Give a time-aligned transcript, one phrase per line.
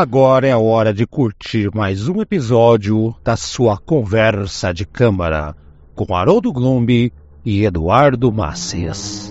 [0.00, 5.54] Agora é a hora de curtir mais um episódio da sua conversa de câmara
[5.94, 7.12] com Haroldo Glombi
[7.44, 9.30] e Eduardo Macias.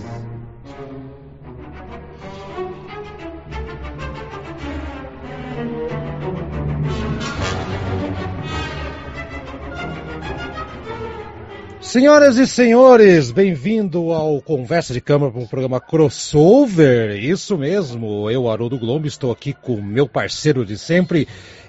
[11.90, 17.18] Senhoras e senhores, bem-vindo ao Conversa de Câmara para um programa crossover.
[17.18, 21.26] Isso mesmo, eu, Haroldo Glombi, estou aqui com meu parceiro de sempre,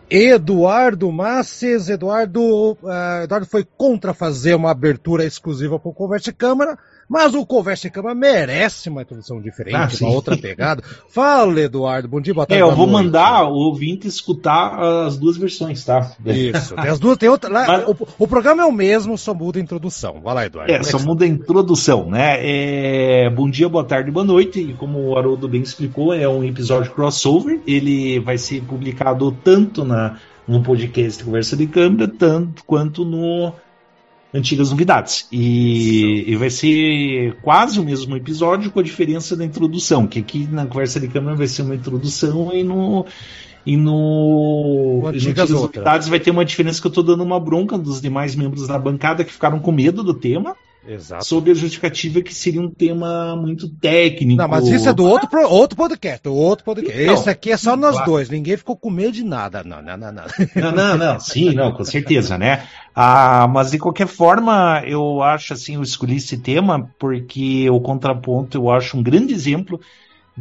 [0.07, 1.89] Eduardo Masses.
[1.89, 6.77] Eduardo, uh, Eduardo foi contra fazer uma abertura exclusiva para o Conversa de Câmara,
[7.11, 10.81] mas o Conversa de Cama merece uma introdução diferente, ah, uma outra pegada.
[11.11, 12.07] Fala, Eduardo.
[12.07, 12.63] Bom dia, boa tarde.
[12.63, 13.03] É, eu vou noite.
[13.03, 16.13] mandar o ouvinte escutar as duas versões, tá?
[16.25, 16.73] Isso.
[16.73, 17.51] Tem as duas, tem outra.
[17.51, 17.89] Lá, mas...
[17.89, 20.21] o, o, programa é o mesmo, só muda a introdução.
[20.23, 20.71] Vai lá, Eduardo.
[20.71, 22.37] É, é só muda a introdução, né?
[22.39, 24.61] É, bom dia, boa tarde, boa noite.
[24.61, 27.59] E como o Haroldo bem explicou, é um episódio crossover.
[27.67, 30.17] Ele vai ser publicado tanto na,
[30.47, 33.51] no podcast Conversa de Câmara, tanto quanto no
[34.33, 35.27] antigas novidades.
[35.31, 40.47] E, e, vai ser quase o mesmo episódio com a diferença da introdução, que aqui
[40.49, 43.05] na conversa de câmera vai ser uma introdução e no
[43.63, 48.01] e no antigas novidades vai ter uma diferença que eu estou dando uma bronca dos
[48.01, 50.55] demais membros da bancada que ficaram com medo do tema.
[50.87, 51.25] Exato.
[51.25, 54.41] Sobre a justificativa que seria um tema muito técnico.
[54.41, 56.27] Não, mas isso é do outro, outro podcast.
[56.27, 57.01] Outro podcast.
[57.01, 58.11] Então, Esse aqui é só nós claro.
[58.11, 58.29] dois.
[58.29, 59.63] Ninguém ficou com medo de nada.
[59.63, 60.23] Não, não, não, não.
[60.55, 61.19] Não, não, não.
[61.19, 62.63] Sim, não, com certeza, né?
[62.95, 68.57] Ah, mas de qualquer forma, eu acho assim, eu escolhi esse tema porque o contraponto
[68.57, 69.79] eu acho um grande exemplo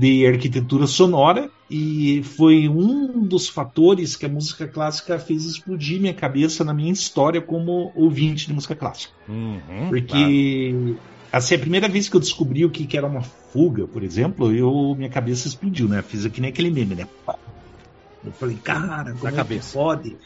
[0.01, 6.15] de arquitetura sonora e foi um dos fatores que a música clássica fez explodir minha
[6.15, 9.13] cabeça na minha história como ouvinte de música clássica.
[9.29, 10.99] Uhum, Porque claro.
[11.31, 14.51] assim, a primeira vez que eu descobri o que, que era uma fuga, por exemplo,
[14.51, 16.01] eu minha cabeça explodiu, né?
[16.01, 17.07] Fiz aqui nem aquele meme, né?
[18.25, 20.17] Eu falei, cara, como é que pode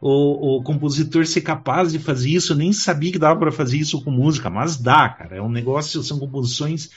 [0.00, 2.52] o, o, compositor ser capaz de fazer isso?
[2.52, 5.36] Eu nem sabia que dava para fazer isso com música, mas dá, cara.
[5.36, 6.90] É um negócio, são composições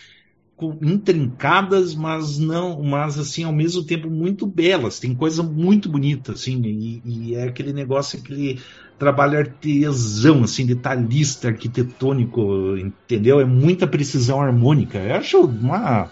[0.82, 5.00] intrincadas, mas não, mas assim ao mesmo tempo muito belas.
[5.00, 8.60] Tem coisa muito bonita, assim, e, e é aquele negócio, aquele
[9.00, 13.40] trabalho artesão, assim, detalhista, arquitetônico, entendeu?
[13.40, 14.98] É muita precisão harmônica.
[15.00, 16.12] Eu acho uma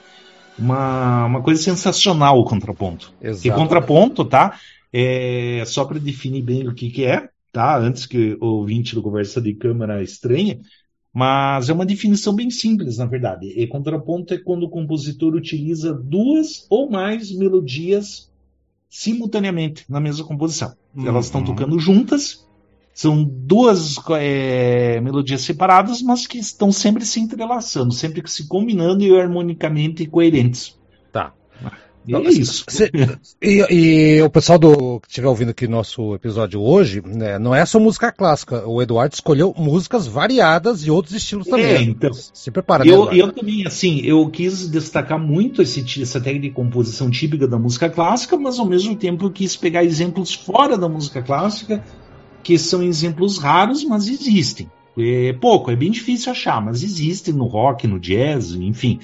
[0.60, 3.14] uma, uma coisa sensacional o contraponto.
[3.22, 3.48] Exato.
[3.48, 4.60] E contraponto, tá?
[4.92, 7.78] É, só para definir bem o que, que é, tá?
[7.78, 10.60] Antes que o ouvinte do Conversa de Câmara estranhe,
[11.14, 13.47] mas é uma definição bem simples, na verdade.
[13.47, 18.30] E contraponto é quando o compositor utiliza duas ou mais melodias
[18.90, 20.74] simultaneamente na mesma composição.
[20.96, 21.08] Uhum.
[21.08, 22.46] Elas estão tocando juntas,
[22.94, 29.19] são duas é, melodias separadas, mas que estão sempre se entrelaçando, sempre se combinando e
[29.19, 30.78] harmonicamente coerentes.
[32.18, 32.66] É isso.
[32.68, 32.92] Cê,
[33.42, 37.66] e, e, o pessoal do, que estiver ouvindo aqui nosso episódio hoje, né, não é
[37.66, 38.68] só música clássica.
[38.68, 41.66] O Eduardo escolheu músicas variadas e outros estilos também.
[41.66, 42.12] É, então.
[42.14, 46.53] Se prepara, né, eu, eu também, assim, eu quis destacar muito esse, essa técnica de
[46.53, 50.90] composição típica da música clássica, mas ao mesmo tempo eu quis pegar exemplos fora da
[50.90, 51.84] música clássica,
[52.44, 54.69] que são exemplos raros, mas existem.
[54.98, 59.00] É pouco, é bem difícil achar, mas existem no rock, no jazz, enfim.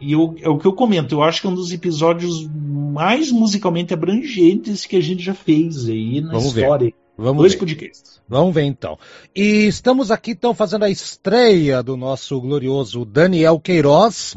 [0.00, 3.32] E eu, é o que eu comento, eu acho que é um dos episódios mais
[3.32, 6.86] musicalmente abrangentes que a gente já fez aí na Vamos história.
[6.86, 6.94] Ver.
[7.16, 7.58] Vamos Dois ver.
[7.58, 8.20] podcasts.
[8.28, 8.96] Vamos ver então.
[9.34, 14.36] E estamos aqui então fazendo a estreia do nosso glorioso Daniel Queiroz,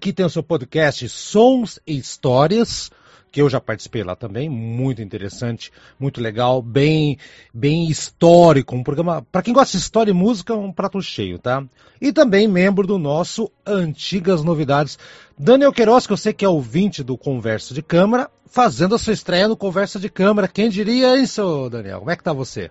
[0.00, 2.90] que tem o seu podcast Sons e Histórias
[3.30, 7.16] que eu já participei lá também, muito interessante, muito legal, bem,
[7.54, 11.64] bem histórico, um programa, para quem gosta de história e música, um prato cheio, tá?
[12.00, 14.98] E também membro do nosso Antigas Novidades,
[15.38, 19.12] Daniel Queiroz, que eu sei que é ouvinte do Conversa de Câmara, fazendo a sua
[19.12, 20.48] estreia no Conversa de Câmara.
[20.48, 22.00] Quem diria isso, Daniel?
[22.00, 22.70] Como é que tá você?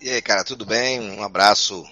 [0.00, 1.00] E aí, cara, tudo bem?
[1.00, 1.84] Um abraço,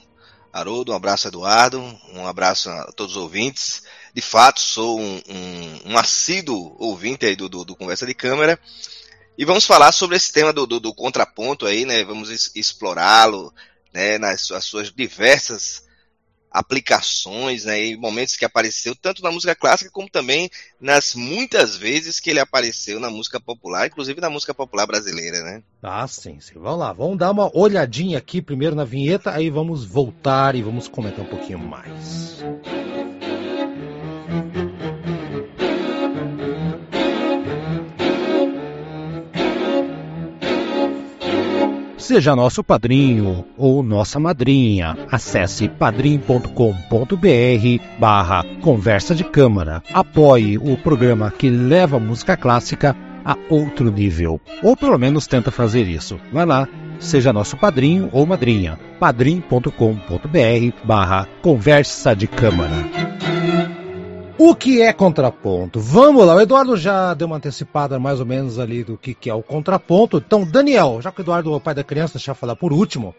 [0.53, 1.81] Haroldo, um abraço, Eduardo,
[2.15, 3.83] um abraço a todos os ouvintes
[4.15, 8.59] de fato sou um, um, um assíduo ouvinte aí do, do, do, Conversa de Câmara.
[9.39, 12.05] E vamos falar sobre esse tema do, do, contraponto aí, né?
[12.05, 13.53] Vamos explorá-lo,
[13.93, 14.19] né?
[14.19, 15.85] Nas suas, suas diversas
[16.51, 17.87] aplicações, né?
[17.87, 22.41] E momentos que apareceu tanto na música clássica como também nas muitas vezes que ele
[22.41, 25.63] apareceu na música popular, inclusive na música popular brasileira, né?
[25.83, 26.55] Ah, sim, sim.
[26.55, 30.89] Vamos lá, vamos dar uma olhadinha aqui primeiro na vinheta, aí vamos voltar e vamos
[30.89, 32.43] comentar um pouquinho mais.
[42.11, 44.97] Seja nosso padrinho ou nossa madrinha.
[45.13, 46.49] Acesse padrim.com.br
[48.01, 49.81] barra conversa de câmara.
[49.95, 54.41] Apoie o programa que leva música clássica a outro nível.
[54.61, 56.19] Ou pelo menos tenta fazer isso.
[56.33, 56.67] Vai lá,
[56.99, 58.77] seja nosso padrinho ou madrinha.
[58.99, 59.71] padrim.com.br
[60.85, 63.30] barra conversa de câmara.
[64.43, 65.79] O que é contraponto?
[65.79, 69.29] Vamos lá, o Eduardo já deu uma antecipada mais ou menos ali do que, que
[69.29, 70.17] é o contraponto.
[70.17, 72.73] Então, Daniel, já que o Eduardo é o pai da criança, deixa eu falar por
[72.73, 73.15] último.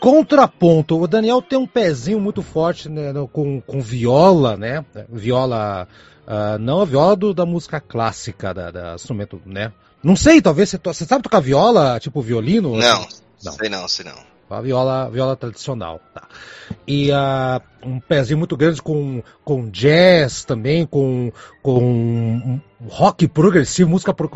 [0.00, 4.82] Contraponto, o Daniel tem um pezinho muito forte né, com, com viola, né?
[5.10, 5.86] Viola,
[6.26, 9.70] uh, não a viola do, da música clássica, da, da, instrumento, né?
[10.02, 12.78] Não sei, talvez você, você sabe tocar viola, tipo violino?
[12.78, 13.06] Não,
[13.44, 13.52] não.
[13.52, 14.29] sei não, sei não.
[14.50, 16.26] A viola, viola tradicional, tá.
[16.86, 21.32] E uh, um pezinho muito grande com, com jazz também, com,
[21.62, 24.12] com rock progressivo, música.
[24.12, 24.28] Pro...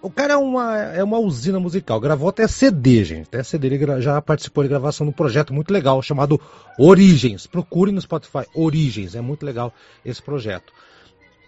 [0.00, 1.98] O cara é uma, é uma usina musical.
[2.00, 3.26] Gravou até CD, gente.
[3.26, 6.40] Até CD ele já participou de gravação de um projeto muito legal chamado
[6.78, 7.46] Origens.
[7.46, 9.72] Procure no Spotify Origens, é muito legal
[10.04, 10.72] esse projeto.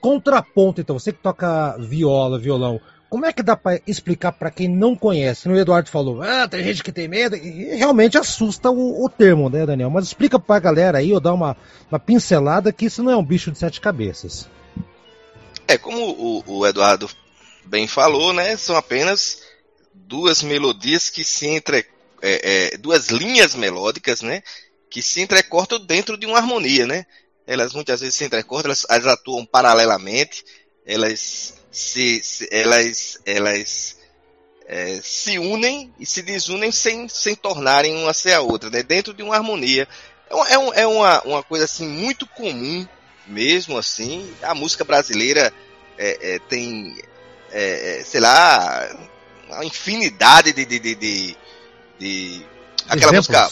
[0.01, 2.81] Contraponto, então, você que toca viola, violão,
[3.17, 5.49] como é que dá para explicar para quem não conhece?
[5.49, 9.49] O Eduardo falou, ah, tem gente que tem medo, e realmente assusta o, o termo,
[9.49, 9.89] né, Daniel?
[9.89, 11.57] Mas explica para a galera aí, ou dá uma,
[11.91, 14.47] uma pincelada, que isso não é um bicho de sete cabeças.
[15.67, 17.09] É, como o, o Eduardo
[17.65, 19.41] bem falou, né, são apenas
[19.95, 21.87] duas melodias que se entre...
[22.21, 24.43] É, é, duas linhas melódicas, né,
[24.91, 27.07] que se entrecortam dentro de uma harmonia, né?
[27.47, 30.45] Elas muitas vezes se entrecortam, elas, elas atuam paralelamente,
[30.85, 33.99] elas se, se elas, elas
[34.67, 38.83] é, se unem e se desunem sem, sem tornarem uma ser a outra, né?
[38.83, 39.87] dentro de uma harmonia.
[40.31, 42.89] É, é, um, é uma, uma coisa assim muito comum
[43.27, 44.33] mesmo assim.
[44.43, 45.53] A música brasileira
[45.99, 46.97] é, é, tem,
[47.53, 48.89] é, é, sei lá,
[49.47, 51.37] uma infinidade de, de, de, de,
[51.99, 52.47] de
[52.89, 53.51] aquela música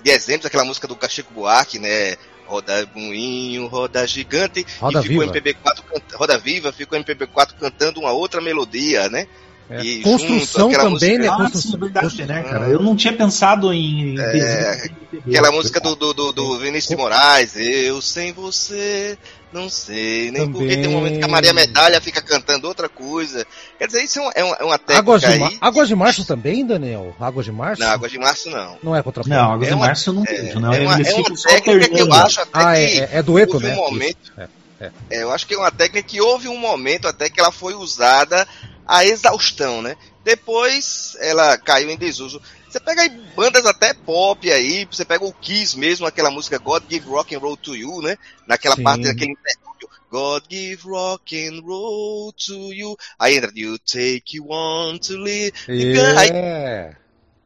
[0.00, 2.16] de exemplos, aquela música do Cachico Buarque, né?
[2.48, 5.38] Roda Moinho, Roda Gigante, roda e ficou viva.
[5.38, 5.82] MPB4,
[6.14, 9.28] Roda Viva, ficou MPB4 cantando uma outra melodia, né?
[9.70, 9.82] É.
[9.82, 11.18] E Construção junto, também, música...
[11.18, 11.28] né?
[11.28, 12.68] Construção, ah, verdade, né, cara?
[12.68, 14.18] Eu não tinha pensado em.
[14.18, 14.90] É,
[15.26, 19.18] aquela música do, do, do, do Vinícius de Moraes, Eu sem você,
[19.52, 20.52] não sei, nem também.
[20.52, 23.46] porque tem um momento que a Maria Medalha fica cantando outra coisa.
[23.78, 25.00] Quer dizer, isso é uma, é uma técnica.
[25.00, 25.58] Águas de, aí...
[25.60, 27.14] Águas de Março também, Daniel?
[27.20, 27.82] Águas de Março?
[27.82, 28.78] Não, Águas de Março não.
[28.82, 30.72] Não é contra Não, Águas é de Março eu não vejo, não.
[30.72, 33.00] É uma, é uma técnica que eu acho até ah, que.
[33.00, 33.74] É, é dueto, né?
[33.74, 34.48] Um momento, é,
[34.80, 34.92] é.
[35.10, 38.46] eu acho que é uma técnica que houve um momento até que ela foi usada
[38.88, 39.96] a exaustão, né?
[40.24, 42.40] Depois ela caiu em desuso.
[42.68, 46.82] Você pega aí bandas até pop aí, você pega o Kiss mesmo, aquela música God
[46.88, 48.16] Give Rock and Roll to You, né?
[48.46, 48.82] Naquela Sim.
[48.82, 52.96] parte daquele interlúdio, God give rock and roll to you.
[53.18, 55.52] Aí entra You take you on to live.
[55.68, 56.20] Yeah.
[56.20, 56.30] Aí,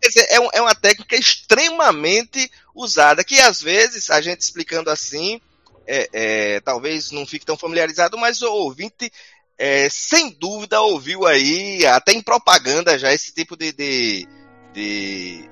[0.01, 4.91] quer dizer, é, um, é uma técnica extremamente usada, que às vezes a gente explicando
[4.91, 5.41] assim,
[5.87, 9.13] é, é, talvez não fique tão familiarizado, mas o ouvinte
[9.63, 14.27] é, sem dúvida ouviu aí, até em propaganda já, esse tipo de, de,
[14.75, 15.49] de,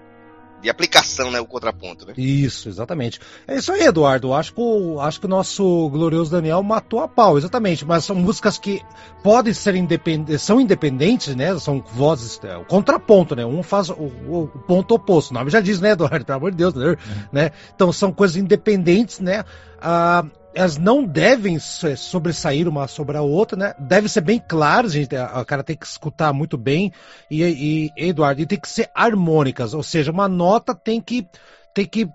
[0.61, 1.39] de aplicação, né?
[1.39, 2.15] O contraponto, né?
[2.17, 3.21] Isso, exatamente.
[3.47, 4.35] É isso aí, Eduardo.
[4.35, 7.85] Acho que, o, acho que o nosso glorioso Daniel matou a pau, exatamente.
[7.85, 8.83] Mas são músicas que
[9.23, 11.57] podem ser independentes, são independentes, né?
[11.61, 13.47] São vozes, é, o contraponto, né?
[13.47, 15.31] Um faz o, o, ponto oposto.
[15.31, 16.25] O nome já diz, né, Eduardo?
[16.25, 16.87] Pelo amor de Deus, né?
[16.89, 16.97] Uhum.
[17.31, 17.53] né?
[17.73, 19.45] Então são coisas independentes, né?
[19.81, 20.25] Ah,
[20.55, 23.75] elas não devem sobressair uma sobre a outra, né?
[23.79, 25.15] Deve ser bem claro, gente.
[25.15, 26.93] O cara tem que escutar muito bem.
[27.31, 27.43] E,
[27.97, 31.27] e Eduardo, e tem que ser harmônicas, ou seja, uma nota tem que
[31.73, 32.09] tem que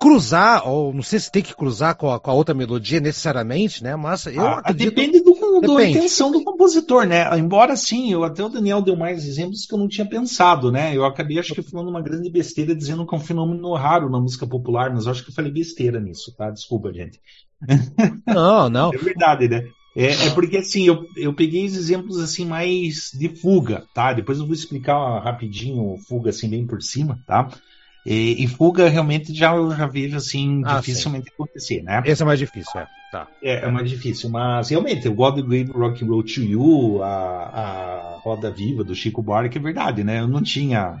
[0.00, 3.82] cruzar, ou não sei se tem que cruzar com a, com a outra melodia necessariamente,
[3.84, 3.94] né?
[3.96, 4.94] Mas eu ah, acredito...
[4.94, 7.38] Depende do, do, da intenção do compositor, né?
[7.38, 10.96] Embora sim, eu até o Daniel deu mais exemplos que eu não tinha pensado, né?
[10.96, 14.18] Eu acabei, acho que, falando uma grande besteira dizendo que é um fenômeno raro na
[14.18, 16.50] música popular, mas eu acho que eu falei besteira nisso, tá?
[16.50, 17.20] Desculpa, gente.
[18.26, 18.92] Não, não.
[18.92, 19.64] É verdade, né?
[19.96, 24.12] É, é, porque assim, eu, eu peguei os exemplos assim mais de fuga, tá?
[24.12, 27.48] Depois eu vou explicar rapidinho fuga assim bem por cima, tá?
[28.04, 31.30] E, e fuga realmente já eu já vejo assim ah, dificilmente sim.
[31.32, 32.02] acontecer, né?
[32.04, 32.86] Esse é mais difícil, é.
[33.12, 33.28] Tá.
[33.40, 37.06] É, é mais difícil, mas realmente o God Gave Rock and Roll to You, a,
[37.06, 40.18] a Roda Viva do Chico Buarque é verdade, né?
[40.18, 41.00] Eu não tinha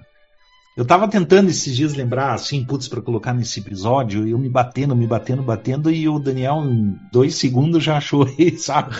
[0.76, 4.48] eu tava tentando esses dias lembrar, assim, putz, pra colocar nesse episódio, e eu me
[4.48, 8.26] batendo, me batendo, batendo, e o Daniel, em dois segundos, já achou
[8.58, 8.96] sabe?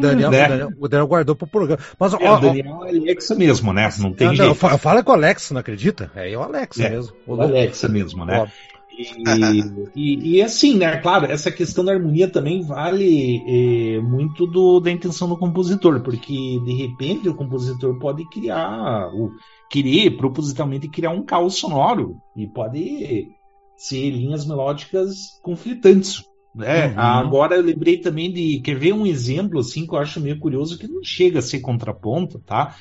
[0.00, 0.44] Daniel, né?
[0.44, 1.80] o, Daniel, o Daniel guardou pro programa.
[1.98, 3.88] Mas, é, ó, o Daniel é Alexa mesmo, né?
[3.98, 4.48] Não tem não, jeito.
[4.48, 6.10] Não, fala com o Alexa, não acredita?
[6.16, 7.12] É o Alexa é, mesmo.
[7.26, 8.50] O Alexa mesmo, né?
[8.98, 10.96] E, e, e, assim, né?
[10.96, 16.34] Claro, essa questão da harmonia também vale é, muito do, da intenção do compositor, porque
[16.64, 19.30] de repente o compositor pode criar, o,
[19.70, 23.28] querer propositalmente criar um caos sonoro e pode
[23.76, 26.24] ser linhas melódicas conflitantes,
[26.60, 26.98] É, uhum.
[26.98, 28.60] Agora eu lembrei também de.
[28.60, 31.60] Quer ver um exemplo assim que eu acho meio curioso, que não chega a ser
[31.60, 32.74] contraponto, tá?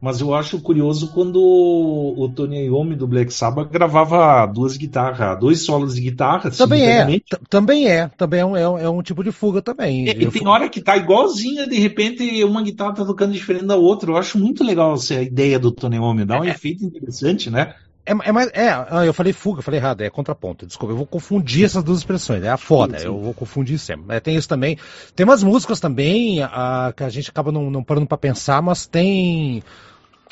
[0.00, 5.62] Mas eu acho curioso quando o Tony Iommi do Black Sabbath gravava duas guitarras, dois
[5.62, 6.50] solos de guitarra.
[6.50, 10.08] Também é, também é, também é um, é um, tipo de fuga também.
[10.08, 13.76] É, e tem hora que tá igualzinha, de repente uma guitarra tá tocando diferente da
[13.76, 14.10] outra.
[14.10, 17.74] Eu acho muito legal essa ideia do Tony Iommi, dá um é, efeito interessante, né?
[18.06, 18.50] É, é mais.
[18.54, 20.66] É, ah, eu falei fuga, eu falei errado, é contraponto.
[20.66, 22.42] Desculpa, eu vou confundir essas duas expressões.
[22.42, 23.08] É a foda, sim, sim.
[23.08, 24.16] eu vou confundir sempre.
[24.16, 24.78] É, tem isso também.
[25.14, 28.86] Tem umas músicas também a, que a gente acaba não, não parando para pensar, mas
[28.86, 29.62] tem.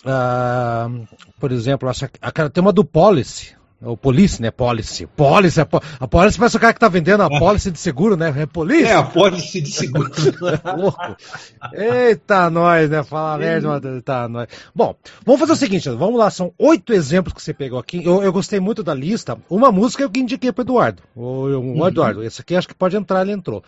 [0.05, 1.07] Uh,
[1.41, 4.51] por exemplo, acho, a, tem uma do Policy, o Police, né?
[4.51, 5.07] Policy.
[5.07, 5.61] Policy.
[5.61, 7.39] A Policy parece o cara que tá vendendo a é.
[7.39, 8.35] Policy de seguro, né?
[8.37, 8.85] É Police.
[8.85, 10.11] É, a Policy de seguro.
[11.73, 13.05] Eita, nós, né?
[13.05, 14.49] Fala merda, tá, nós.
[14.75, 16.29] Bom, vamos fazer o seguinte, vamos lá.
[16.29, 18.05] São oito exemplos que você pegou aqui.
[18.05, 19.39] Eu, eu gostei muito da lista.
[19.49, 21.01] Uma música eu que indiquei pro Eduardo.
[21.15, 21.87] O, o uhum.
[21.87, 23.63] Eduardo, esse aqui acho que pode entrar, ele entrou.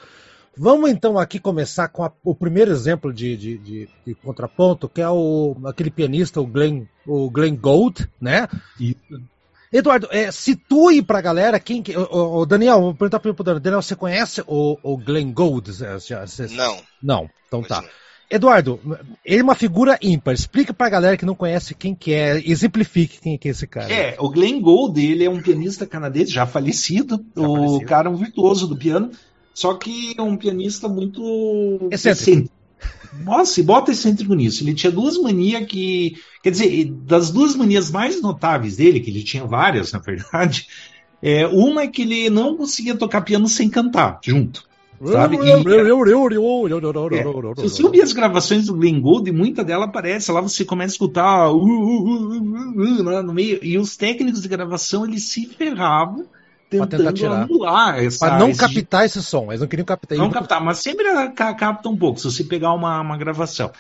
[0.57, 5.01] Vamos então aqui começar com a, o primeiro exemplo de, de, de, de, contraponto, que
[5.01, 8.49] é o, aquele pianista, o Glenn, o Glenn Gould, né?
[8.79, 9.01] Isso.
[9.73, 11.83] Eduardo, é, situe pra galera quem.
[12.11, 13.61] O, o Daniel, vou perguntar pro Daniel.
[13.61, 15.71] Daniel, você conhece o, o Glenn Gould?
[16.57, 16.77] Não.
[17.01, 17.85] Não, então tá.
[18.31, 18.79] Eduardo,
[19.25, 20.35] ele é uma figura ímpar.
[20.35, 23.93] Explica pra galera que não conhece quem que é, exemplifique quem que é esse cara.
[23.93, 27.87] É, o Glenn Gould, ele é um pianista canadense, já falecido, já o falecido.
[27.87, 29.11] cara é um virtuoso do piano,
[29.55, 32.51] só que é um pianista muito excêntrico.
[33.25, 34.63] Nossa, e bota excêntrico nisso.
[34.63, 36.17] Ele tinha duas manias que.
[36.43, 40.67] Quer dizer, das duas manias mais notáveis dele, que ele tinha várias, na verdade,
[41.21, 44.69] é, uma é que ele não conseguia tocar piano sem cantar junto.
[45.03, 45.37] Sabe?
[45.37, 45.57] E, é,
[47.57, 50.95] se você ouvir as gravações do Glenn Gould, muita dela aparece, lá você começa a
[50.95, 56.27] escutar uh, uh, uh, no meio, e os técnicos de gravação eles se ferravam
[56.71, 57.43] tentando tirar.
[57.43, 58.19] anular essa.
[58.21, 60.17] Para não captar esse som, eles não queriam captar.
[60.17, 63.71] Não captar, mas sempre capta um pouco, se você pegar uma, uma gravação.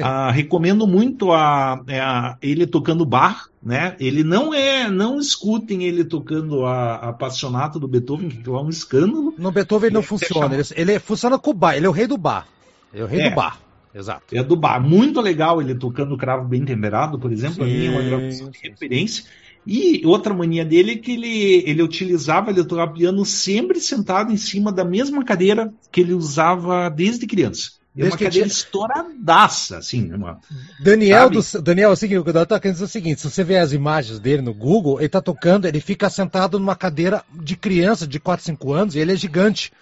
[0.00, 3.96] Ah, recomendo muito a, é, a, ele tocando bar, né?
[3.98, 9.34] Ele não é, não escutem ele tocando a, a do Beethoven, que é um escândalo.
[9.36, 11.92] No Beethoven ele não é funciona, ele, ele, funciona com o bar, ele é o
[11.92, 12.46] rei do bar.
[12.92, 13.30] É o rei é.
[13.30, 13.58] do bar.
[13.94, 14.36] Exato.
[14.36, 14.80] É do bar.
[14.80, 17.62] Muito legal ele tocando o cravo bem temperado, por exemplo, Sim.
[17.62, 19.24] a minha é uma gravação de referência.
[19.66, 24.36] E outra mania dele é que ele, ele utilizava, ele tocava piano sempre sentado em
[24.36, 27.78] cima da mesma cadeira que ele usava desde criança.
[27.96, 28.46] É uma cadeira tinha...
[28.46, 30.12] estouradaça, assim.
[30.12, 30.38] Uma...
[30.80, 33.56] Daniel, do, Daniel, é o seguinte, o tá querendo dizer o seguinte: se você ver
[33.56, 38.06] as imagens dele no Google, ele tá tocando, ele fica sentado numa cadeira de criança
[38.06, 39.72] de 4, 5 anos e ele é gigante.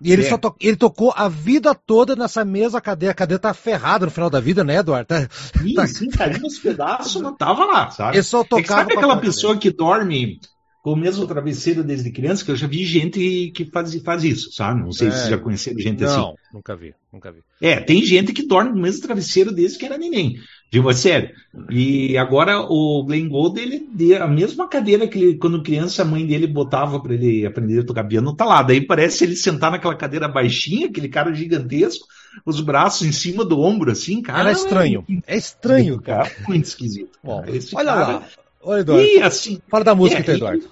[0.00, 0.28] E ele, é.
[0.28, 0.54] só to...
[0.60, 3.12] ele tocou a vida toda nessa mesma cadeira.
[3.12, 5.06] A cadeira tá ferrada no final da vida, né, Eduardo?
[5.06, 5.28] Tá...
[5.30, 5.86] Sim, tá...
[5.86, 8.16] sim, caiu nos pedaços, não tava lá, sabe?
[8.16, 8.82] Ele só tocava.
[8.82, 10.40] É sabe aquela pessoa que dorme
[10.82, 14.52] com o mesmo travesseiro desde criança, que eu já vi gente que faz, faz isso,
[14.52, 14.80] sabe?
[14.80, 15.10] Não sei é.
[15.10, 16.18] se já conheceram gente não, assim.
[16.18, 17.40] Não, nunca vi, nunca vi.
[17.60, 20.36] É, tem gente que dorme com o mesmo travesseiro desde que era neném.
[20.70, 21.30] Digo, é sério.
[21.70, 26.26] E agora o Glenn Gould, ele a mesma cadeira que ele, quando criança a mãe
[26.26, 28.62] dele botava para ele aprender a tocar piano, tá lá.
[28.62, 32.06] Daí parece ele sentar naquela cadeira baixinha, aquele cara gigantesco,
[32.44, 34.40] os braços em cima do ombro, assim, cara.
[34.40, 35.04] Era estranho.
[35.26, 36.30] É, é estranho, cara.
[36.46, 37.18] Muito esquisito.
[37.24, 37.42] Bom,
[37.74, 38.06] olha cara...
[38.06, 38.28] lá.
[38.60, 39.06] Olha, Eduardo.
[39.06, 40.64] E, assim, Fala da música, é, então, Eduardo.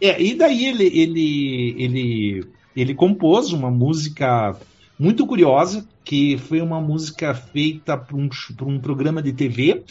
[0.00, 4.56] E, é, e daí ele, ele, ele, ele compôs uma música
[5.02, 8.28] muito curiosa, que foi uma música feita para um,
[8.62, 9.82] um programa de TV,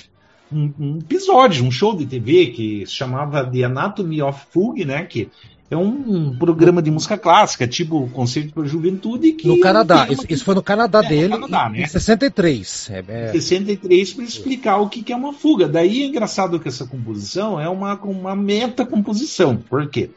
[0.49, 5.03] um, um, episódio, um show de TV que se chamava The Anatomy of Fugue, né?
[5.03, 5.29] Que
[5.69, 9.33] é um, programa de música clássica, tipo Concerto para a Juventude.
[9.33, 11.87] Que no Canadá, isso, isso, foi no Canadá é, dele, no Canadá, em, né?
[11.87, 12.89] 63.
[12.89, 13.31] É, é...
[13.33, 15.67] 63 para explicar o que, que é uma fuga.
[15.67, 19.57] Daí é engraçado que essa composição é uma, uma meta-composição.
[19.57, 20.09] Por quê?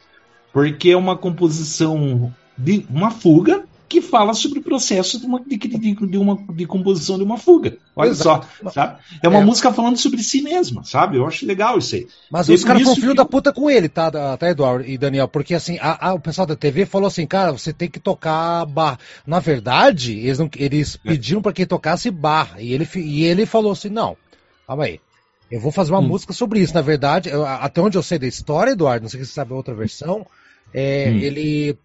[0.53, 5.55] Porque é uma composição de uma fuga que fala sobre o processo de uma, de,
[5.55, 7.77] de, uma, de composição de uma fuga.
[7.95, 8.45] Olha Exato.
[8.61, 8.99] só, sabe?
[9.23, 9.45] É uma é.
[9.45, 11.15] música falando sobre si mesma, sabe?
[11.15, 12.07] Eu acho legal isso aí.
[12.29, 13.15] Mas os caras filho que...
[13.15, 15.29] da puta com ele, tá, tá, Eduardo e Daniel?
[15.29, 18.65] Porque assim, a, a, o pessoal da TV falou assim, cara, você tem que tocar
[18.65, 18.99] bar.
[19.25, 21.09] Na verdade, eles, não, eles é.
[21.11, 22.55] pediram para que tocasse bar.
[22.59, 24.17] E ele, e ele falou assim, não,
[24.67, 24.99] calma aí.
[25.49, 26.07] Eu vou fazer uma hum.
[26.07, 26.73] música sobre isso.
[26.73, 29.53] Na verdade, eu, até onde eu sei da história, Eduardo, não sei se você sabe
[29.53, 30.27] a outra versão,
[30.73, 31.19] é, hum.
[31.19, 31.77] ele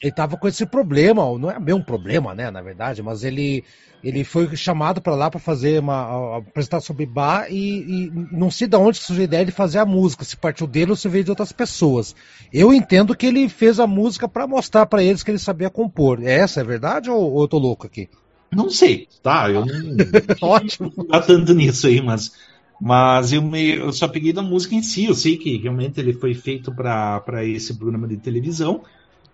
[0.00, 3.62] ele tava com esse problema, não é bem um problema, né, na verdade, mas ele,
[4.02, 8.66] ele foi chamado para lá para fazer uma apresentação sobre bar e, e, não sei
[8.66, 11.24] de onde surgiu a ideia de fazer a música, se partiu dele ou se veio
[11.24, 12.16] de outras pessoas.
[12.50, 16.22] Eu entendo que ele fez a música para mostrar para eles que ele sabia compor.
[16.22, 18.08] É essa é verdade ou, ou eu tô louco aqui?
[18.50, 19.50] Não sei, tá?
[19.50, 19.76] Eu não.
[20.40, 20.92] Ótimo.
[20.96, 22.32] Não tanto nisso aí, mas.
[22.82, 25.04] Mas eu, me, eu só peguei da música em si.
[25.04, 28.82] Eu sei que realmente ele foi feito para esse programa de televisão.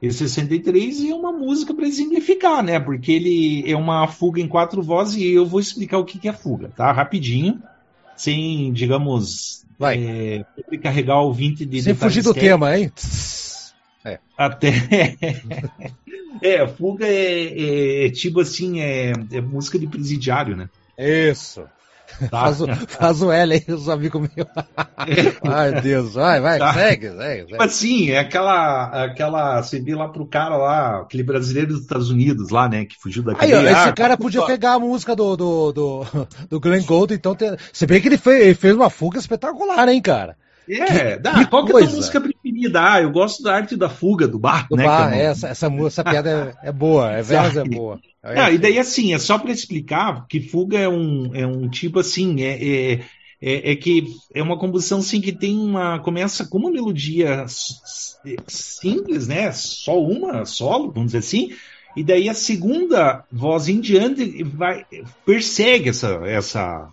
[0.00, 2.78] E 63 e é uma música para exemplificar, né?
[2.78, 6.28] Porque ele é uma fuga em quatro vozes e eu vou explicar o que, que
[6.28, 6.92] é fuga, tá?
[6.92, 7.62] Rapidinho,
[8.16, 10.44] sem, digamos, Vai.
[10.72, 12.90] É, carregar o 20 de Sem fugir do tema, hein?
[14.04, 14.18] É.
[14.36, 14.70] Até.
[16.40, 20.68] é, fuga é, é, é, tipo assim, é, é música de presidiário, né?
[20.98, 21.64] Isso.
[22.30, 22.40] Tá.
[22.40, 24.48] Faz, o, faz o L aí, os amigos meus.
[25.44, 26.72] Ai, Deus, vai, vai, tá.
[26.72, 29.62] segue, segue, Tipo assim, é aquela, aquela.
[29.62, 33.22] Você vê lá pro cara lá, aquele brasileiro dos Estados Unidos lá, né, que fugiu
[33.22, 33.34] da.
[33.38, 36.06] Aí, esse cara podia pegar a música do, do, do,
[36.48, 37.34] do Glenn Gold, então.
[37.34, 37.56] Tem...
[37.72, 40.36] Você vê que ele fez, ele fez uma fuga espetacular, hein, cara?
[40.68, 41.34] É, dá.
[41.34, 42.92] Que Qual que é a tua música preferida?
[42.92, 44.84] Ah, eu gosto da arte da fuga, do bar, do né?
[44.84, 48.00] Bar, é essa, essa, essa piada é, é boa, é é boa.
[48.34, 52.00] É, e daí assim, é só para explicar que fuga é um, é um tipo
[52.00, 52.92] assim, é, é,
[53.40, 55.98] é, é, que é uma composição assim que tem uma.
[56.00, 57.44] começa com uma melodia
[58.46, 59.52] simples, né?
[59.52, 61.50] Só uma, solo, vamos dizer assim.
[61.96, 64.84] E daí a segunda voz em diante vai,
[65.24, 66.88] persegue essa, essa,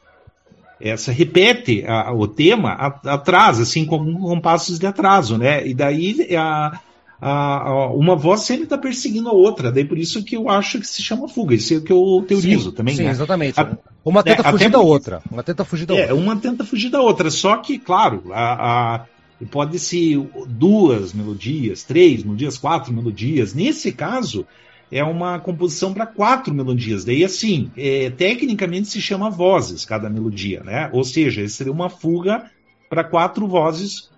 [0.79, 5.65] essa repete a, o tema atrás, assim, com compassos de atraso, né?
[5.67, 6.79] E daí a,
[7.23, 10.77] a, a, uma voz sempre está perseguindo a outra, daí por isso que eu acho
[10.77, 12.95] que se chama fuga, isso é o que eu teorizo sim, também.
[12.95, 13.11] Sim, né?
[13.11, 13.55] exatamente.
[14.03, 15.21] uma tenta é, fugir da outra.
[15.31, 16.15] Uma tenta fugir da é, outra.
[16.15, 19.05] uma tenta fugir da outra, só que, claro, a,
[19.49, 23.53] pode ser duas melodias, três melodias, quatro melodias.
[23.53, 24.45] Nesse caso,
[24.91, 27.05] é uma composição para quatro melodias.
[27.05, 30.89] Daí, assim, é, tecnicamente se chama vozes cada melodia, né?
[30.91, 32.51] Ou seja, seria uma fuga
[32.89, 34.11] para quatro vozes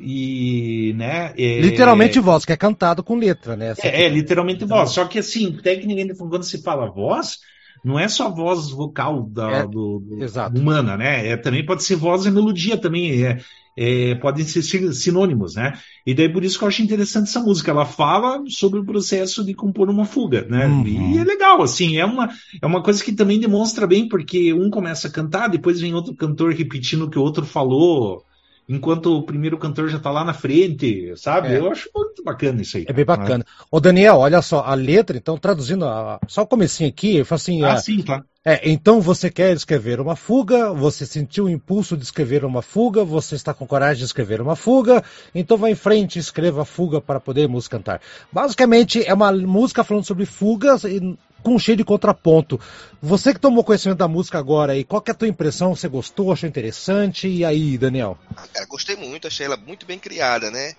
[0.00, 1.32] e, né?
[1.36, 1.60] É...
[1.60, 3.74] Literalmente voz, que é cantado com letra, né?
[3.82, 4.90] É, é, literalmente voz.
[4.90, 7.38] Só que, assim, tecnicamente, quando se fala voz,
[7.84, 11.28] não é só voz vocal da, é, do, do humana, né?
[11.28, 13.24] É, também pode ser voz e melodia também.
[13.24, 13.38] É,
[13.80, 14.62] é, podem ser
[14.92, 15.78] sinônimos, né?
[16.04, 17.70] E daí por isso que eu acho interessante essa música.
[17.70, 20.66] Ela fala sobre o processo de compor uma fuga, né?
[20.66, 21.14] Uhum.
[21.14, 22.28] E é legal, assim, é uma,
[22.60, 26.12] é uma coisa que também demonstra bem, porque um começa a cantar, depois vem outro
[26.12, 28.24] cantor repetindo o que o outro falou,
[28.68, 31.48] enquanto o primeiro cantor já está lá na frente, sabe?
[31.48, 31.58] É.
[31.58, 32.84] Eu acho muito bacana isso aí.
[32.86, 33.38] É bem bacana.
[33.38, 33.44] Né?
[33.70, 37.36] Ô Daniel, olha só, a letra, então, traduzindo a, só o comecinho aqui, eu falo
[37.36, 37.62] assim...
[37.62, 38.24] Ah, a, sim, claro.
[38.44, 43.04] É, então você quer escrever uma fuga, você sentiu o impulso de escrever uma fuga,
[43.04, 45.04] você está com coragem de escrever uma fuga,
[45.34, 48.00] então vá em frente e escreva a fuga para podermos cantar.
[48.32, 52.60] Basicamente é uma música falando sobre fugas e com cheio de contraponto.
[53.00, 55.74] Você que tomou conhecimento da música agora aí, qual é a tua impressão?
[55.74, 57.28] Você gostou, achou interessante?
[57.28, 58.18] E aí, Daniel?
[58.36, 60.74] Ah, gostei muito, achei ela muito bem criada, né?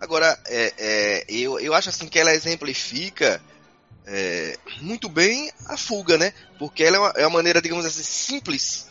[0.00, 3.40] Agora, é, é, eu, eu acho assim que ela exemplifica
[4.06, 6.32] é, muito bem a fuga, né?
[6.58, 8.88] Porque ela é uma, é uma maneira, digamos assim, simples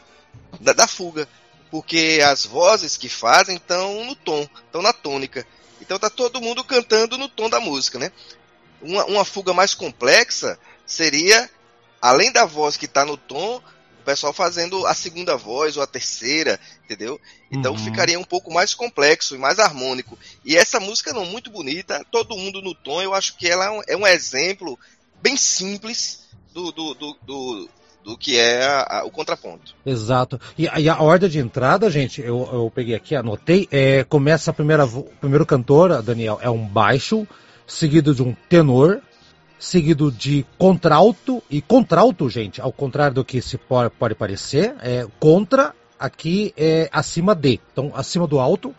[0.61, 1.27] da, da, fuga.
[1.69, 5.45] Porque as vozes que fazem estão no tom, estão na tônica.
[5.81, 8.11] Então tá todo mundo cantando no tom da música, né?
[8.81, 10.57] Uma, uma fuga mais complexa
[10.89, 11.49] seria,
[12.01, 13.61] além da voz que está no tom,
[14.01, 17.21] o pessoal fazendo a segunda voz ou a terceira, entendeu?
[17.51, 17.77] Então uhum.
[17.77, 20.17] ficaria um pouco mais complexo e mais harmônico.
[20.43, 23.69] E essa música não muito bonita, todo mundo no tom, eu acho que ela é
[23.69, 24.77] um, é um exemplo
[25.21, 27.69] bem simples do, do, do, do,
[28.03, 29.75] do que é a, a, o contraponto.
[29.85, 30.41] Exato.
[30.57, 34.53] E, e, a ordem de entrada, gente, eu, eu peguei aqui, anotei, é, começa a
[34.53, 37.27] primeira, o primeiro cantor, Daniel, é um baixo,
[37.67, 39.01] seguido de um tenor,
[39.59, 45.05] seguido de contralto, e contralto, gente, ao contrário do que se pode, pode parecer, é
[45.19, 48.73] contra, aqui é acima de, então acima do alto,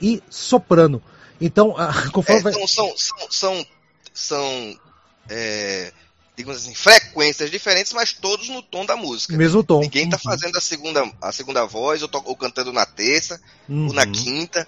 [0.00, 1.02] e soprano.
[1.40, 1.74] Então,
[2.12, 2.48] conforme...
[2.48, 3.66] É, então, são, são, são,
[4.14, 4.80] são
[5.28, 5.92] é,
[6.36, 9.36] digamos assim, frequências diferentes, mas todos no tom da música.
[9.36, 9.80] Mesmo tom.
[9.80, 10.22] Ninguém está uhum.
[10.30, 13.88] fazendo a segunda, a segunda voz, ou, to, ou cantando na terça, uhum.
[13.88, 14.12] ou na uhum.
[14.12, 14.66] quinta.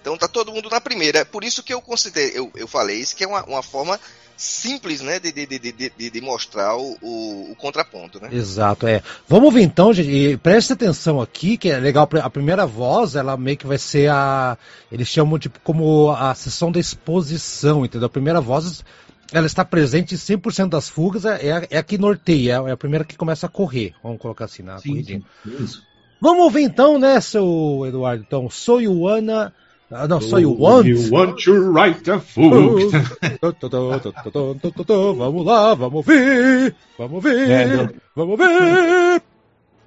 [0.00, 1.20] Então tá todo mundo na primeira.
[1.20, 4.00] É por isso que eu considerei, eu, eu falei isso, que é uma, uma forma
[4.36, 8.28] simples, né, de, de, de, de, de mostrar o, o, o, contraponto, né?
[8.32, 9.02] Exato, é.
[9.28, 13.36] Vamos ver então, gente, e preste atenção aqui, que é legal, a primeira voz, ela
[13.36, 14.56] meio que vai ser a,
[14.90, 18.06] eles chamam tipo como a sessão da exposição, entendeu?
[18.06, 18.84] A primeira voz
[19.32, 22.72] ela está presente em 100% das fugas, é, é, a, é a que norteia, é
[22.72, 25.22] a primeira que começa a correr, vamos colocar assim na sim, corridinha.
[25.44, 25.82] Sim, isso.
[26.20, 28.24] Vamos ver então, né, seu Eduardo?
[28.24, 29.52] Então, sou Ioana.
[29.94, 30.86] Ah, não, só you want.
[30.86, 32.90] You want to write a fugue.
[35.18, 36.74] vamos lá, vamos ver.
[36.98, 38.00] Vamos ver.
[38.16, 39.22] Vamos ver.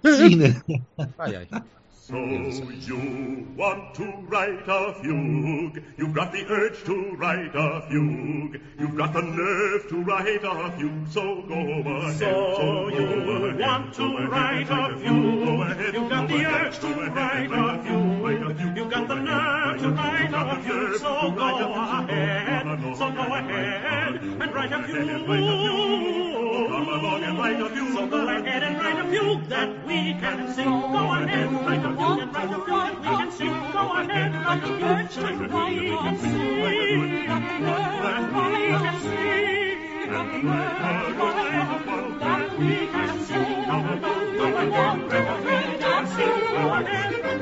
[0.06, 0.62] Sim, né?
[1.18, 1.48] Ai, ai.
[2.08, 8.62] So you want to write a fugue, you've got the urge to write a fugue,
[8.80, 12.20] you've got the nerve to write a fugue, so go ahead.
[12.20, 17.84] So, so you want to write a fugue, you've got the urge to write a
[17.84, 21.00] fugue, You've got the nerve to write a fugue.
[21.00, 22.98] so go ahead.
[22.98, 26.55] So go ahead and write a few.
[26.86, 27.93] Come along and write a few.
[27.93, 30.65] So go ahead and write a few that we can sing.
[30.65, 33.71] Go ahead, write a few and write a few that we can sing.
[33.74, 35.10] Go ahead, write a few that
[35.65, 36.45] we can sing.
[37.26, 37.58] That we
[38.78, 39.26] can sing.
[42.21, 43.65] That we can sing.
[43.65, 45.58] Go ahead, write a few
[45.89, 46.38] and sing.
[46.54, 47.35] Go ahead,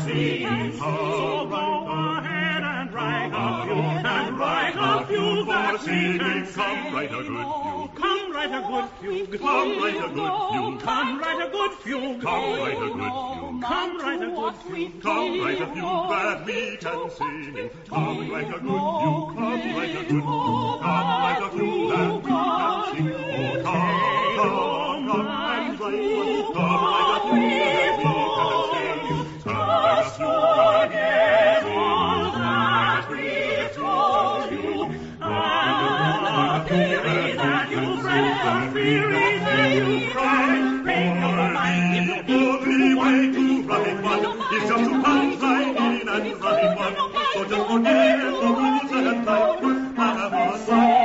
[0.00, 5.78] singing so go ahead and right up you and right up you for
[6.62, 10.80] come right a good fugue come right a good fugue come right a good fugue
[10.80, 15.02] come right a good fugue come right a good fugue come right a good fugue
[15.02, 19.94] come right a fugue that we can sing come right a good fugue come right
[19.94, 24.02] a good fugue come right a fugue that we can sing oh come
[24.36, 27.51] come come and play come right a fugue
[30.12, 30.68] so
[47.48, 49.96] just forget the rules and one.
[49.96, 51.01] Have a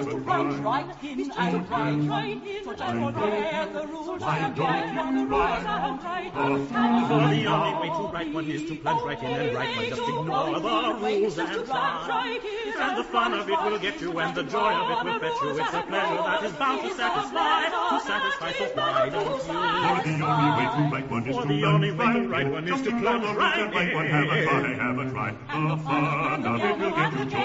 [0.00, 2.64] Just to plunge right in and right, right in.
[2.64, 6.66] So just forget the rules and write one, the rules and write one.
[6.66, 9.88] For the only way to write one is to plunge right in and write one.
[9.90, 12.40] Just ignore the rules and try.
[12.80, 15.42] And the fun of it will get you, and the joy of it will fetch
[15.42, 15.50] you.
[15.50, 18.52] It's a pleasure that is bound to satisfy, to satisfy.
[18.52, 20.16] So why don't For you?
[20.16, 22.64] the only way to write one is to the only way to plunge write one
[22.64, 24.06] is Just to ignore plunge the rules right and write one.
[24.06, 24.48] Have a in.
[24.48, 25.30] try, have a try.
[25.68, 27.40] The fun of it will get you joy.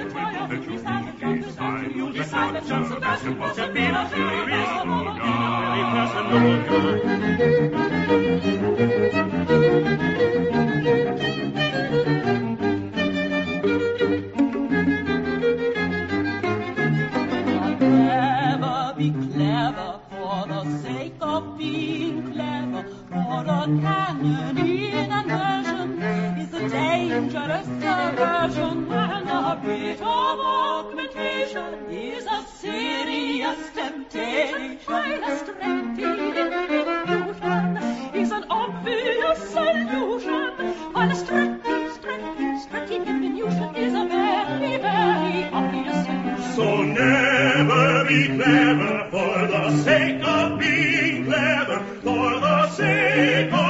[0.00, 5.04] It will let you decide you decided Johnson Bassett was a bit of a reasonable
[5.18, 5.60] guy.
[17.78, 22.84] Clever, be clever for the sake of being clever.
[23.10, 25.90] For a canon in an inversion
[26.42, 35.24] is a dangerous aversion, and a bit of augmentation is a serious temptation.
[35.30, 36.04] A strengthy
[36.44, 37.76] illusion
[38.14, 40.52] is an obvious solution,
[40.92, 41.14] while a
[46.56, 53.69] So never be clever for the sake of being clever, for the sake of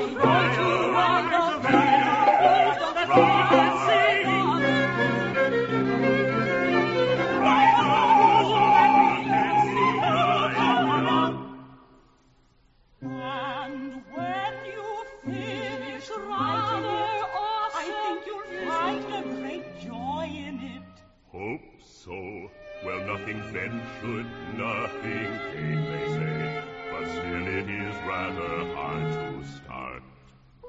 [23.99, 24.25] should
[24.57, 30.03] nothing gain, they say, but still it is rather hard to start.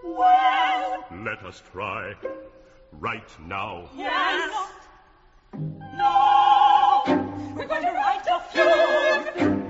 [0.05, 2.15] Well, let us try
[2.93, 3.89] right now.
[3.97, 4.69] Yes.
[5.55, 7.03] No,
[7.57, 9.62] we're going to write a few.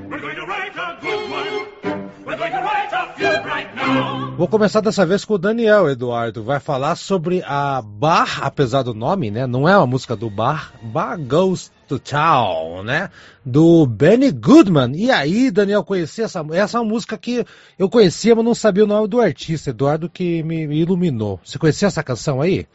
[4.37, 6.42] Vou começar dessa vez com o Daniel, Eduardo.
[6.42, 9.46] Vai falar sobre a Bar, apesar do nome, né?
[9.46, 10.75] Não é uma música do Bar.
[10.83, 13.09] Bar Goes to Town, né?
[13.44, 14.92] Do Benny Goodman.
[14.96, 17.46] E aí, Daniel, conhecia essa, essa é uma música que
[17.79, 21.40] eu conhecia, mas não sabia o nome do artista, Eduardo, que me, me iluminou.
[21.44, 22.66] Você conhecia essa canção aí?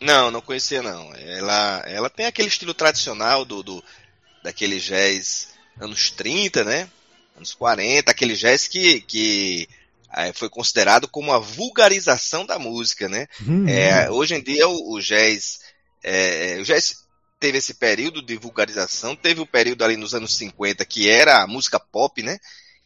[0.00, 1.12] Não, não conhecia não.
[1.14, 3.82] Ela, ela tem aquele estilo tradicional do, do
[4.42, 6.88] daquele jazz anos 30, né?
[7.36, 9.68] Anos 40, aquele jazz que, que
[10.16, 13.26] é, foi considerado como a vulgarização da música, né?
[13.46, 13.68] Uhum.
[13.68, 15.60] É, hoje em dia o, o jazz,
[16.02, 17.04] é, o jazz
[17.40, 21.42] teve esse período de vulgarização, teve o um período ali nos anos 50 que era
[21.42, 22.38] a música pop, né?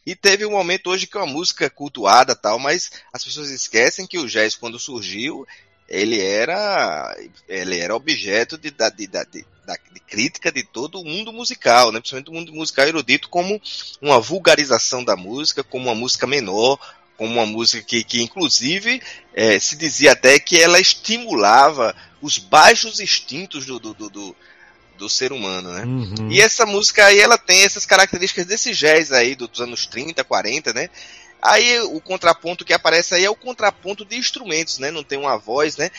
[0.05, 4.07] E teve um momento hoje que é uma música cultuada tal, mas as pessoas esquecem
[4.07, 5.45] que o jazz quando surgiu
[5.87, 7.15] ele era
[7.47, 9.45] ele era objeto de, de, de,
[9.77, 11.99] de, de crítica de todo o mundo musical, né?
[11.99, 13.61] principalmente o mundo musical erudito, como
[14.01, 16.79] uma vulgarização da música, como uma música menor,
[17.17, 19.01] como uma música que, que inclusive,
[19.33, 24.35] é, se dizia até que ela estimulava os baixos instintos do, do, do,
[24.97, 25.83] do ser humano, né?
[25.83, 26.31] Uhum.
[26.31, 30.73] E essa música aí, ela tem essas características desse jazz aí dos anos 30, 40,
[30.73, 30.89] né?
[31.41, 34.91] Aí o contraponto que aparece aí é o contraponto de instrumentos, né?
[34.91, 35.89] Não tem uma voz, né?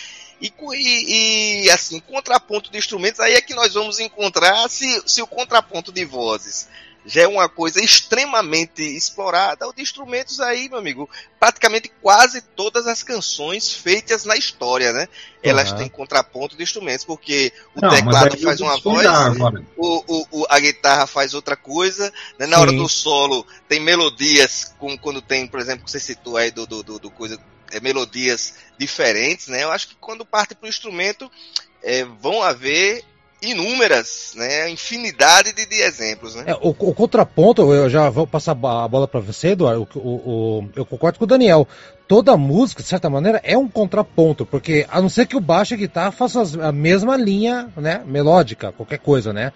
[0.40, 5.20] E, e, e, assim, contraponto de instrumentos, aí é que nós vamos encontrar se, se
[5.20, 6.68] o contraponto de vozes
[7.04, 9.66] já é uma coisa extremamente explorada.
[9.66, 15.08] O de instrumentos aí, meu amigo, praticamente quase todas as canções feitas na história, né?
[15.42, 15.78] Elas uhum.
[15.78, 19.06] têm contraponto de instrumentos, porque o Não, teclado faz uma voz,
[19.76, 22.46] o, o, a guitarra faz outra coisa, né?
[22.46, 22.62] na Sim.
[22.62, 26.66] hora do solo tem melodias, como quando tem, por exemplo, que você citou aí do,
[26.66, 27.40] do, do, do coisa,
[27.80, 29.62] melodias diferentes, né?
[29.62, 31.30] Eu acho que quando parte para o instrumento,
[31.82, 33.04] é, vão haver
[33.42, 36.44] inúmeras, né, infinidade de, de exemplos, né?
[36.46, 39.88] É, o, o, contraponto, eu já vou passar a bola para você, Eduardo.
[39.94, 41.66] O, o, eu concordo com o Daniel.
[42.06, 45.72] Toda música, de certa maneira, é um contraponto, porque a não ser que o baixo
[45.72, 49.52] e a guitarra façam a mesma linha, né, melódica, qualquer coisa, né?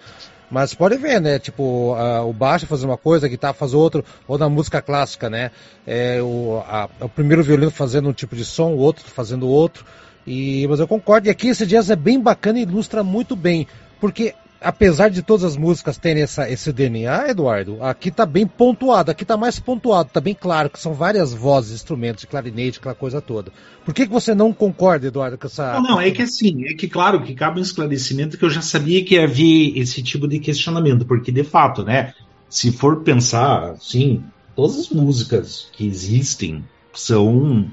[0.55, 1.37] Mas pode ver, né?
[1.37, 5.51] Tipo, o baixo faz uma coisa, a guitarra faz outra, ou na música clássica, né?
[5.85, 9.85] É, o, a, o primeiro violino fazendo um tipo de som, o outro fazendo outro.
[10.25, 13.67] E, mas eu concordo, e aqui esse jazz é bem bacana e ilustra muito bem,
[13.99, 14.33] porque
[14.65, 19.23] apesar de todas as músicas terem essa, esse DNA, Eduardo, aqui tá bem pontuado, aqui
[19.23, 23.51] tá mais pontuado, tá bem claro que são várias vozes, instrumentos, clarinete, aquela coisa toda.
[23.85, 25.73] Por que, que você não concorda, Eduardo, com essa.
[25.73, 28.61] Não, não, é que assim, é que claro que cabe um esclarecimento que eu já
[28.61, 32.13] sabia que havia esse tipo de questionamento, porque de fato, né,
[32.49, 34.23] se for pensar, sim,
[34.55, 37.69] todas as músicas que existem são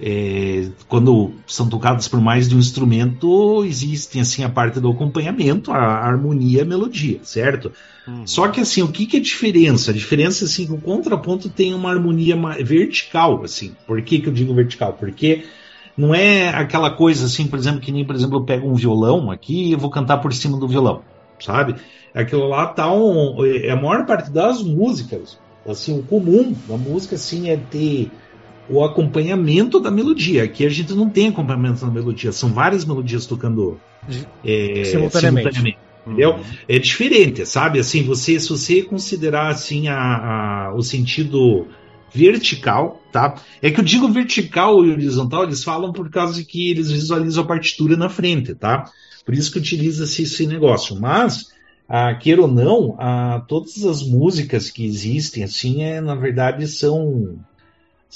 [0.00, 5.72] é, quando são tocadas por mais de um instrumento, existem assim a parte do acompanhamento,
[5.72, 7.72] a, a harmonia, a melodia, certo?
[8.06, 8.26] Uhum.
[8.26, 9.90] Só que assim, o que, que é a diferença?
[9.90, 13.74] A diferença é assim que o contraponto tem uma harmonia vertical, assim.
[13.86, 14.92] Por que, que eu digo vertical?
[14.92, 15.44] Porque
[15.96, 19.30] não é aquela coisa assim, por exemplo, que nem, por exemplo, eu pego um violão
[19.30, 21.00] aqui e vou cantar por cima do violão,
[21.40, 21.74] sabe?
[22.14, 27.14] Aquilo lá tá um, é a maior parte das músicas, assim, o comum da música
[27.14, 28.10] assim é ter
[28.68, 30.44] o acompanhamento da melodia.
[30.44, 33.80] Aqui a gente não tem acompanhamento da melodia, são várias melodias tocando
[34.44, 35.54] é, simultaneamente.
[35.54, 36.34] simultaneamente entendeu?
[36.34, 36.44] Uhum.
[36.68, 37.80] É diferente, sabe?
[37.80, 39.98] Assim, você, se você considerar assim a,
[40.68, 41.66] a, o sentido
[42.14, 43.34] vertical, tá?
[43.60, 47.42] É que eu digo vertical e horizontal, eles falam por causa de que eles visualizam
[47.42, 48.90] a partitura na frente, tá?
[49.24, 50.98] Por isso que utiliza-se esse negócio.
[50.98, 51.48] Mas,
[51.88, 57.36] ah, queira ou não, ah, todas as músicas que existem, assim, é, na verdade, são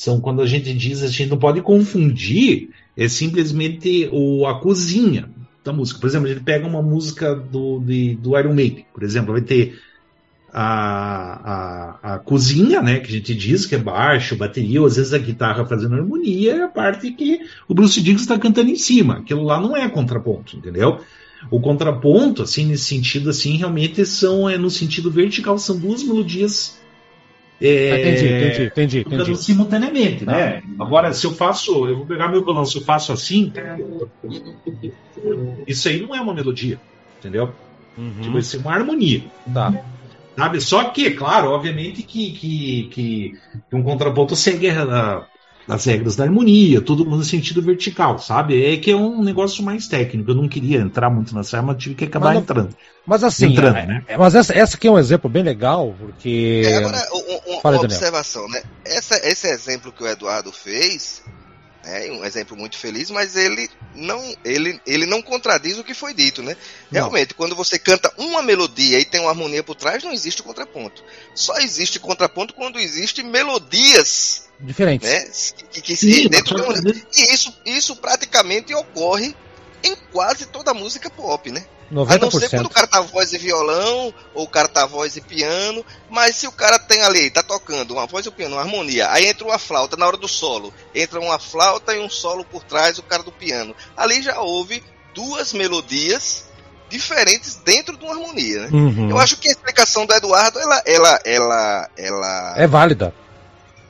[0.01, 5.29] são quando a gente diz, a gente não pode confundir, é simplesmente o, a cozinha
[5.63, 6.01] da música.
[6.01, 9.43] Por exemplo, a gente pega uma música do, de, do Iron Maiden, por exemplo, vai
[9.43, 9.79] ter
[10.51, 14.97] a, a, a cozinha, né, que a gente diz que é baixo, bateria, ou às
[14.97, 18.77] vezes a guitarra fazendo harmonia, é a parte que o Bruce Dickinson está cantando em
[18.77, 19.19] cima.
[19.19, 21.01] Aquilo lá não é contraponto, entendeu?
[21.51, 26.80] O contraponto, assim, nesse sentido, assim, realmente são, é no sentido vertical, são duas melodias
[27.63, 29.37] é, ah, entendi, entendi, entendi, entendi.
[29.37, 30.63] simultaneamente, né?
[30.79, 33.53] Agora, se eu faço, eu vou pegar meu se eu faço assim,
[35.67, 36.81] isso aí não é uma melodia,
[37.19, 37.53] entendeu?
[37.99, 38.15] Uhum.
[38.23, 39.25] Tipo, isso é uma harmonia.
[39.53, 39.75] Tá.
[40.37, 40.61] Sabe?
[40.61, 45.27] Só que, claro, obviamente que, que, que, que um contraponto segue a,
[45.71, 48.65] das regras da harmonia, tudo no sentido vertical, sabe?
[48.65, 50.31] É que é um negócio mais técnico.
[50.31, 52.75] Eu não queria entrar muito nessa arma, tive que acabar mas, entrando.
[53.07, 54.05] Mas assim, entrando, é, né?
[54.19, 56.63] Mas essa, essa aqui é um exemplo bem legal, porque.
[56.65, 56.99] É, agora,
[57.69, 58.63] um, um, uma observação, né?
[58.85, 61.23] Essa, esse exemplo que o Eduardo fez
[61.83, 66.13] É um exemplo muito feliz, mas ele não, ele, ele não contradiz o que foi
[66.13, 66.55] dito, né?
[66.93, 71.03] Realmente, quando você canta uma melodia e tem uma harmonia por trás, não existe contraponto.
[71.35, 75.09] Só existe contraponto quando existem melodias Diferentes.
[75.09, 75.65] né?
[75.73, 79.35] Que, que Sim, se, dentro de mas- um- e isso, isso praticamente ocorre
[79.83, 81.65] em quase toda a música pop, né?
[81.91, 82.51] A não ser 90%.
[82.51, 86.37] quando o cara tá voz e violão, ou o cara tá voz e piano, mas
[86.37, 89.27] se o cara tem ali, tá tocando uma voz e um piano, uma harmonia, aí
[89.27, 92.99] entra uma flauta na hora do solo, entra uma flauta e um solo por trás,
[92.99, 93.75] o cara do piano.
[93.97, 96.45] Ali já houve duas melodias
[96.89, 98.69] diferentes dentro de uma harmonia, né?
[98.73, 99.11] Uhum.
[99.11, 103.15] Eu acho que a explicação do Eduardo, ela, ela, ela, ela É válida.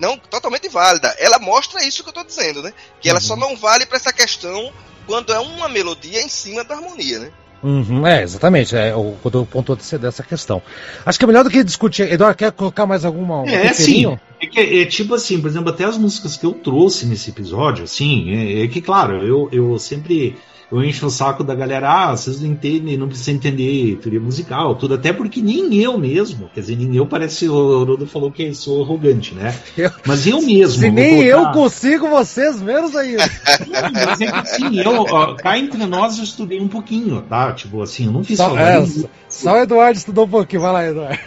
[0.01, 1.15] Não totalmente válida.
[1.19, 2.73] Ela mostra isso que eu tô dizendo, né?
[3.01, 3.25] Que ela Uhum.
[3.25, 4.73] só não vale para essa questão
[5.07, 7.31] quando é uma melodia em cima da harmonia, né?
[7.63, 8.75] Uhum, é, exatamente.
[8.75, 10.63] É, o, quando eu desse- dessa questão.
[11.05, 12.11] Acho que é melhor do que discutir.
[12.11, 13.43] Eduardo, quer colocar mais alguma?
[13.43, 14.17] um É, sim.
[14.41, 17.85] É, que, é tipo assim, por exemplo, até as músicas que eu trouxe nesse episódio,
[17.85, 20.39] assim, é, é que, claro, eu, eu sempre
[20.73, 24.75] eu encho o saco da galera, ah, vocês não entendem, não precisam entender teoria musical,
[24.77, 28.55] tudo, até porque nem eu mesmo, quer dizer, nem eu parece, o Rodo falou que
[28.55, 29.55] sou arrogante, né?
[29.77, 30.81] Eu- Mas eu mesmo.
[30.83, 33.25] Se nem eu consigo, vocês menos ainda.
[33.69, 37.53] Não, mas é que assim, eu, ó, cá entre nós eu estudei um pouquinho, tá?
[37.53, 38.85] Tipo assim, eu não fiz Só, é,
[39.29, 40.63] só- o Eduardo estudou um pouquinho.
[40.63, 41.21] Vai lá, Eduardo.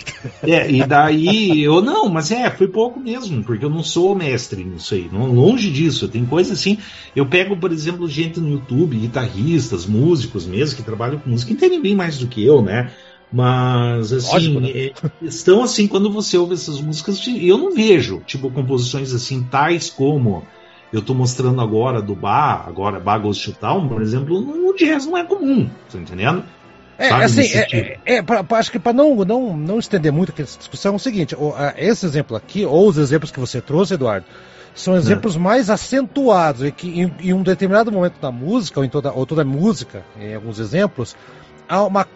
[0.43, 4.63] É, e daí eu não, mas é, foi pouco mesmo, porque eu não sou mestre
[4.63, 6.08] nisso aí, não, longe disso.
[6.08, 6.77] Tem coisa assim,
[7.15, 8.97] eu pego, por exemplo, gente no YouTube,
[9.34, 12.91] guitarristas, músicos mesmo, que trabalham com música, entendem bem mais do que eu, né?
[13.32, 14.69] Mas assim, Lógico, né?
[14.69, 19.89] é, estão assim, quando você ouve essas músicas, eu não vejo, tipo, composições assim, tais
[19.89, 20.43] como
[20.91, 25.17] eu tô mostrando agora do Bar, agora Bar Ghost Town, por exemplo, no jazz não
[25.17, 26.43] é comum, tá entendendo?
[26.96, 30.12] É, Sabe, assim, é, é, é, pra- pra- acho que para não, não, não estender
[30.12, 31.36] muito essa discussão, é o seguinte:
[31.76, 34.28] esse exemplo aqui, ou os exemplos que você trouxe, Eduardo,
[34.73, 38.89] são exemplos mais acentuados e que em, em um determinado momento da música, ou em
[38.89, 41.15] toda, ou toda a música, em alguns exemplos,
[41.67, 42.07] há uma,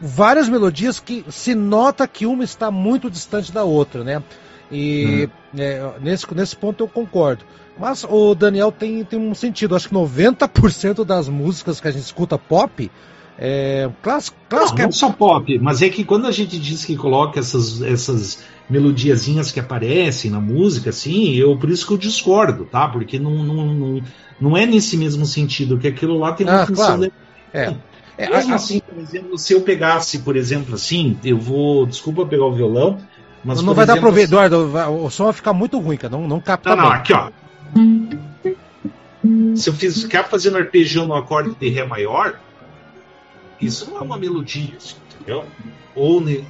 [0.00, 4.22] várias melodias que se nota que uma está muito distante da outra, né?
[4.70, 7.44] E é, nesse, nesse ponto eu concordo.
[7.78, 9.74] Mas o Daniel tem, tem um sentido.
[9.76, 12.90] Acho que 90% das músicas que a gente escuta pop
[13.44, 16.94] é, class, class, Não, não só pop, mas é que quando a gente diz que
[16.96, 22.64] coloca essas, essas melodiazinhas que aparecem na música, assim, eu por isso que eu discordo,
[22.66, 22.86] tá?
[22.86, 24.02] Porque não, não, não,
[24.40, 26.86] não é nesse mesmo sentido, que aquilo lá tem uma Ah, função.
[26.86, 27.00] claro.
[27.02, 27.12] de-
[27.52, 27.74] É.
[28.16, 31.84] É, Mesmo a- assim, por exemplo, se eu pegasse, por exemplo, assim, eu vou.
[31.86, 32.98] Desculpa pegar o violão,
[33.42, 33.58] mas.
[33.58, 34.68] não por vai dar exemplo, pra ver, Eduardo.
[34.68, 36.12] vai- O som vai ficar muito ruim, cara.
[36.16, 36.98] Não, não capta Não, não, bem.
[36.98, 37.30] aqui, ó.
[39.56, 42.38] Se eu ficar fazendo arpejão no acorde de Ré maior,
[43.62, 44.76] isso não é uma melodia,
[45.14, 45.44] entendeu?
[45.94, 46.44] Ou ne...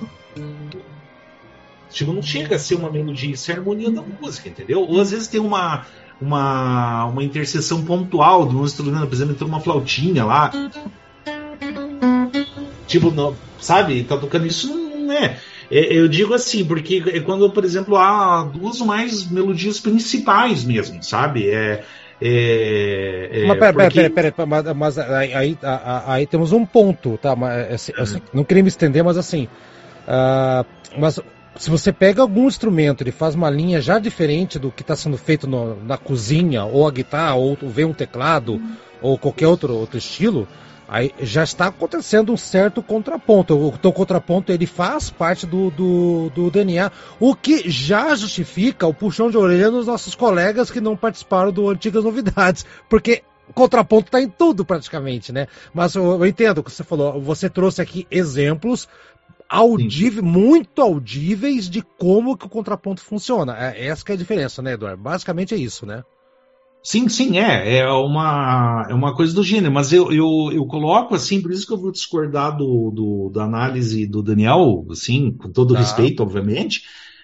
[1.91, 4.81] tipo, não chega a ser uma melodia, isso é a harmonia da música, entendeu?
[4.81, 5.87] Ou às vezes tem uma
[6.21, 10.53] uma, uma interseção pontual de um instrumento, por exemplo, tem uma flautinha lá.
[12.87, 14.05] Tipo, não, sabe?
[14.05, 15.39] Tá tocando isso não é.
[15.71, 20.65] É, Eu digo assim, porque é quando, por exemplo, há duas ou mais melodias principais
[20.65, 21.49] mesmo, sabe?
[21.49, 21.85] É,
[22.25, 25.59] é, é, Mas pera, pera, porque- pera, pera, mas, mas aí, aí,
[26.07, 27.35] aí temos um ponto, tá?
[27.35, 29.49] Mas, assim, assim, não queria me estender, mas assim.
[30.07, 30.65] ah,
[30.97, 31.19] mas
[31.57, 35.19] se você pega algum instrumento, ele faz uma linha já diferente do que está sendo
[35.19, 38.61] feito no- na cozinha, ou a guitarra, ou vem um teclado,
[39.03, 40.49] ou qualquer outro, outro estilo,
[40.93, 43.57] aí já está acontecendo um certo contraponto.
[43.57, 48.93] O teu contraponto ele faz parte do, do, do DNA, o que já justifica o
[48.93, 53.23] puxão de orelha dos nossos colegas que não participaram do Antigas Novidades, porque
[53.55, 55.47] contraponto está em tudo praticamente, né?
[55.73, 57.19] Mas eu, eu entendo o que você falou.
[57.23, 58.87] Você trouxe aqui exemplos
[59.49, 63.57] audíveis, muito audíveis de como que o contraponto funciona.
[63.59, 65.03] É, essa é a diferença, né, Eduardo?
[65.03, 66.05] Basicamente é isso, né?
[66.85, 67.79] Sim, sim, é.
[67.79, 71.67] É uma, é uma coisa do gênero, mas eu, eu, eu coloco assim, por isso
[71.67, 75.77] que eu vou discordar do, do, da análise do Daniel, assim, com todo Tá.
[75.77, 76.83] respeito, obviamente,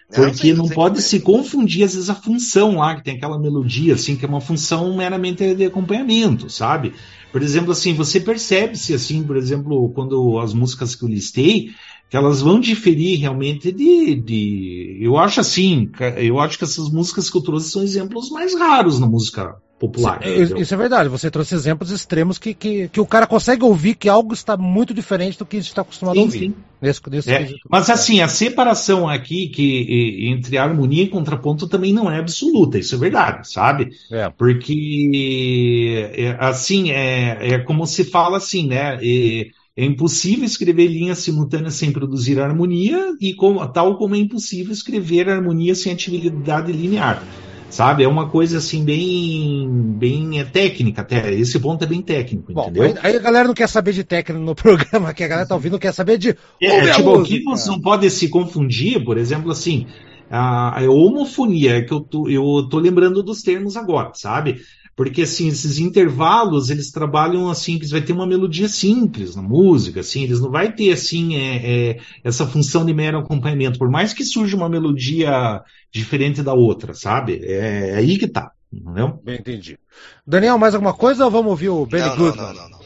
[0.09, 1.03] Não, porque não sem pode problema.
[1.03, 4.41] se confundir, às vezes, a função lá, que tem aquela melodia, assim, que é uma
[4.41, 6.95] função meramente de acompanhamento, sabe?
[7.33, 11.71] Por exemplo, assim, você percebe-se, assim, por exemplo, quando as músicas que eu listei,
[12.09, 14.99] que elas vão diferir realmente de, de.
[15.01, 18.99] Eu acho assim, eu acho que essas músicas que eu trouxe são exemplos mais raros
[18.99, 20.19] na música popular.
[20.23, 20.59] Isso- entendeu?
[20.59, 24.09] Isso é verdade, você trouxe exemplos extremos que, que, que o cara consegue ouvir que
[24.09, 26.39] algo está muito diferente do que a gente está acostumado a Sim, ouvir.
[26.39, 26.55] sim.
[26.81, 31.93] Nesse, nesse É, mas assim, a separação aqui que e- entre harmonia e contraponto também
[31.93, 33.89] não é absoluta, isso é verdade, sabe?
[34.11, 34.29] É.
[34.31, 38.99] Porque é, assim é, é como se fala assim, né?
[39.03, 39.47] É,
[39.81, 45.29] é impossível escrever linhas simultâneas sem produzir harmonia e como- tal como é impossível escrever
[45.29, 47.23] harmonia sem atividade linear.
[47.71, 48.03] sabe?
[48.03, 51.35] É uma coisa assim bem, bem é, técnica até.
[51.35, 52.83] Esse ponto é bem técnico, Bom, entendeu?
[52.85, 55.55] aí, aí a galera não quer saber de técnica no programa, que a galera tá
[55.55, 56.35] ouvindo, quer saber de.
[56.61, 57.37] É, a tipo, música.
[57.39, 59.87] que você não pode se confundir, por exemplo, assim,
[60.31, 64.63] a, a homofonia, é que eu tô, eu tô lembrando dos termos agora, sabe?
[64.99, 70.01] Porque, assim, esses intervalos, eles trabalham assim, que vai ter uma melodia simples na música,
[70.01, 74.13] assim, eles não vai ter, assim, é, é, essa função de mero acompanhamento, por mais
[74.13, 77.39] que surja uma melodia diferente da outra, sabe?
[77.45, 79.21] É, é aí que tá, entendeu?
[79.23, 79.79] Bem entendi.
[80.27, 82.47] Daniel, mais alguma coisa ou vamos ouvir o Benny Não, não, Goodman?
[82.47, 82.78] não, não, não.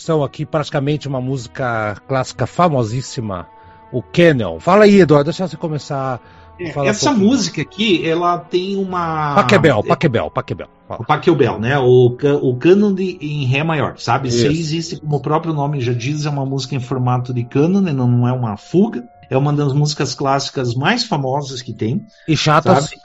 [0.00, 3.46] Incursão aqui, praticamente uma música clássica famosíssima,
[3.92, 4.58] o Kennel.
[4.58, 6.20] Fala aí, Eduardo, deixa você começar.
[6.58, 7.26] É, falar um essa pouquinho.
[7.28, 9.34] música aqui, ela tem uma.
[9.34, 10.68] Paquebel, Paquebel, Paquebel.
[10.88, 11.00] Fala.
[11.02, 11.78] O Pachelbel, né?
[11.78, 14.28] O, o cânon de- em Ré maior, sabe?
[14.28, 14.46] Isso Isso.
[14.48, 17.92] existe, como o próprio nome já diz, é uma música em formato de cânon, né?
[17.92, 19.04] não é uma fuga.
[19.30, 22.86] É uma das músicas clássicas mais famosas que tem, E chatas.
[22.90, 23.00] sabe?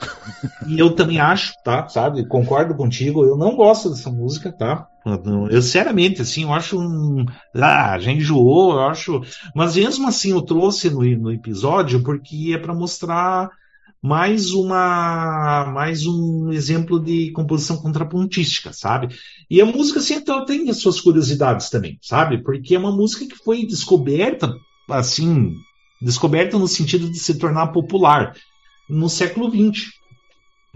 [0.66, 1.86] E eu também acho, tá?
[1.88, 2.26] Sabe?
[2.26, 3.24] Concordo contigo.
[3.24, 4.88] Eu não gosto dessa música, tá?
[5.50, 7.24] Eu, sinceramente, assim, eu acho um.
[7.54, 9.22] Ah, já enjoou, eu acho.
[9.54, 13.50] Mas mesmo assim, eu trouxe no, no episódio porque é para mostrar
[14.02, 19.14] mais uma mais um exemplo de composição contrapontística, sabe?
[19.48, 22.42] E a música assim, então, tem as suas curiosidades também, sabe?
[22.42, 24.52] Porque é uma música que foi descoberta
[24.90, 25.52] assim,
[26.02, 28.34] descoberta no sentido de se tornar popular
[28.88, 29.88] no século XX,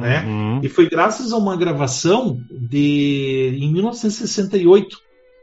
[0.01, 0.25] né?
[0.25, 0.61] Uhum.
[0.63, 4.99] E foi graças a uma gravação de em 1968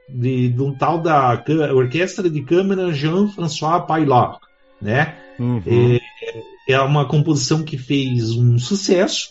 [0.09, 1.43] de, de um tal da
[1.73, 4.39] Orquestra de Câmara Jean-François Paillard,
[4.81, 5.15] né?
[5.39, 5.61] Uhum.
[5.65, 9.29] É, é uma composição que fez um sucesso,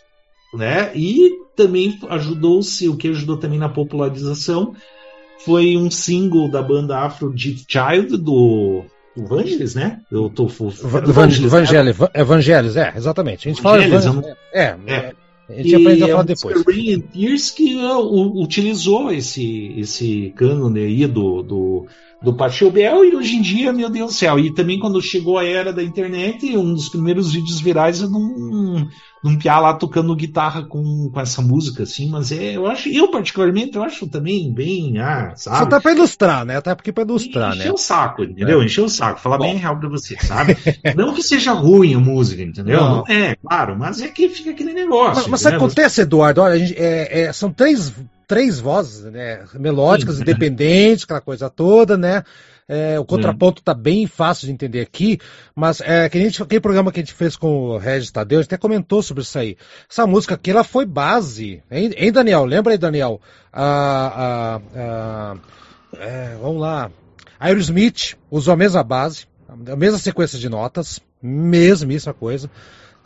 [0.54, 0.92] né?
[0.94, 4.74] E também ajudou-se, o que ajudou também na popularização
[5.44, 8.84] foi um single da banda Aphrodite Child do
[9.16, 10.00] Vangelis, né?
[10.10, 13.48] Eu tô Va- Evangel- Evangelis, Evangelis, é, exatamente.
[13.48, 14.76] A gente fala Evangelis, é, É.
[14.86, 15.12] é,
[15.48, 16.64] a gente aprende a é falar um depois.
[16.66, 21.86] Rain and Tears que uh, utilizou esse, esse cânone aí do, do,
[22.22, 24.38] do Pachelbel e hoje em dia, meu Deus do céu.
[24.38, 28.86] E também quando chegou a era da internet, um dos primeiros vídeos virais é num,
[29.22, 33.10] num piá lá tocando guitarra com, com essa música, assim, mas é, eu acho, eu
[33.10, 35.58] particularmente, eu acho também bem, ah, sabe?
[35.58, 36.56] Só tá pra ilustrar, né?
[36.56, 37.72] Até porque pra ilustrar, Encheu né?
[37.72, 38.62] o saco, entendeu?
[38.62, 38.64] É.
[38.64, 39.44] Encheu o saco, falar Bom.
[39.44, 40.56] bem real pra você, sabe?
[40.94, 42.80] não que seja ruim a música, entendeu?
[42.80, 42.96] Não.
[42.96, 45.22] Não, é, claro, mas é que fica aquele negócio.
[45.22, 46.42] Mas, mas sabe o que acontece, Eduardo?
[46.42, 47.92] Olha, a gente, é, é, são três,
[48.28, 49.44] trem vozes, né?
[49.54, 50.22] Melódicas, Sim.
[50.22, 52.22] independentes, aquela coisa toda, né?
[52.68, 55.18] É, o contraponto tá bem fácil de entender aqui,
[55.54, 58.42] mas é, que gente, aquele programa que a gente fez com o Regis Tadeu, a
[58.42, 59.56] gente até comentou sobre isso aí.
[59.88, 62.44] Essa música aqui, ela foi base, hein, hein Daniel?
[62.44, 63.20] Lembra aí, Daniel?
[63.52, 65.36] A, a, a-
[65.98, 66.90] é, vamos lá.
[67.38, 72.50] Aerosmith usou a mesma base, a mesma sequência de notas, mesmíssima coisa.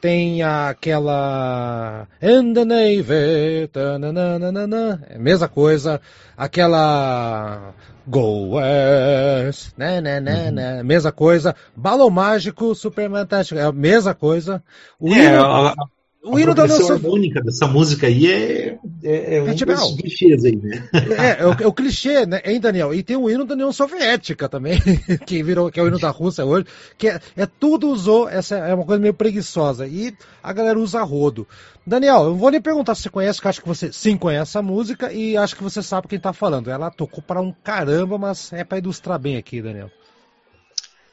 [0.01, 2.07] Tem aquela.
[2.23, 3.69] And the Navy.
[3.73, 6.01] tananana, mesma coisa.
[6.37, 7.75] Aquela.
[8.07, 9.73] Go West.
[9.77, 11.55] Né, né, né, né, mesma coisa.
[11.77, 13.61] Balão Mágico, Superman Tático.
[13.61, 14.63] É a mesma coisa.
[14.99, 15.75] O É, hino, a,
[16.23, 20.45] o a hino da União harmônica dessa música aí é, é, é um dos clichês
[20.45, 20.89] aí, né?
[20.93, 22.93] É, é o, é o clichê, né, hein, Daniel?
[22.93, 24.79] E tem o hino da União Soviética também,
[25.27, 26.67] que virou, que é o hino da Rússia hoje,
[26.99, 31.03] que é, é tudo usou, essa é uma coisa meio preguiçosa, e a galera usa
[31.03, 31.49] rodo.
[31.87, 34.59] Daniel, eu vou nem perguntar se você conhece, que eu acho que você sim conhece
[34.59, 36.71] a música, e acho que você sabe quem tá falando.
[36.71, 39.91] Ela tocou para um caramba, mas é para ilustrar bem aqui, Daniel.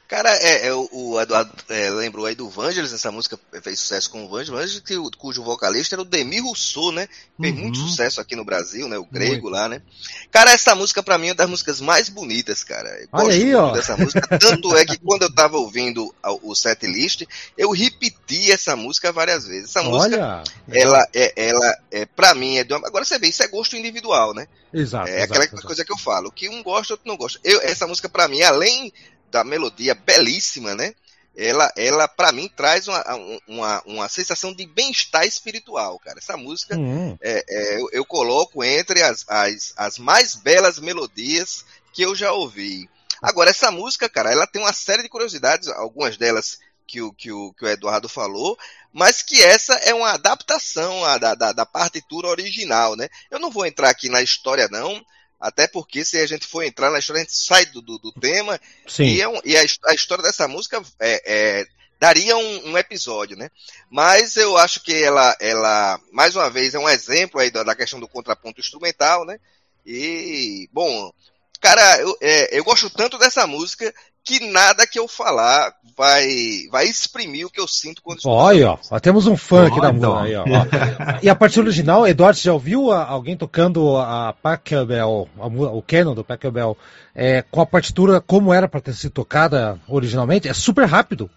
[0.08, 4.08] Cara, é, é o, o Eduardo é, lembrou aí do Vangelis, essa música fez sucesso
[4.10, 7.06] com o Vangelis, que cujo vocalista era o Demi Rousseau, né?
[7.38, 7.60] Fez Uhum.
[7.60, 8.96] muito sucesso aqui no Brasil, né?
[8.96, 9.82] O grego lá, né?
[10.30, 12.88] Cara, essa música pra mim é uma das músicas mais bonitas, cara.
[13.02, 13.72] Eu Olha aí, muito ó.
[13.72, 14.38] dessa música.
[14.38, 17.24] Tanto é que quando eu tava ouvindo o set list,
[17.56, 19.68] eu repeti essa música várias vezes.
[19.76, 20.42] Essa música, Olha!
[20.72, 22.88] ela é, ela é, pra mim, é de uma...
[22.88, 24.48] Agora você vê, isso é gosto individual, né?
[24.72, 25.66] Exato, É exato, aquela exato.
[25.66, 27.38] coisa que eu falo, que um gosta, outro não gosta.
[27.44, 28.90] Eu, essa música, pra mim, além
[29.30, 30.94] da melodia belíssima, né?
[31.36, 33.04] Ela, ela para mim, traz uma,
[33.46, 36.18] uma, uma sensação de bem-estar espiritual, cara.
[36.18, 41.64] Essa música Hum, é, é, eu, eu coloco entre as, as, as mais belas melodias
[41.92, 42.90] que eu já ouvi.
[43.22, 46.58] Agora, essa música, cara, ela tem uma série de curiosidades, algumas delas
[46.88, 48.58] que o, que o, que o Eduardo falou,
[48.92, 53.08] mas que essa é uma adaptação da, da, da partitura original, né?
[53.30, 55.04] Eu não vou entrar aqui na história, não,
[55.40, 58.12] até porque se a gente for entrar na história, a gente sai do, do, do
[58.12, 59.04] tema sim.
[59.04, 61.22] e, é um- e a, a história dessa música é,
[61.60, 61.66] é,
[61.98, 63.50] daria um, um episódio, né?
[63.90, 67.74] Mas eu acho que ela, ela, mais uma vez, é um exemplo aí da, da
[67.74, 69.38] questão do contraponto instrumental, né?
[69.86, 71.12] E, bom,
[71.60, 73.92] cara, eu, é, eu gosto tanto dessa música
[74.28, 76.28] que nada que eu falar vai,
[76.70, 79.80] vai exprimir o que eu sinto quando escuto Olha, ó, ó, temos um fã aqui
[79.80, 80.20] da Olha, música ó.
[80.20, 80.42] aí, ó.
[80.44, 81.18] ó.
[81.22, 86.14] E a parte original, Eduardo, você já ouviu a- alguém tocando a Pachelbel, o canon
[86.14, 86.76] do Pachelbel,
[87.14, 90.48] é, com a partitura como era para ter sido tocada originalmente?
[90.48, 91.28] É super rápido.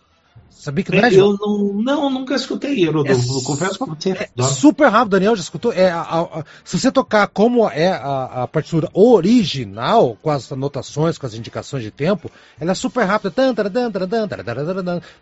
[0.51, 4.11] Sabia que não é, Eu não, não, nunca escutei, eu, É eu confesso pra você.
[4.11, 5.73] É super rápido, Daniel já escutou?
[5.73, 11.17] É, a- a- se você tocar como é a, a partitura original, com as anotações,
[11.17, 12.29] com as indicações de tempo,
[12.59, 13.33] ela é super rápida.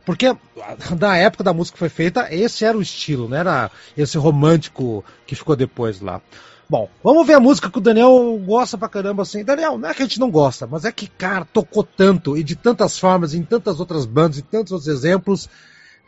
[0.05, 0.35] Porque
[0.99, 5.05] na época da música que foi feita, esse era o estilo, não era esse romântico
[5.25, 6.21] que ficou depois lá.
[6.69, 9.43] Bom, vamos ver a música que o Daniel gosta pra caramba assim.
[9.43, 12.43] Daniel, não é que a gente não gosta, mas é que, cara, tocou tanto e
[12.43, 15.49] de tantas formas, em tantas outras bandas, em tantos outros exemplos,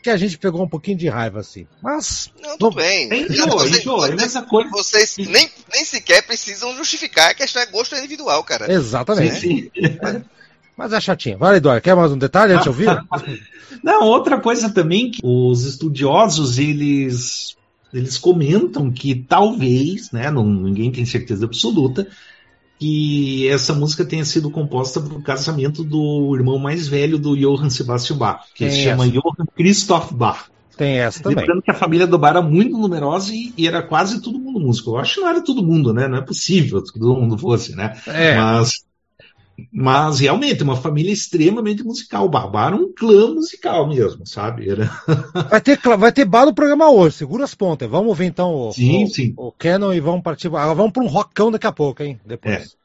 [0.04, 1.66] que a gente pegou um pouquinho de raiva assim.
[1.82, 3.10] Mas Não, tudo bem.
[3.12, 4.70] Enjoa, Vocês- enjoa, é a mesma coisa.
[4.70, 8.72] Vocês nem, nem sequer precisam justificar, a questão é gosto individual, cara.
[8.72, 9.40] Exatamente.
[9.40, 10.24] Sim, sim.
[10.78, 11.38] Mas é chatinho.
[11.40, 12.88] Vai, Eduardo, quer mais um detalhe antes de ouvir?
[13.84, 17.56] Não, outra coisa também que os estudiosos eles
[17.94, 22.08] eles comentam que talvez, né, não, ninguém tem certeza absoluta,
[22.80, 27.70] que essa música tenha sido composta para o casamento do irmão mais velho do Johann
[27.70, 29.14] Sebastian Bach, que Quem se chama essa?
[29.14, 30.50] Johann Christoph Bach.
[30.76, 31.38] Tem essa também.
[31.38, 34.60] Lembrando que a família do Bar era muito numerosa e, e era quase todo mundo
[34.60, 34.92] músico.
[34.92, 36.08] Eu acho que não era todo mundo, né?
[36.08, 37.96] Não é possível que todo mundo fosse, né?
[38.08, 38.84] É, Mas,
[39.72, 42.26] mas realmente, uma família extremamente musical.
[42.26, 44.70] O Babá era um clã musical mesmo, sabe?
[44.70, 44.90] Era...
[45.50, 47.90] vai, ter, vai ter bar no programa hoje, segura as pontas.
[47.90, 49.34] Vamos ouvir então o, Sim, o, sim.
[49.38, 50.50] o Canon e vamos partir.
[50.50, 52.20] Vamos para um rockão daqui a pouco, hein?
[52.26, 52.72] Depois.
[52.72, 52.81] Thank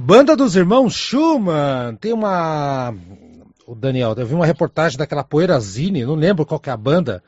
[0.00, 2.94] banda dos irmãos Schumann tem uma.
[3.66, 7.22] O Daniel, eu vi uma reportagem daquela Poeirazine, não lembro qual que é a banda,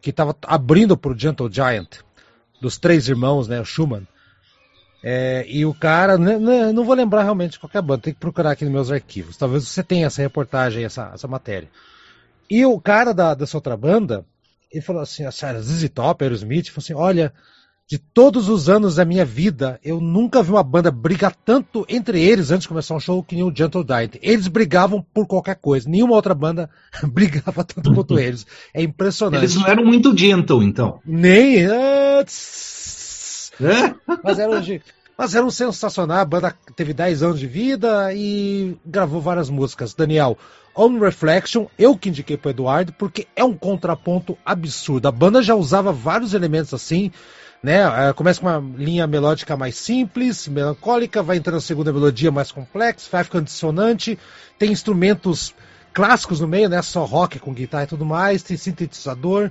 [0.00, 1.88] que estava abrindo para o Gentle Giant,
[2.60, 4.06] dos três irmãos, né, o Schumann.
[5.02, 8.12] É, e o cara, né, né, não vou lembrar realmente qual é a banda, tem
[8.12, 9.36] que procurar aqui nos meus arquivos.
[9.36, 11.68] Talvez você tenha essa reportagem, essa, essa matéria.
[12.48, 14.24] E o cara da, dessa outra banda,
[14.70, 17.32] ele falou assim, a ZZ Top, Aerosmith, falou assim, olha,
[17.88, 22.20] de todos os anos da minha vida, eu nunca vi uma banda brigar tanto entre
[22.20, 24.16] eles antes de começar um show que nem o Gentle Giant.
[24.20, 25.88] Eles brigavam por qualquer coisa.
[25.88, 26.68] Nenhuma outra banda
[27.02, 28.46] brigava tanto quanto eles.
[28.74, 29.40] É impressionante.
[29.40, 31.00] Eles não eram muito gentle, então.
[31.02, 31.64] Nem.
[31.66, 32.24] Ah,
[33.58, 33.94] é?
[34.22, 34.62] Mas eram,
[35.16, 36.20] mas eram sensacionais.
[36.20, 39.94] A banda teve 10 anos de vida e gravou várias músicas.
[39.94, 40.36] Daniel,
[40.76, 45.08] On Reflection, eu que indiquei para Eduardo, porque é um contraponto absurdo.
[45.08, 47.10] A banda já usava vários elementos assim
[47.62, 48.08] né?
[48.08, 52.52] É, começa com uma linha melódica mais simples, melancólica, vai entrando na segunda melodia mais
[52.52, 54.18] complexa, vai ficando dissonante,
[54.58, 55.54] tem instrumentos
[55.92, 56.80] clássicos no meio, né?
[56.82, 59.50] Só rock com guitarra e tudo mais, tem sintetizador,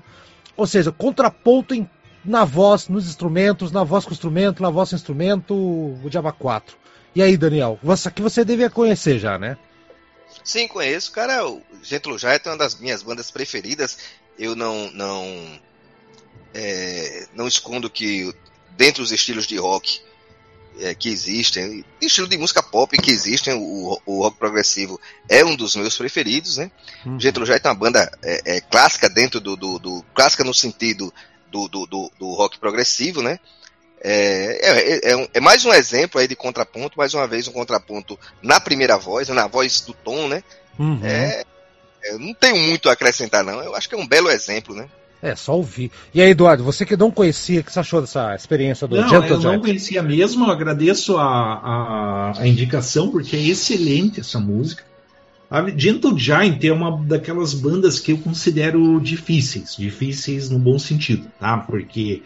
[0.55, 1.89] ou seja, contraponto em,
[2.24, 6.78] na voz, nos instrumentos, na voz com instrumento, na voz com instrumento, o Java 4.
[7.16, 9.58] E aí, Daniel, você que você devia conhecer já, né?
[10.43, 11.47] Sim, conheço, cara.
[11.47, 13.97] O Gentlo Giant é uma das minhas bandas preferidas.
[14.38, 15.60] Eu não não
[16.53, 18.33] é, não escondo que
[18.71, 20.01] dentro dos estilos de rock
[20.79, 25.55] é, que existem, estilo de música pop que existem, o, o, rock progressivo é um
[25.55, 26.71] dos meus preferidos, né?
[27.05, 27.19] Uhum.
[27.19, 31.11] Getro Jet é uma banda é, é, clássica dentro do, do, do, clássica no sentido
[31.51, 33.39] do, do, do, do rock progressivo, né?
[33.99, 37.51] É, é, é, um, é, mais um exemplo aí de contraponto, mais uma vez um
[37.51, 40.43] contraponto na primeira voz, na voz do tom, né?
[40.77, 40.99] Uhum.
[41.03, 41.43] É,
[42.19, 43.61] não tenho muito a acrescentar, não.
[43.61, 44.87] Eu acho que é um belo exemplo, né?
[45.22, 45.91] É, só ouvir.
[46.13, 49.09] E aí, Eduardo, você que não conhecia, o que você achou dessa experiência do não,
[49.09, 54.39] Gentle Eu não conhecia mesmo, eu agradeço a, a, a, indicação, porque é excelente essa
[54.39, 54.84] música.
[55.49, 61.26] A Gentle Giant é uma daquelas bandas que eu considero difíceis, difíceis no bom sentido,
[61.39, 61.57] tá?
[61.57, 62.22] Porque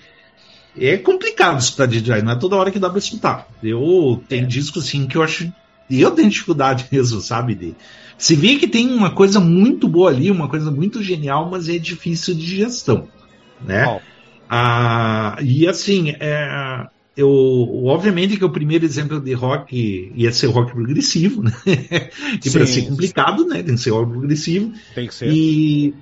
[0.78, 3.48] é complicado escutar Giant, não é toda hora que dá pra escutar.
[3.62, 4.48] Eu tenho é.
[4.48, 5.52] discos assim que eu acho.
[6.00, 7.56] Eu tenho dificuldade mesmo, sabe?
[7.56, 7.76] De,
[8.18, 11.78] se vê que tem uma coisa muito boa ali, uma coisa muito genial, mas é
[11.78, 13.08] difícil de gestão,
[13.66, 13.88] né?
[13.88, 14.00] Oh.
[14.50, 16.86] Ah, e assim, é,
[17.16, 17.30] eu,
[17.86, 21.52] obviamente que o primeiro exemplo de rock ia ser rock progressivo, né?
[22.42, 23.64] que para ser complicado, né?
[23.64, 24.74] Tem que ser rock progressivo.
[24.94, 25.32] Tem que ser.
[25.32, 25.94] E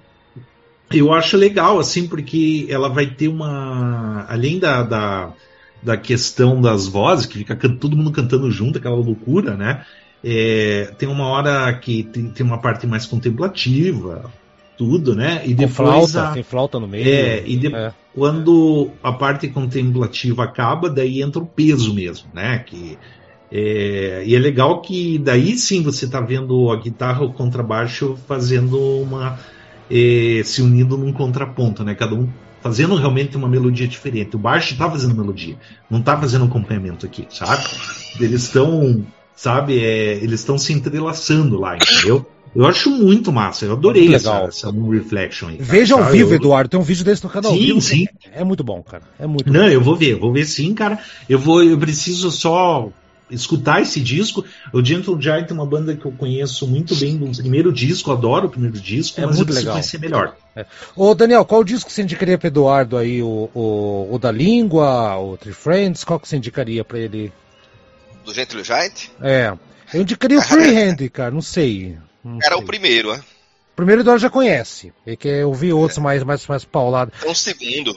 [0.92, 4.26] eu acho legal, assim, porque ela vai ter uma.
[4.28, 5.34] Além da, da,
[5.82, 9.86] da questão das vozes, que fica todo mundo cantando junto, aquela loucura, né?
[10.24, 14.30] É, tem uma hora que tem, tem uma parte mais contemplativa,
[14.78, 15.42] tudo, né?
[15.46, 16.32] E depois flauta, a...
[16.32, 17.08] tem flauta no meio.
[17.08, 17.74] É, e de...
[17.74, 17.94] é.
[18.14, 22.60] quando a parte contemplativa acaba, daí entra o peso mesmo, né?
[22.60, 22.98] Que
[23.52, 24.24] é...
[24.26, 29.40] e é legal que daí sim você está vendo a guitarra, o contrabaixo fazendo uma
[29.90, 30.42] é...
[30.44, 31.96] se unindo num contraponto, né?
[31.96, 32.28] Cada um
[32.62, 34.36] fazendo realmente uma melodia diferente.
[34.36, 35.56] O baixo está fazendo melodia,
[35.90, 37.64] não está fazendo acompanhamento aqui, sabe?
[38.20, 39.06] Eles estão,
[39.36, 39.80] sabe?
[39.80, 40.16] É...
[40.16, 42.26] eles estão se entrelaçando lá, entendeu?
[42.56, 44.48] Eu acho muito massa, eu adorei legal.
[44.48, 45.58] essa, essa Reflection aí.
[45.58, 46.36] Cara, Veja ao vivo, eu...
[46.36, 47.52] Eduardo, tem um vídeo desse no canal.
[47.52, 48.08] Sim, vivo, sim.
[48.32, 49.04] É muito bom, cara.
[49.20, 49.68] É muito Não, bom.
[49.68, 50.98] eu vou ver, vou ver sim, cara.
[51.30, 52.90] Eu vou, eu preciso só
[53.30, 54.44] escutar esse disco.
[54.74, 58.48] O Gentle Giant é uma banda que eu conheço muito bem do primeiro disco, adoro
[58.48, 59.74] o primeiro disco, é mas muito eu legal.
[59.74, 60.36] conhecer melhor.
[60.56, 60.66] É.
[60.96, 63.22] Ô, Daniel, qual disco você indicaria para Eduardo aí?
[63.22, 66.04] O, o, o, da Língua, o Three Friends?
[66.04, 67.32] Qual que você indicaria para ele?
[68.26, 69.08] Do Gentle Giant?
[69.22, 69.54] É.
[69.94, 71.98] Eu indicaria o Freehand, cara, não sei.
[72.24, 72.64] Não Era sei.
[72.64, 73.24] o primeiro, né?
[73.80, 74.94] primeiro Eduardo já conhece.
[75.08, 76.02] Ele quer ouvir outros é.
[76.02, 77.14] mais, mais, mais paulados.
[77.24, 77.96] É o segundo.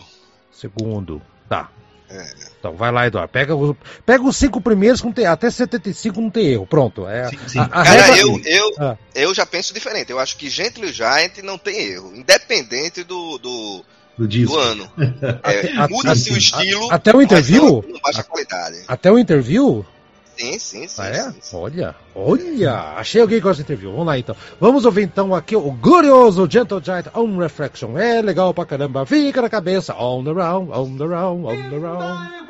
[0.53, 1.21] Segundo.
[1.49, 1.71] Tá.
[2.09, 2.52] É.
[2.63, 3.29] Então vai lá, Eduardo.
[3.33, 6.65] Pega, os, pega os cinco primeiros, com te, até 75 não tem erro.
[6.65, 7.09] Pronto.
[7.09, 7.59] É, sim, sim.
[7.59, 8.97] A, a Cara, eu, eu, ah.
[9.17, 10.13] eu já penso diferente.
[10.13, 12.15] Eu acho que Gentle Giant não tem erro.
[12.15, 13.85] Independente do, do,
[14.17, 14.55] do, disco.
[14.55, 14.89] do ano.
[15.43, 16.89] É, Muda-se o estilo.
[16.93, 17.83] Até o interview?
[17.85, 18.85] Não, não baixa a qualidade.
[18.87, 19.85] Até o interview?
[20.37, 21.03] Sim, sim, sim.
[21.03, 21.23] Ah, é?
[21.25, 21.57] Sim, sim.
[21.57, 22.95] Olha, olha.
[22.97, 23.91] Achei alguém que gosta de interview.
[23.91, 24.37] Vamos lá então.
[24.61, 27.97] Vamos ouvir então aqui o glorioso Gentle Giant On Reflection.
[27.99, 29.07] É legal pra caramba.
[29.07, 29.95] Fica na cabeça.
[29.95, 32.43] On the round, on the round, on the round.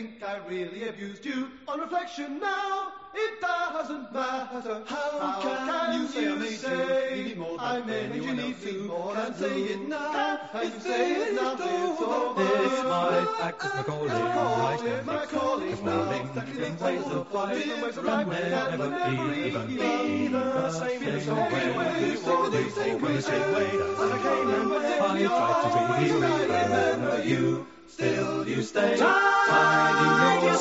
[0.00, 1.48] think I really abused you?
[1.68, 4.82] On reflection now, it doesn't matter.
[4.86, 8.72] How, How can, can, you say, you say I made you need to?
[8.84, 10.40] More can say it now.
[10.52, 11.52] Can you say it now?
[11.52, 12.42] It's over.
[12.42, 15.06] This might act as my calling.
[15.06, 16.22] My calling now.
[16.34, 17.94] Different ways of life.
[17.94, 21.20] Can be even be the same in
[24.10, 24.16] I
[26.38, 27.66] remember you.
[27.86, 30.54] Still you stay your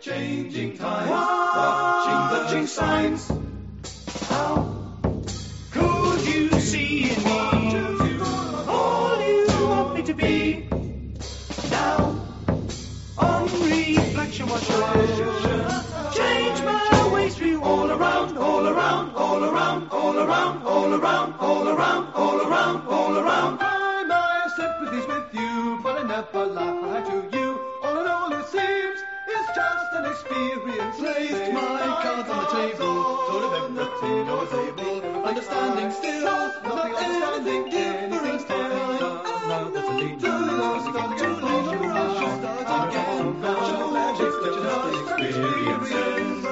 [0.00, 3.28] changing times, watching the signs.
[4.28, 5.00] How
[5.70, 8.20] could you see in me
[8.68, 10.68] all you want me to be?
[11.70, 12.14] Now,
[13.16, 15.91] on reflection, what shall
[20.42, 23.58] around, all around, all around, all around, all around.
[23.60, 27.48] I my sympathies with you, but I never lie to you.
[27.84, 30.96] All in all, it seems it's just an experience.
[30.98, 32.96] Placed my cards on the table,
[33.28, 35.24] sort of everything I was able.
[35.24, 36.24] Understanding still,
[36.64, 39.14] nothing understanding different still.
[39.46, 40.20] Now that's a lead.
[40.20, 43.40] Starting to look around, start again.
[43.40, 46.42] Now, magic, just an experience.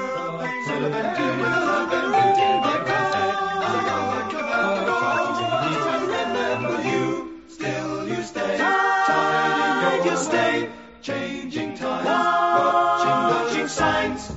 [10.22, 14.32] Stay, changing times, watching, watching signs.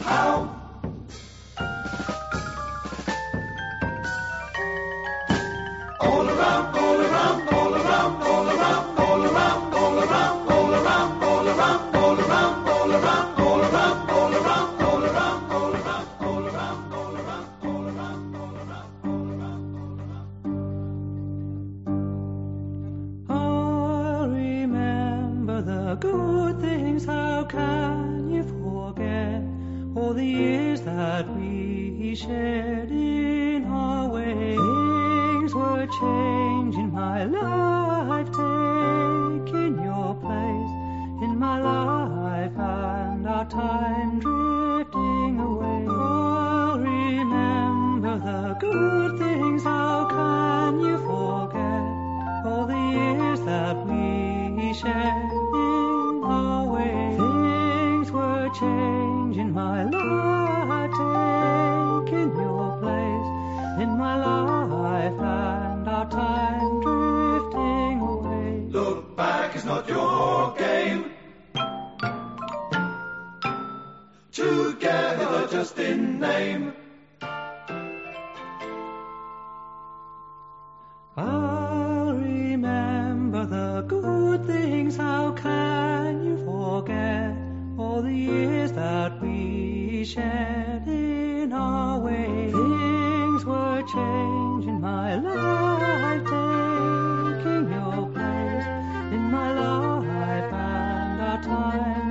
[0.00, 0.61] How?
[32.14, 34.56] Shared in our way?
[34.56, 40.72] Things were changing my life, taking your place
[41.24, 45.86] in my life, and our time drifting away.
[45.88, 49.64] Oh, remember the good things.
[49.64, 51.82] How can you forget
[52.46, 57.16] all the years that we shared in our way?
[57.16, 58.91] Things were changing
[69.88, 71.10] your game.
[74.32, 76.72] Together just in name.
[81.16, 84.96] I'll remember the good things.
[84.96, 87.36] How can you forget
[87.78, 96.41] all the years that we shared in our way, things were changing my life,
[101.52, 102.01] time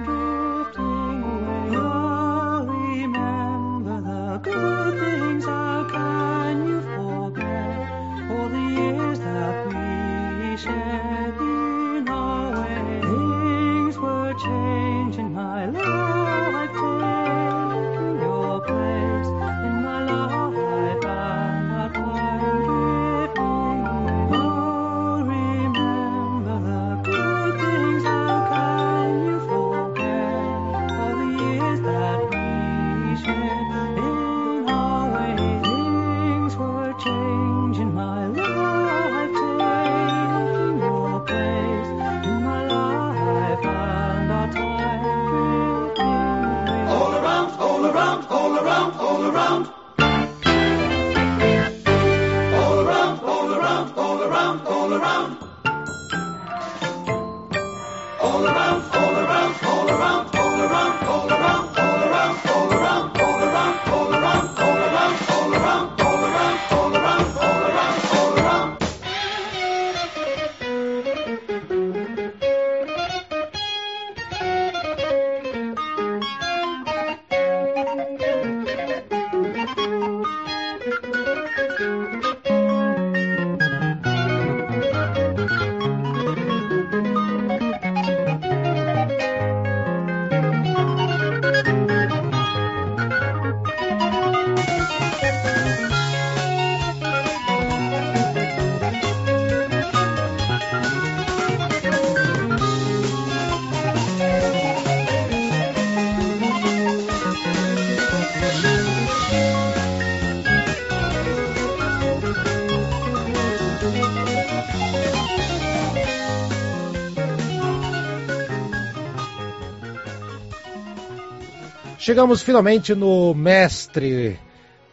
[122.01, 124.39] Chegamos finalmente no mestre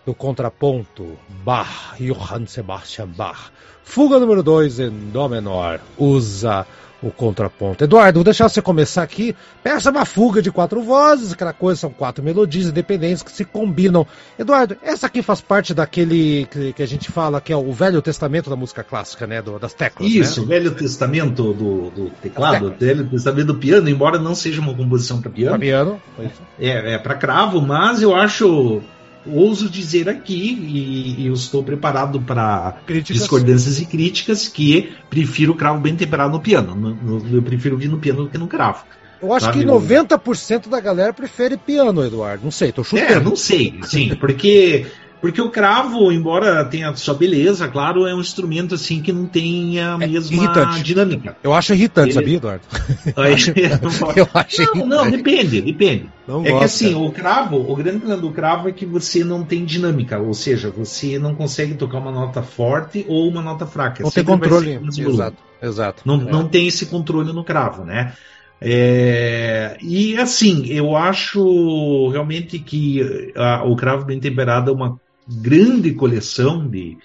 [0.04, 3.50] do contraponto, Bach, Johann Sebastian Bach.
[3.82, 6.66] Fuga número 2 em Dó menor, usa
[7.03, 7.84] o contraponto.
[7.84, 9.34] Eduardo, vou deixar você começar aqui.
[9.62, 14.07] Peça uma fuga de quatro vozes, aquela coisa, são quatro melodias independentes que se combinam.
[14.38, 18.03] Eduardo, essa aqui faz parte daquele que, que a gente fala que é o Velho
[18.03, 19.40] Testamento da música clássica, né?
[19.40, 20.11] Do, das teclas.
[20.11, 20.46] Isso, né?
[20.46, 24.74] o Velho Testamento do, do teclado, o Velho Testamento do piano, embora não seja uma
[24.74, 26.03] composição para piano, Pra piano.
[26.16, 26.30] Pois.
[26.59, 28.82] é, é para cravo, mas eu acho,
[29.31, 35.57] ouso dizer aqui, e, e eu estou preparado para discordâncias e críticas, que prefiro o
[35.57, 36.74] cravo bem temperado no piano.
[36.74, 38.85] No- no- eu prefiro ouvir no piano do que no cravo.
[39.20, 42.45] Eu acho Sabe, que eu- 90% da galera prefere piano, Eduardo.
[42.45, 43.12] Não sei, tô chutando.
[43.12, 44.87] É, não sei, sim, porque
[45.21, 49.81] porque o cravo, embora tenha sua beleza, claro, é um instrumento assim que não tem
[49.81, 50.83] a mesma irritante.
[50.83, 51.37] dinâmica.
[51.43, 52.62] Eu acho irritante, Ele- sabia, Eduardo?
[53.16, 53.35] Aí-
[54.16, 55.16] Eu acho Não, não, irritante.
[55.16, 56.07] depende, depende.
[56.27, 56.99] Não é que assim, cara.
[57.05, 60.71] o cravo, o grande problema do cravo é que você não tem dinâmica, ou seja,
[60.71, 64.03] você não consegue tocar uma nota forte ou uma nota fraca.
[64.03, 64.81] Não tem Sempre controle.
[64.97, 66.03] Exato, exato.
[66.05, 66.31] Não, É.
[66.31, 68.12] não tem esse controle no cravo, né?
[68.61, 75.93] É, e assim, eu acho realmente que a- o cravo bem temperado é uma grande
[75.93, 76.97] coleção de,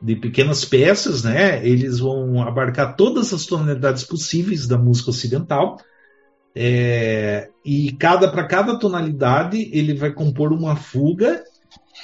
[0.00, 1.66] de pequenas peças, né?
[1.66, 5.78] Eles vão abarcar todas as tonalidades possíveis da música ocidental.
[6.54, 11.44] É, e cada para cada tonalidade ele vai compor uma fuga,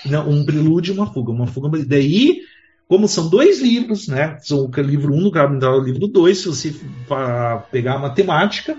[0.07, 1.85] não, um prelúdio e uma fuga, uma fuga.
[1.85, 2.41] Daí,
[2.87, 4.39] como são dois livros, né?
[4.41, 6.75] São o livro 1 um, no e o livro 2, se você
[7.73, 8.77] pegar a matemática,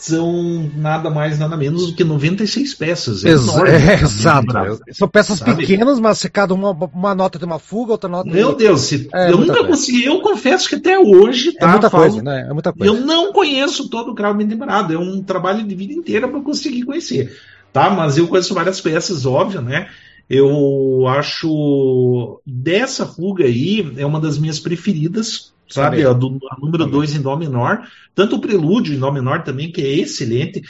[0.00, 3.24] são nada mais, nada menos do que 96 peças.
[3.24, 4.02] É Ex- enorme, é, tá?
[4.02, 4.46] exato.
[4.92, 5.56] São peças Sabe?
[5.56, 9.08] pequenas, mas se cada uma, uma nota tem uma fuga, outra nota Meu Deus, se-
[9.12, 9.68] É eu muita nunca coisa.
[9.68, 11.68] consegui, eu confesso que até hoje, É tá?
[11.68, 12.46] muita falo- coisa, né?
[12.48, 12.92] É muita coisa.
[12.92, 16.40] Eu não conheço todo o cravo bem temperado, é um trabalho de vida inteira para
[16.40, 17.36] conseguir conhecer,
[17.72, 17.90] tá?
[17.90, 19.88] Mas eu conheço várias peças, óbvio, né?
[20.28, 26.04] Eu acho dessa fuga aí é uma das minhas preferidas, sabe?
[26.04, 27.80] A, do, a número 2 em dó menor,
[28.14, 30.62] tanto o prelúdio em dó menor também que é excelente.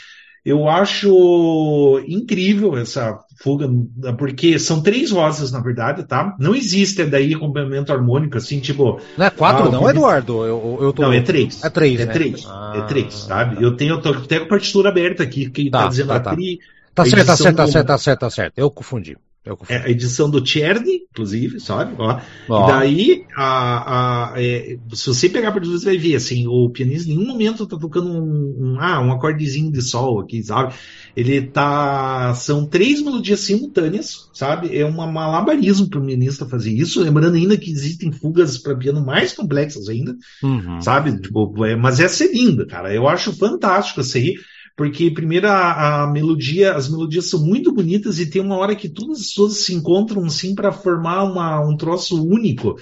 [0.43, 3.69] Eu acho incrível essa fuga,
[4.17, 6.35] porque são três vozes, na verdade, tá?
[6.39, 10.43] Não existe daí acompanhamento harmônico, assim, tipo, Não é quatro, Ah, não, Eduardo?
[10.43, 11.03] Eu, eu tô...
[11.03, 11.63] não, é três.
[11.63, 12.13] É três, É né?
[12.13, 12.43] três.
[12.47, 12.73] Ah.
[12.75, 13.63] É três, sabe?
[13.63, 16.15] Eu tenho, eu tô até com a partitura aberta aqui, que tá, Tá, dizendo tá,
[16.15, 16.31] a tá.
[16.35, 16.59] tri,
[16.93, 18.53] Tá certo, tá certo, tá certo, tá certo, tá certo.
[18.57, 19.15] Eu confundi.
[19.43, 19.73] É confundi.
[19.73, 21.95] a edição do Czerny, inclusive, sabe?
[21.97, 22.19] Ó.
[22.47, 22.63] Ó.
[22.63, 26.69] E daí, a, a- é, se você pegar a partitura, você vai ver, assim, o
[26.69, 30.73] pianista em nenhum momento tá tocando um, um, ah, um acordezinho de sol aqui, sabe?
[31.15, 32.33] Ele tá.
[32.35, 34.77] São três melodias simultâneas, sabe?
[34.77, 37.01] É um malabarismo para o pianista fazer isso.
[37.01, 40.79] Lembrando ainda que existem fugas para piano mais complexas ainda, Uhum.
[40.81, 41.19] sabe?
[41.19, 42.93] Tipo, é- mas essa é linda, cara.
[42.93, 44.35] Eu acho fantástico isso aí.
[44.81, 48.89] Porque primeiro a, a melodia, as melodias são muito bonitas e tem uma hora que
[48.89, 52.77] todas, todas se encontram assim para formar uma, um troço único.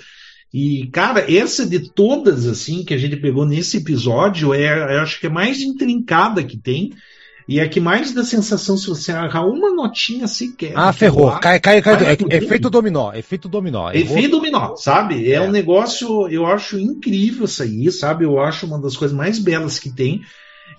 [0.54, 5.20] E, cara, essa de todas, assim, que a gente pegou nesse episódio, é, eu acho
[5.20, 6.94] que é mais intrincada que tem.
[7.50, 10.72] E é a que mais dá sensação se você agarrar uma notinha sequer.
[10.78, 11.26] Ah, ferrou.
[11.26, 11.98] lá, Cai, cai, cai.
[11.98, 13.12] Vai É, efeito dominó.
[13.12, 13.92] Efeito dominó.
[13.92, 14.18] Errou.
[14.18, 15.30] Efeito dominó, sabe?
[15.30, 15.42] É, É.
[15.42, 18.24] um negócio, eu acho incrível isso aí, sabe?
[18.24, 20.22] Eu acho uma das coisas mais belas que tem.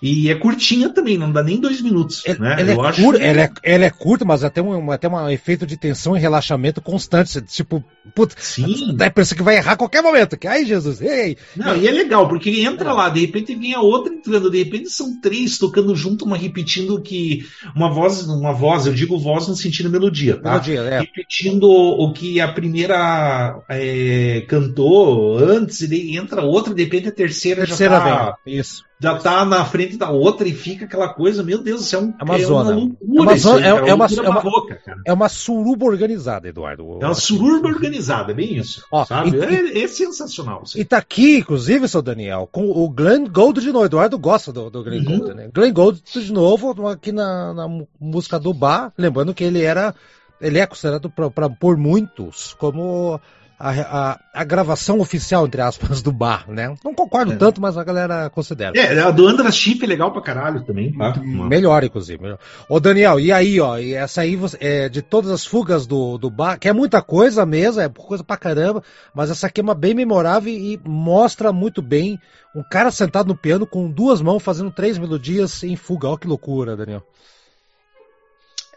[0.03, 2.23] E é curtinha também, não dá nem dois minutos.
[2.25, 2.57] Ele, né?
[2.59, 5.29] ele eu é acho curto, ele, é, ele é curto, mas até um, até um
[5.29, 7.31] efeito de tensão e relaxamento constante.
[7.31, 7.85] Você, Tipo,
[8.15, 8.95] putz, Sim.
[8.97, 10.37] dá a impressão que vai errar a qualquer momento.
[10.39, 13.81] Que, ai, Jesus, ei, Não, e é legal, porque entra lá, de repente vem a
[13.81, 17.47] outra entrando, de repente são três tocando junto, uma repetindo que.
[17.77, 20.53] Uma voz, uma voz, eu digo voz no sentido melodia, tá?
[20.53, 21.01] melodia, é.
[21.01, 27.13] Repetindo o que a primeira é, cantou antes, e daí entra outra, de repente a
[27.13, 28.37] terceira, Terceira já tá.
[28.45, 28.59] vem.
[28.59, 28.90] Isso.
[29.03, 32.13] Já tá na frente da outra e fica aquela coisa, meu Deus, isso é, um,
[32.21, 32.71] É uma zona.
[32.71, 32.99] loucura.
[33.17, 35.01] É uma zona- é- é uma- é uma- maluca, cara.
[35.07, 36.99] É uma suruba organizada, Eduardo.
[37.01, 38.85] É uma sururba organizada, é bem isso.
[38.93, 39.31] Ó, sabe?
[39.37, 40.63] e- é, é sensacional.
[40.77, 43.87] E tá aqui, inclusive, seu Daniel, com o Glenn Gould de novo.
[43.87, 45.19] Eduardo gosta do, do Glenn Uhum.
[45.19, 45.51] Gould, né?
[45.55, 47.67] Glenn Gould de novo aqui na, na
[47.99, 49.95] música do Bar, lembrando que ele era,
[50.41, 53.19] ele é considerado pra, pra- por muitos como
[53.61, 53.71] a,
[54.13, 56.75] a- a gravação oficial, entre aspas, do Bar, né?
[56.83, 57.37] Não concordo É.
[57.37, 58.73] tanto, mas a galera considera.
[58.75, 61.13] É, a do Andras Chip é legal pra caralho também, tá?
[61.21, 62.23] Melhor, inclusive.
[62.23, 62.39] Melhor.
[62.69, 66.31] Ô, Daniel, e aí, ó, e essa aí, é, de todas as fugas do, do
[66.31, 68.83] bar, que é muita coisa mesmo, é coisa pra caramba,
[69.15, 72.19] mas essa aqui é uma bem memorável e mostra muito bem
[72.57, 76.09] um cara sentado no piano com duas mãos fazendo três melodias em fuga.
[76.09, 77.03] Olha que loucura, Daniel.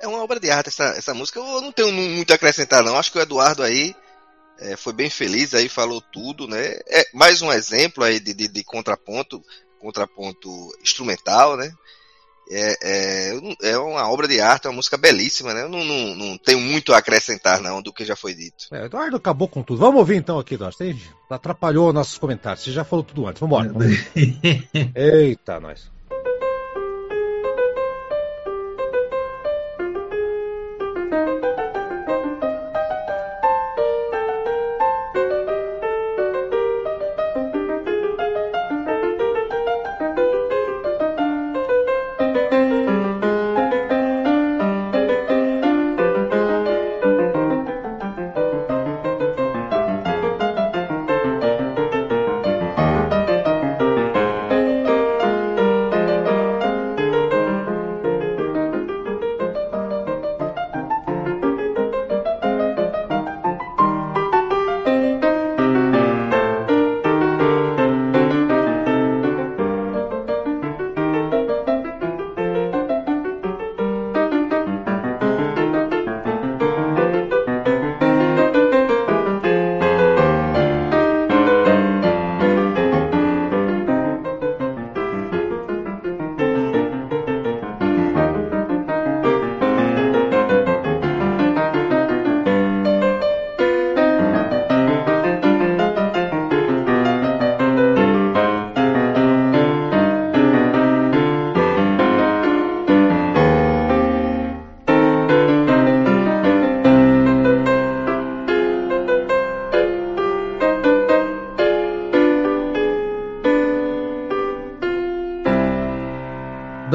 [0.01, 1.39] É uma obra de arte essa, essa música.
[1.39, 2.97] Eu não tenho mu- muito a acrescentar, não.
[2.97, 3.95] Acho que o Eduardo aí
[4.59, 6.79] é, foi bem feliz, aí falou tudo, né?
[6.87, 9.41] É mais um exemplo aí de, de, de contraponto,
[9.79, 10.49] contraponto
[10.81, 11.71] instrumental, né?
[12.49, 15.63] É, é, é uma obra de arte, é uma música belíssima, né?
[15.63, 18.65] Eu não, não, não tenho muito a acrescentar, não, do que já foi dito.
[18.71, 19.79] É, Eduardo acabou com tudo.
[19.79, 20.75] Vamos ouvir então aqui, Eduardo.
[20.75, 20.95] Você
[21.29, 22.63] atrapalhou nossos comentários.
[22.63, 23.39] Você já falou tudo antes.
[23.39, 23.71] Vambora.
[24.93, 25.92] Eita, nós.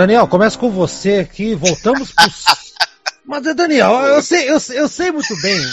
[0.09, 1.55] Daniel, começa com você aqui.
[1.55, 2.25] Voltamos pro.
[3.27, 5.59] Mas, Daniel, eu sei, eu, sei- eu sei muito bem.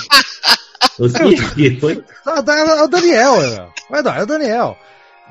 [0.98, 2.04] O que que foi?
[2.26, 4.78] É o Daniel, é o- é o Daniel.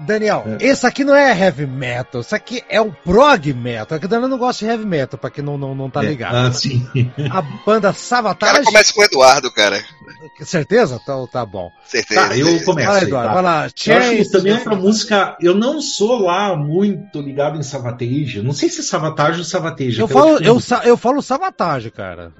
[0.01, 0.67] Daniel, É.
[0.67, 3.99] esse aqui não é heavy metal, isso aqui é um prog metal.
[4.01, 6.35] Que o Daniel não gosta de heavy metal, pra quem não, não, não tá ligado.
[6.37, 6.85] Ah, sim.
[7.31, 8.65] A banda O cara Savatage.
[8.65, 9.83] começa com o Eduardo, cara.
[10.41, 11.01] Certeza?
[11.03, 11.71] Então tá bom.
[11.87, 12.29] Certeza.
[12.29, 12.89] Tá, eu começo.
[12.89, 13.35] Vai, Eduardo, tá?
[13.35, 13.63] vai lá.
[13.87, 15.37] Eu acho que também é outra música.
[15.41, 18.43] Eu não sou lá muito ligado em Savatage.
[18.43, 19.99] Não sei se é Savatage ou Savatage.
[19.99, 22.33] Eu aquela falo, eu, eu falo Savatage, cara.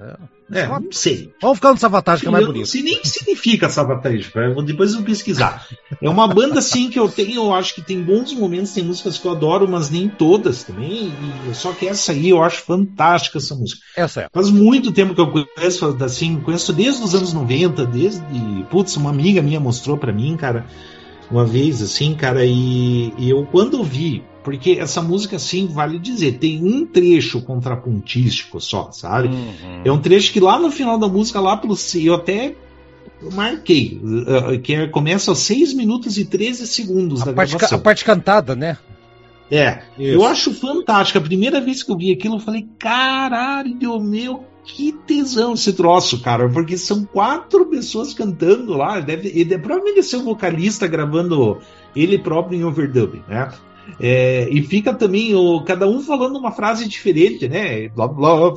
[0.51, 1.33] É, não sei.
[1.41, 2.69] Vamos ficar no Savatage, que é mais eu não bonito.
[2.69, 4.31] sei nem o que significa Savatage.
[4.65, 5.65] Depois eu vou pesquisar.
[6.01, 9.17] É uma banda assim que eu tenho, eu acho que tem bons momentos, tem músicas
[9.17, 11.11] que eu adoro, mas nem todas também.
[11.49, 13.81] E, só que essa aí eu acho fantástica essa música.
[13.95, 14.29] Essa é.
[14.31, 18.21] Faz muito tempo que eu conheço, assim, conheço desde os anos 90, desde.
[18.69, 20.65] Putz, uma amiga minha mostrou pra mim, cara,
[21.31, 26.37] uma vez, assim, cara, e, e eu quando vi porque essa música, assim, vale dizer,
[26.37, 29.27] tem um trecho contrapontístico só, sabe?
[29.29, 29.81] Uhum.
[29.83, 31.75] É um trecho que lá no final da música, lá pelo.
[31.95, 32.55] Eu até
[33.33, 37.57] marquei, uh, que é- começa aos 6 minutos e 13 segundos da A parte, ca-
[37.57, 37.77] gravação.
[37.79, 38.77] a parte cantada, né?
[39.49, 40.11] É, Isso.
[40.13, 41.17] eu acho fantástico.
[41.19, 46.19] A primeira vez que eu vi aquilo, eu falei, caralho, meu, que tesão esse troço,
[46.21, 46.49] cara.
[46.49, 48.99] Porque são quatro pessoas cantando lá.
[48.99, 51.59] Deve, ele deve, provavelmente deve ser o vocalista gravando
[51.95, 53.51] ele próprio em overdub, né?
[53.99, 57.87] É, e fica também o, cada um falando uma frase diferente, né?
[57.89, 58.51] Blá blá,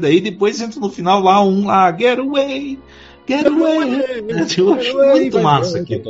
[0.00, 2.78] daí depois entra no final lá um lá, get away,
[3.28, 4.02] get away.
[4.56, 6.02] Eu acho muito massa aqui.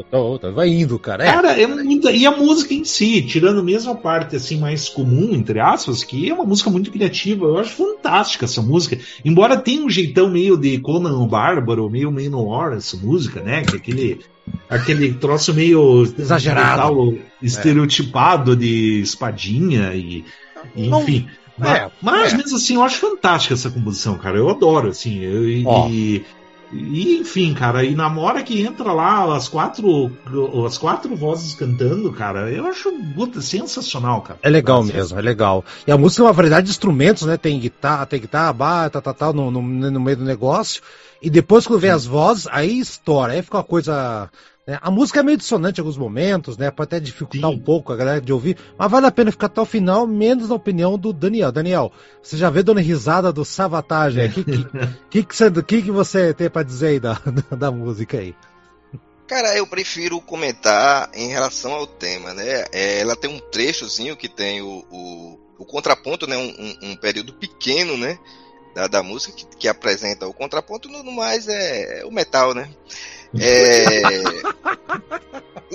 [0.55, 1.25] Vai indo, cara.
[1.25, 1.33] É.
[1.33, 2.09] Cara, é muito.
[2.09, 6.31] E a música em si, tirando mesmo a parte assim mais comum, entre aspas, que
[6.31, 8.99] é uma música muito criativa, eu acho fantástica essa música.
[9.25, 13.63] Embora tenha um jeitão meio de Conan o Bárbaro, meio Manowar essa música, né?
[13.65, 14.21] Que é aquele,
[14.69, 16.83] aquele troço meio Exagerado.
[16.83, 20.25] tal, estereotipado de espadinha e.
[20.77, 21.27] Não- Enfim.
[21.61, 22.37] é, mas, mas é.
[22.37, 24.37] mesmo assim, eu acho fantástica essa composição, cara.
[24.39, 25.21] Eu adoro, assim.
[25.21, 25.89] eu- Ó.
[25.89, 26.25] e,
[26.73, 30.13] e, enfim, cara, e na hora que entra lá as quatro,
[30.67, 34.39] as quatro vozes cantando, cara, eu acho puta, sensacional, cara.
[34.43, 35.65] É legal mesmo, é legal.
[35.87, 37.37] E a música tem uma variedade de instrumentos, né?
[37.37, 40.83] Tem guitarra, tem guitarra, bar, tal, tal, tal, no, no, no meio do negócio.
[41.23, 44.31] E depois quando vem as vozes, aí estoura, aí fica uma coisa.
[44.69, 44.79] Né?
[44.83, 46.71] A música é meio dissonante em alguns momentos, né?
[46.71, 47.57] Pode até dificultar Sim.
[47.57, 50.51] um pouco a galera de ouvir, mas vale a pena ficar até o final, menos
[50.51, 51.51] na opinião do Daniel.
[51.51, 51.91] Daniel,
[52.23, 54.29] você já vê dando risada do Savatage aí?
[54.29, 57.15] O que, que, você, que, que você tem pra dizer aí da,
[57.57, 58.35] da música aí?
[59.27, 62.67] Cara, eu prefiro comentar em relação ao tema, né?
[62.71, 66.37] É, ela tem um trechozinho que tem o, o, o contraponto, né?
[66.37, 68.19] Um, um- um período pequeno, né?
[68.75, 72.71] Da, da música que, que apresenta o contraponto, no, no mais é o metal, né?
[73.39, 74.03] É,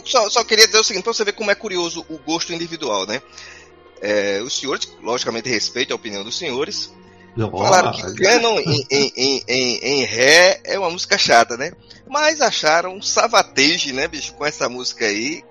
[0.06, 3.06] só, só queria dizer o seguinte, pra você ver como é curioso o gosto individual,
[3.06, 3.22] né?
[4.02, 6.92] É, os senhores, logicamente, respeito a opinião dos senhores,
[7.36, 11.72] Falaram que Canon em, em, em, em, em Ré é uma música chata, né?
[12.08, 15.44] Mas acharam um savatage, né, bicho, com essa música aí,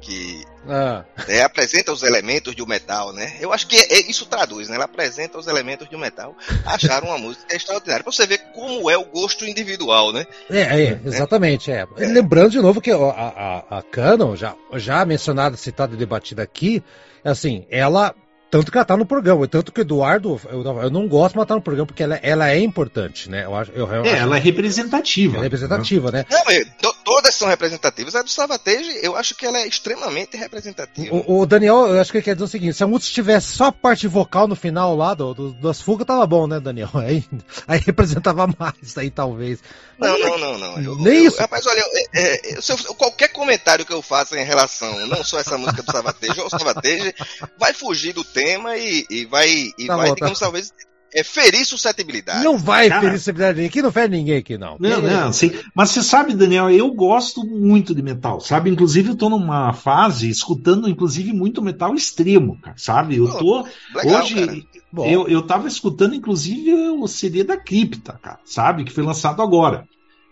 [0.00, 3.36] que Ah, né, apresenta os elementos de um metal, né?
[3.40, 4.76] Eu acho que é- é- isso traduz, né?
[4.76, 6.36] Ela apresenta os elementos de um metal.
[6.66, 8.02] Acharam uma música extraordinária.
[8.04, 10.26] Pra você ver como é o gosto individual, né?
[10.50, 11.86] É, é, exatamente, é.
[11.96, 16.82] Lembrando de novo que a, a, a Canon, já, já mencionada, citada e debatida aqui,
[17.24, 18.14] assim, ela.
[18.50, 21.46] Tanto que ela tá no programa, tanto que o Eduardo, eu, eu não gosto, mas
[21.46, 23.44] tá no programa, porque ela, ela é importante, né?
[23.44, 25.34] Eu acho, eu, eu É, acho ela é representativa.
[25.36, 26.24] ela é representativa, né?
[26.30, 26.42] Não,
[26.80, 28.14] to- todas são representativas.
[28.14, 31.14] A do Savatage, eu acho que ela é extremamente representativa.
[31.14, 33.48] O, o Daniel, eu acho que ele quer dizer o seguinte: se a música tivesse
[33.52, 36.88] só a parte vocal no final lá do, do- das fugas, tava bom, né, Daniel?
[36.96, 37.22] Aí,
[37.66, 39.58] aí representava mais, aí talvez.
[39.98, 40.80] Não, não, não, não.
[40.82, 41.38] Eu, Nem eu- isso.
[41.38, 45.38] Rapaz, olha, eu- é, é, eu- qualquer comentário que eu faça em relação, não só
[45.38, 47.12] essa música do Savatejo, ou Savatejo,
[47.58, 48.37] vai fugir do tema
[48.76, 49.48] e, e vai,
[49.78, 50.46] e Tá vai bom, digamos, tá.
[50.46, 50.72] talvez,
[51.14, 52.44] é, ferir suscetibilidade.
[52.44, 53.18] Não vai Cara.
[53.18, 54.76] ferir ninguém, aqui não fere ninguém aqui, não.
[54.78, 55.52] Não, não, sim.
[55.74, 58.70] Mas você sabe, Daniel, eu gosto muito de metal, sabe?
[58.70, 63.16] Inclusive, eu tô numa fase escutando, inclusive, muito metal extremo, cara, sabe?
[63.16, 63.66] Eu tô.
[63.94, 65.10] Legal, hoje, cara.
[65.10, 68.84] Eu, eu tava escutando, inclusive, o CD da Cripta, cara, sabe?
[68.84, 69.86] Que foi lançado agora.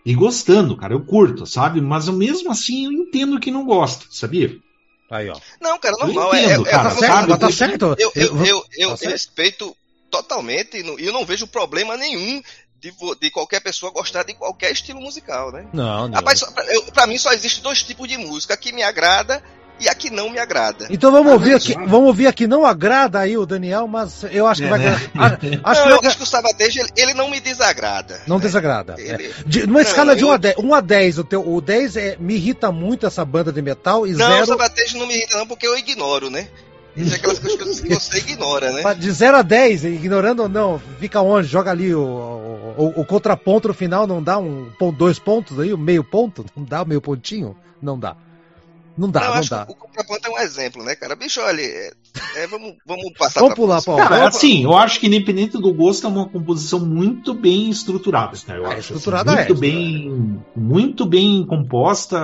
[0.05, 1.81] E gostando, cara, eu curto, sabe?
[1.81, 4.57] Mas eu, mesmo assim eu entendo que não gosta, sabia?
[5.09, 5.39] Aí, ó.
[5.61, 6.35] Não, cara, Eu normal.
[6.35, 7.37] entendo, é, é, cara, é, certo, sabe?
[7.39, 7.95] tá certo.
[7.97, 9.75] Eu, eu, Eu- eu, eu tá respeito
[10.11, 12.41] totalmente e eu não vejo problema nenhum
[12.79, 15.67] de, de qualquer pessoa gostar de qualquer estilo musical, né?
[15.73, 16.15] Não, não.
[16.15, 19.43] Rapaz, pra, eu- pra mim só existe dois tipos de música, que me agrada
[19.79, 20.87] e a que não me agrada.
[20.89, 21.79] Então vamos ouvir aqui, já.
[21.85, 24.79] vamos ouvir aqui, não agrada aí o Daniel, mas eu acho que É, vai.
[24.79, 24.95] né?
[25.63, 28.21] a- Acho não, que eu acho que o Savatage, ele, ele não me desagrada.
[28.27, 28.41] Não né?
[28.43, 28.95] desagrada.
[28.97, 29.31] Ele- É.
[29.45, 31.61] De- numa Não, escala de 1 eu- a 10, 1 a 10 o, teu, o
[31.61, 35.05] 10 é, me irrita muito essa banda de metal e Não, o zero, Savatage não
[35.07, 36.47] me irrita não, porque eu ignoro, né?
[36.95, 38.95] Isso é aquelas coisas que você ignora, né?
[38.95, 41.47] de 0 a 10, ignorando ou não, fica onde?
[41.47, 45.59] Joga ali o, o, o- o contraponto no final, não dá um ponto, dois pontos
[45.59, 46.43] aí, um meio ponto?
[46.55, 47.55] Não dá um meio pontinho?
[47.79, 48.15] Não dá.
[48.97, 49.65] Não dá, Não, eu não acho dá.
[49.65, 51.15] que o contraponto é um exemplo, né, cara?
[51.15, 51.91] Bicho, olha, é,
[52.37, 53.81] é, vamos, vamos passar Vamos pra pular.
[53.83, 54.01] Paulo.
[54.01, 58.37] Cara, vamos- assim, eu acho que independente do gosto, é uma composição muito bem estruturada,
[58.47, 58.57] né?
[58.57, 62.17] Eu É, acho, estruturada assim, é, muito bem, muito bem composta.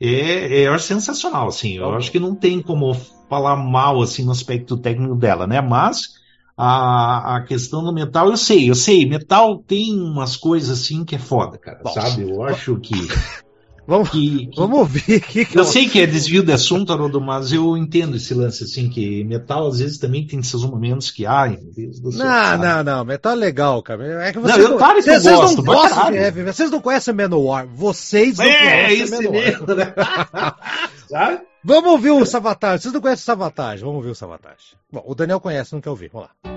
[0.00, 1.74] É, é, sensacional, assim.
[1.76, 2.94] Eu acho que não tem como
[3.28, 5.60] falar mal assim no aspecto técnico dela, né?
[5.60, 6.14] Mas
[6.56, 11.14] a, a questão do metal, eu sei, eu sei, metal tem umas coisas assim que
[11.14, 12.22] é foda, cara, Bom, sabe?
[12.30, 12.94] Eu acho que,
[13.86, 14.56] Vamos, que, que...
[14.56, 15.44] vamos ouvir aqui.
[15.44, 18.88] Que eu, sei que é desvio de assunto, Haroldo, mas eu entendo esse lance, assim,
[18.88, 22.10] que metal às vezes também tem seus momentos que, há meu do.
[22.10, 24.26] Não, não, não, metal é legal, cara.
[24.26, 26.80] É que vocês não, eu, claro que vocês, gosto, não gostam de heavy, vocês não
[26.80, 29.94] conhecem Menor, vocês não é, conhecem é isso Mesmo, né?
[31.08, 31.40] sabe?
[31.64, 32.82] Vamos ouvir o Savatage.
[32.82, 34.76] Vocês não conhecem o Savatage, vamos ouvir o Savatage.
[34.92, 36.55] Bom, o Daniel conhece, não quer ouvir, vamos lá.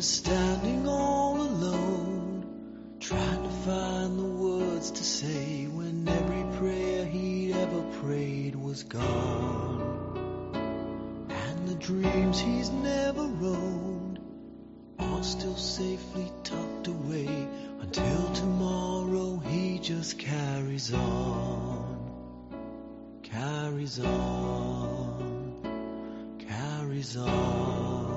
[0.00, 7.54] was standing all alone, trying to find the words to say when every prayer he'd
[7.54, 10.56] ever prayed was gone.
[11.28, 14.20] And the dreams he's never owned
[14.98, 17.46] are still safely tucked away
[17.82, 22.48] until tomorrow he just carries on,
[23.22, 25.56] carries on,
[26.48, 28.09] carries on.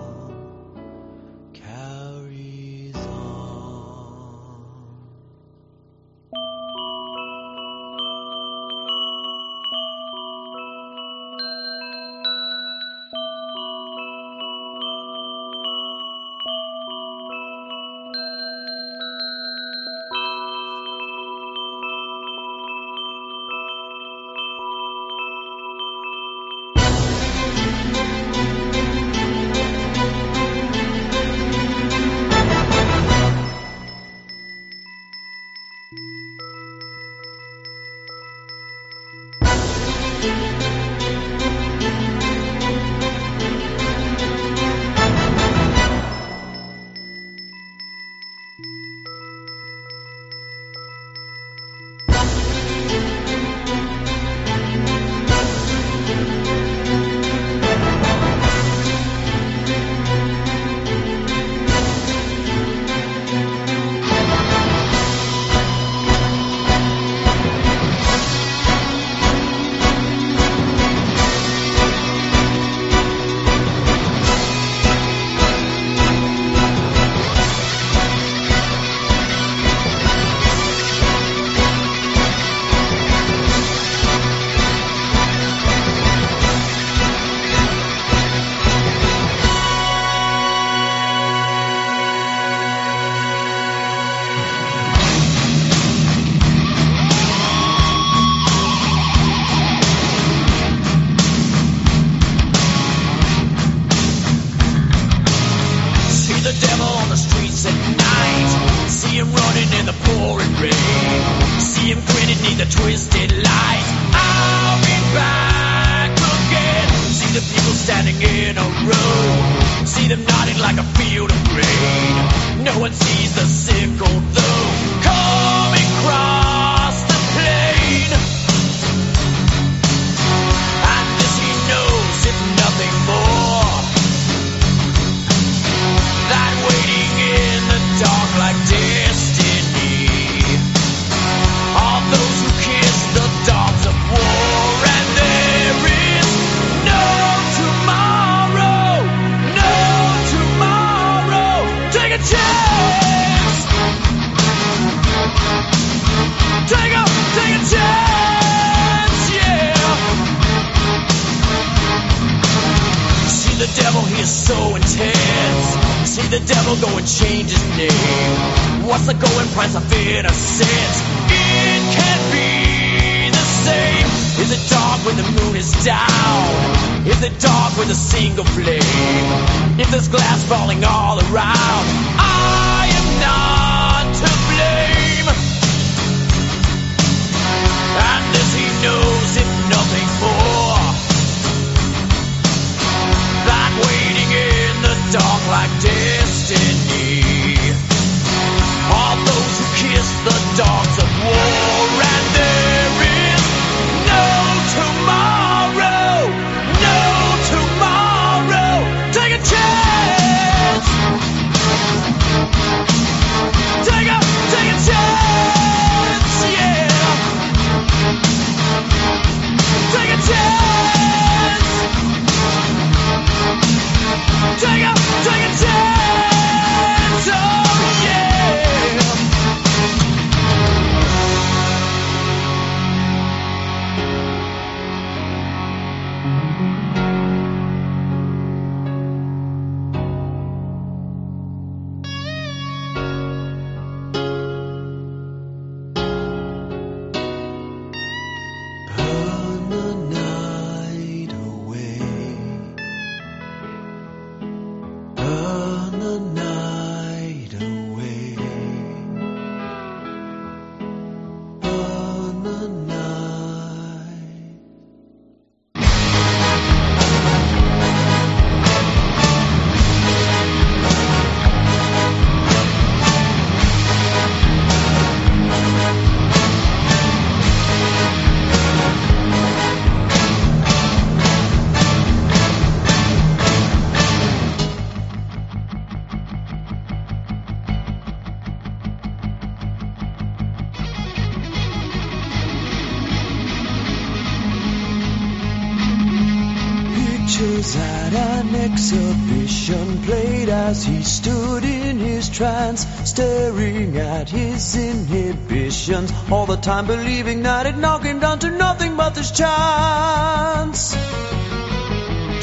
[300.73, 307.67] As he stood in his trance, staring at his inhibitions, all the time believing that
[307.67, 310.95] it knocked him down to nothing but this chance.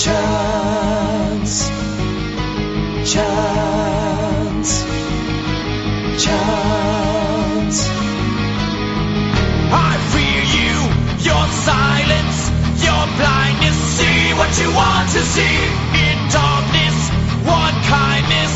[0.05, 1.53] Chance.
[3.13, 4.71] Chance.
[6.25, 7.79] Chance.
[9.89, 10.75] I fear you,
[11.29, 12.39] your silence,
[12.87, 13.79] your blindness.
[13.99, 15.90] See what you want to see
[17.91, 18.53] kindness,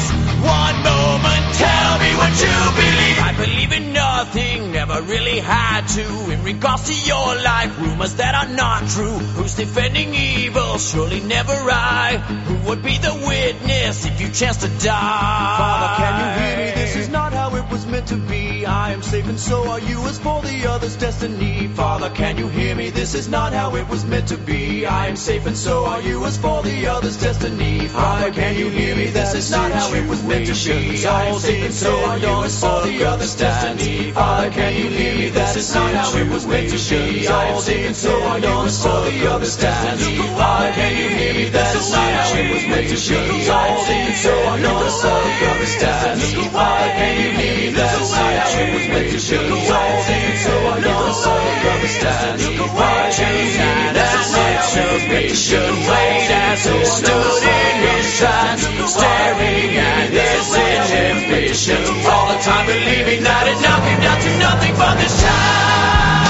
[0.46, 1.44] one moment.
[1.58, 3.18] Tell me what you believe.
[3.18, 6.06] I believe in nothing, never really had to.
[6.32, 9.18] In regards to your life, rumors that are not true.
[9.36, 10.78] Who's defending evil?
[10.78, 12.18] Surely never I.
[12.46, 15.56] Who would be the witness if you chance to die?
[15.58, 16.72] Father, can you hear me?
[16.80, 18.43] This is not how it was meant to be.
[18.66, 21.68] I am safe and so are you as for the other's destiny.
[21.68, 22.90] Father, can you hear me?
[22.90, 24.86] This is not how it was meant to be.
[24.86, 27.88] I am safe and so are you as for the other's destiny.
[27.88, 29.06] Father, can you hear me?
[29.06, 31.06] This is not how it was meant to be.
[31.06, 34.12] I am safe and so are you as for the other's destiny.
[34.12, 35.28] Father, can you hear me?
[35.30, 37.28] This is not how it was meant to be.
[37.28, 40.16] I am safe and so are you as for the other's destiny.
[40.38, 41.48] Father, can you hear me?
[41.50, 43.50] This is not how it was meant to be.
[43.50, 46.48] I am safe and so are you as for the other's destiny.
[46.48, 47.70] Father, can you hear me?
[47.74, 50.02] This is not how shoes with your shoes on.
[50.44, 52.38] So I know so you understand.
[52.74, 53.56] White shoes,
[53.96, 56.56] that's right shoes with your shoes on.
[56.56, 58.62] So I stood in his trance,
[58.94, 64.74] staring at this inhibition all the time, believing that it now came down to nothing
[64.76, 66.23] but this time.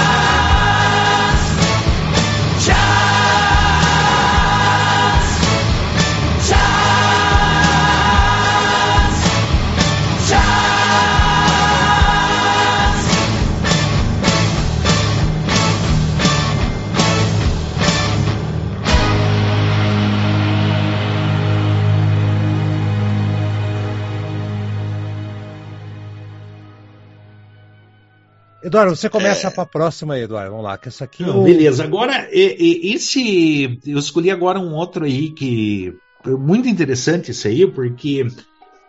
[28.65, 30.49] Eduardo, você começa para a próxima aí, Eduardo.
[30.51, 31.23] Vamos lá, que essa aqui.
[31.23, 31.83] Não, beleza.
[31.83, 33.79] Agora, esse.
[33.85, 35.93] Eu escolhi agora um outro aí que.
[36.25, 38.25] é Muito interessante esse aí, porque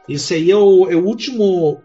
[0.09, 1.83] esse aí é o, é o último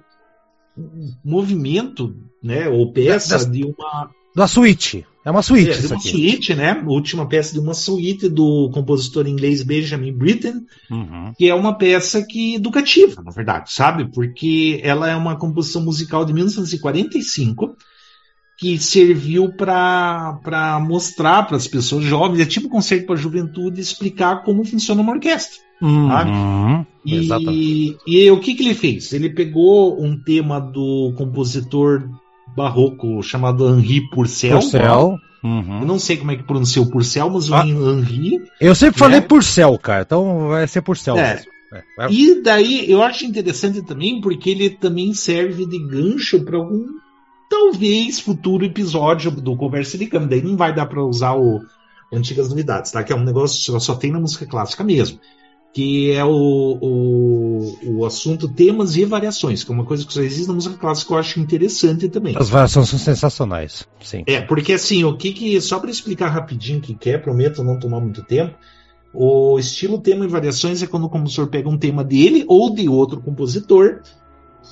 [1.24, 2.68] movimento, né?
[2.70, 4.10] Ou peça Da- de uma.
[4.36, 5.06] Da suíte.
[5.24, 6.10] É uma suíte É, de isso uma aqui.
[6.10, 6.72] suíte, né?
[6.72, 11.32] A última peça de uma suíte do compositor inglês Benjamin Britten, Uhum.
[11.38, 14.06] que é uma peça que educativa, na verdade, sabe?
[14.12, 17.76] Porque ela é uma composição musical de 1945
[18.58, 23.82] que serviu para mostrar para as pessoas jovens, é tipo um concerto para a juventude,
[23.82, 25.58] explicar como funciona uma orquestra.
[25.82, 26.86] Uhum.
[27.04, 29.14] E, e o que, que ele fez?
[29.14, 32.08] Ele pegou um tema do compositor
[32.56, 34.60] barroco chamado Henri Purcell.
[34.60, 35.18] Purcell.
[35.44, 35.86] Eu Uhum.
[35.86, 37.66] não sei como é que pronuncia o Purcell, mas o Ah.
[37.66, 39.26] Henri Eu sempre falei Né?
[39.26, 40.04] Purcell, cara.
[40.04, 41.18] Então vai ser Purcell.
[41.18, 41.34] É.
[41.36, 41.52] mesmo.
[41.74, 46.58] É, vai- E daí eu acho interessante também porque ele também serve de gancho para
[46.58, 46.86] algum
[47.50, 50.28] talvez futuro episódio do Conversa de Cama.
[50.28, 51.62] Daí não vai dar para usar o
[52.14, 53.04] Antigas Novidades, tá?
[53.04, 55.20] Que é um negócio que só, só tem na música clássica mesmo.
[55.74, 60.22] Que é o, o, o assunto temas e variações, que é uma coisa que só
[60.22, 62.36] existe na música clássica que eu acho interessante também.
[62.38, 63.88] As variações são sensacionais.
[64.02, 64.24] Sim.
[64.28, 65.62] É, porque assim, o que que.
[65.62, 68.54] Só para explicar rapidinho o que que é, prometo não tomar muito tempo.
[69.14, 72.88] O estilo tema e variações é quando o compositor pega um tema dele ou de
[72.88, 74.02] outro compositor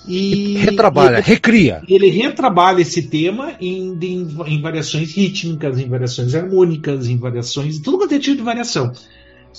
[0.07, 0.55] e.
[0.57, 1.81] Retrabalha, e recria.
[1.87, 7.79] ele retrabalha esse tema em, em, em variações rítmicas, em variações harmônicas, em variações.
[7.79, 8.91] tudo quanto é tipo de variação.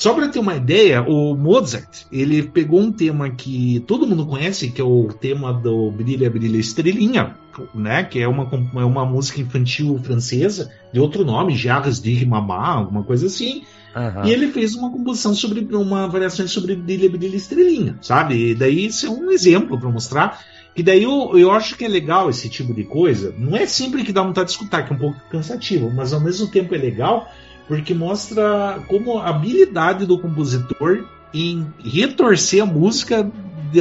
[0.00, 4.70] Só para ter uma ideia, o Mozart, ele pegou um tema que todo mundo conhece,
[4.70, 7.36] que é o tema do Brilha, Brilha Estrelinha,
[7.74, 8.02] né?
[8.02, 13.04] Que é uma, é uma música infantil francesa, de outro nome, Jarres de Mamá, alguma
[13.04, 13.62] coisa assim.
[13.94, 14.24] Aham.
[14.24, 18.52] E ele fez uma composição sobre uma variação sobre Brilha, Brilha Estrelinha, sabe?
[18.52, 20.42] E daí isso é um exemplo para mostrar.
[20.74, 23.34] E daí eu, eu acho que é legal esse tipo de coisa.
[23.36, 26.20] Não é sempre que dá vontade de escutar, que é um pouco cansativo, mas ao
[26.20, 27.30] mesmo tempo é legal
[27.70, 33.30] porque mostra como a habilidade do compositor em retorcer a música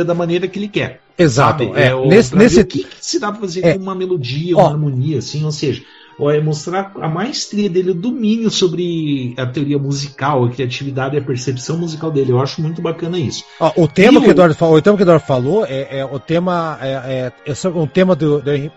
[0.06, 1.02] da maneira que ele quer.
[1.18, 1.66] Exato.
[1.66, 1.82] sabe?
[1.82, 3.74] É, o- nesse, pra nesse, o que, que se dá para fazer É.
[3.74, 4.62] com uma melodia, Ó.
[4.62, 5.82] uma harmonia, assim, ou seja,
[6.20, 11.20] ó, é mostrar a maestria dele, o domínio sobre a teoria musical, a criatividade e
[11.20, 12.32] a percepção musical dele.
[12.32, 13.44] Eu acho muito bacana isso.
[13.60, 15.98] Ó, o tema E que o- Eduardo falou, o tema que o Eduardo falou é,
[16.00, 18.72] é o tema é, é, é um tema do, do Ai,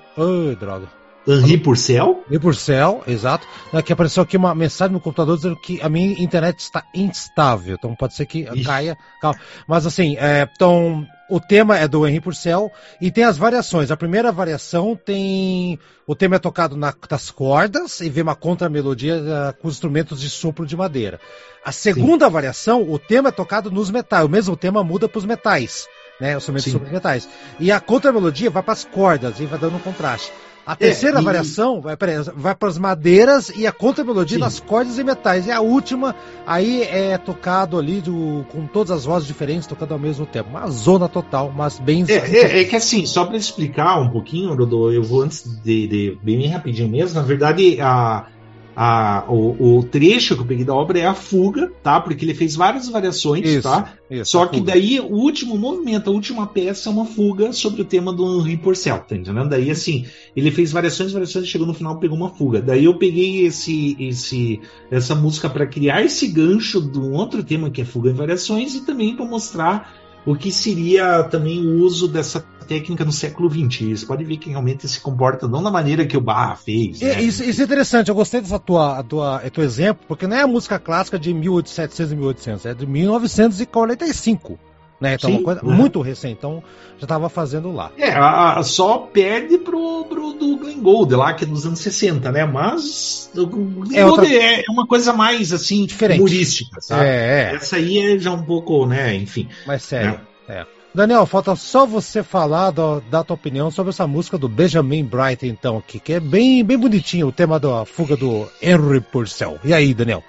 [0.58, 1.01] droga.
[1.26, 2.24] Henri Purcell?
[2.28, 3.46] Henri Purcell, exato.
[3.72, 7.76] né, que apareceu aqui uma mensagem no computador dizendo que a minha internet está instável.
[7.78, 8.64] Então pode ser que Ixi.
[8.64, 8.98] caia.
[9.20, 9.38] calma.
[9.66, 12.70] Mas assim, é, então, O tema é do Henri Purcell
[13.00, 13.90] e tem as variações.
[13.90, 15.78] A primeira variação tem.
[16.06, 19.14] O tema é tocado na- nas cordas e vem uma contramelodia
[19.48, 21.18] ah, com instrumentos de sopro de madeira.
[21.64, 24.26] A segunda variação, o tema é tocado nos metais.
[24.26, 25.86] O mesmo tema muda para os metais,
[26.20, 26.36] né?
[26.36, 26.78] Os instrumentos Sim.
[26.78, 27.26] de metais.
[27.58, 30.30] E a contramelodia vai para as cordas e vai dando um contraste.
[30.64, 34.96] A terceira e- variação vai, peraí, vai para as madeiras e a contramelodia nas cordas
[34.98, 35.46] e metais.
[35.46, 36.14] E a última,
[36.46, 40.50] aí é tocado ali do- com todas as vozes diferentes, tocando ao mesmo tempo.
[40.50, 42.04] Uma zona total, mas bem.
[42.08, 45.86] É, é- é que assim, só para explicar um pouquinho, Rodô, eu vou antes de,
[45.88, 47.18] de- bem rapidinho mesmo.
[47.20, 48.26] Na verdade, a,
[48.74, 52.00] a, o, o trecho que eu peguei da obra é a fuga, tá?
[52.00, 53.92] Porque ele fez várias variações, Isso, tá?
[54.10, 54.72] isso, Só que fuga.
[54.72, 58.56] daí o último movimento, a última peça é uma fuga sobre o tema do Henri
[58.56, 59.48] Porcel, tá entendendo?
[59.48, 62.60] Daí assim, ele fez variações, variações, chegou no final pegou uma fuga.
[62.62, 67.70] Daí eu peguei esse, esse essa música para criar esse gancho de um outro tema
[67.70, 72.06] que é fuga e variações e também para mostrar o que seria também o uso
[72.08, 74.00] dessa técnica no século XX.
[74.00, 77.00] Você pode ver que realmente se comporta não da maneira que o Barra fez.
[77.00, 77.20] Né?
[77.20, 80.46] Isso, isso é interessante, eu gostei dessa tua, tua, teu exemplo, porque não é a
[80.46, 84.58] música clássica de 1700 e 1800, é de 1945.
[85.02, 85.14] Né?
[85.14, 85.72] Então, Sim, uma coisa uhum.
[85.74, 86.62] muito recente, então
[86.96, 87.90] já estava fazendo lá.
[87.98, 91.80] É, a- a- só perde pro, pro do Glenn Gould lá, que é dos anos
[91.80, 92.44] 60, né?
[92.44, 96.18] Mas o Glenn É Gould outra- é uma coisa mais assim, Diferente.
[96.20, 97.04] humorística, sabe?
[97.04, 99.12] É, é, Essa aí é já um pouco, né?
[99.16, 99.48] Enfim.
[99.66, 100.20] mas sério.
[100.48, 100.64] É.
[100.94, 105.44] Daniel, falta só você falar do- da tua opinião sobre essa música do Benjamin Bright,
[105.46, 109.58] então, aqui, que é bem, bem bonitinho, o tema da fuga do Henry Purcell.
[109.64, 110.22] E aí, Daniel?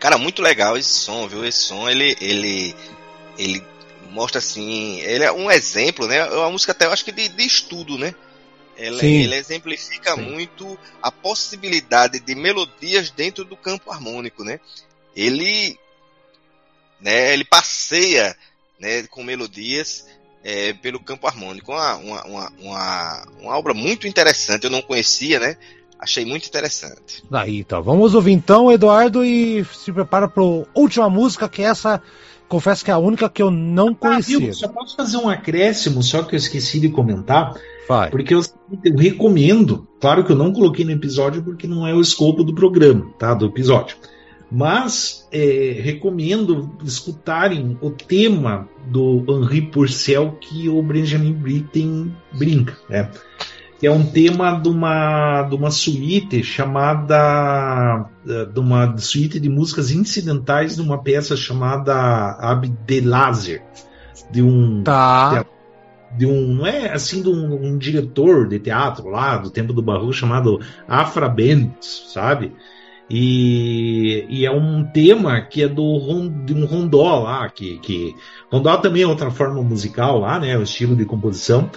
[0.00, 1.44] Cara, muito legal esse som, viu?
[1.44, 2.74] Esse som, ele, ele,
[3.38, 3.64] ele
[4.10, 6.16] mostra assim, ele é um exemplo, né?
[6.18, 8.14] É uma música até, eu acho que de, de estudo, né?
[8.76, 10.22] Ela- exemplifica Sim.
[10.22, 14.60] muito a possibilidade de melodias dentro do campo harmônico, né?
[15.16, 15.78] Ele,
[17.00, 17.32] né?
[17.32, 18.36] Ele passeia,
[18.78, 19.02] né?
[19.08, 20.06] Com melodias
[20.44, 21.72] é, pelo campo harmônico.
[21.72, 24.64] Uma, uma, uma, uma, uma obra muito interessante.
[24.64, 25.56] Eu não conhecia, né?
[25.98, 27.24] Achei muito interessante.
[27.28, 27.82] Daí, então.
[27.82, 32.00] Vamos ouvir então, Eduardo, e se prepara para a última música, que é essa,
[32.48, 34.38] confesso que é a única que eu não Ah, conhecia.
[34.38, 34.52] viu?
[34.54, 37.54] Só posso fazer um acréscimo, só que eu esqueci de comentar,
[37.88, 38.10] Vai.
[38.10, 38.40] porque eu,
[38.84, 42.54] eu recomendo, claro que eu não coloquei no episódio porque não é o escopo do
[42.54, 43.34] programa, tá?
[43.34, 43.96] Do episódio.
[44.50, 53.10] Mas é, recomendo escutarem o tema do Henri Purcell que o Benjamin Britten brinca, né?
[53.78, 58.08] Que é um tema de uma, de uma suíte chamada.
[58.28, 61.94] eh, de uma suíte de músicas incidentais de uma peça chamada
[62.40, 63.62] Abdelazer,
[64.30, 65.44] de um Tá.
[66.16, 69.82] de um, não é assim, de um, um diretor de teatro lá do tempo do
[69.82, 72.54] Barroco chamado Afra Bentes, sabe?
[73.10, 75.98] E, e é um tema que é do
[76.44, 78.14] de um rondó lá, que, que
[78.50, 80.56] rondó também é outra forma musical lá, né?
[80.58, 81.70] O estilo de composição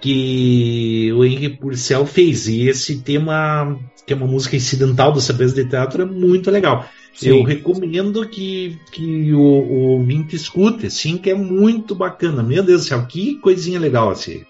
[0.00, 2.48] que o Henri Purcell fez.
[2.48, 6.88] E esse tema, que é uma música incidental dessa peça de teatro, é muito legal.
[7.22, 7.44] Eu Sim.
[7.44, 12.42] recomendo que, que o, o ouvinte escute, assim, que é muito bacana.
[12.42, 14.42] Meu Deus do céu, que coisinha legal assim.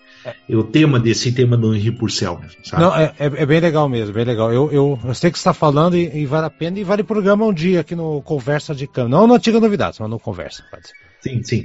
[0.49, 2.83] O tema desse tema do Henri Purcell, sabe?
[2.83, 4.53] Não, é, é, é bem legal mesmo, bem legal.
[4.53, 7.03] Eu, eu, eu sei que você está falando e, e vale a pena, e vale
[7.03, 9.17] programa um dia aqui no Conversa de Câmara.
[9.17, 10.63] Não no Antiga Novidades, mas no Conversa.
[10.71, 10.95] Pode ser.
[11.23, 11.65] Sim, sim.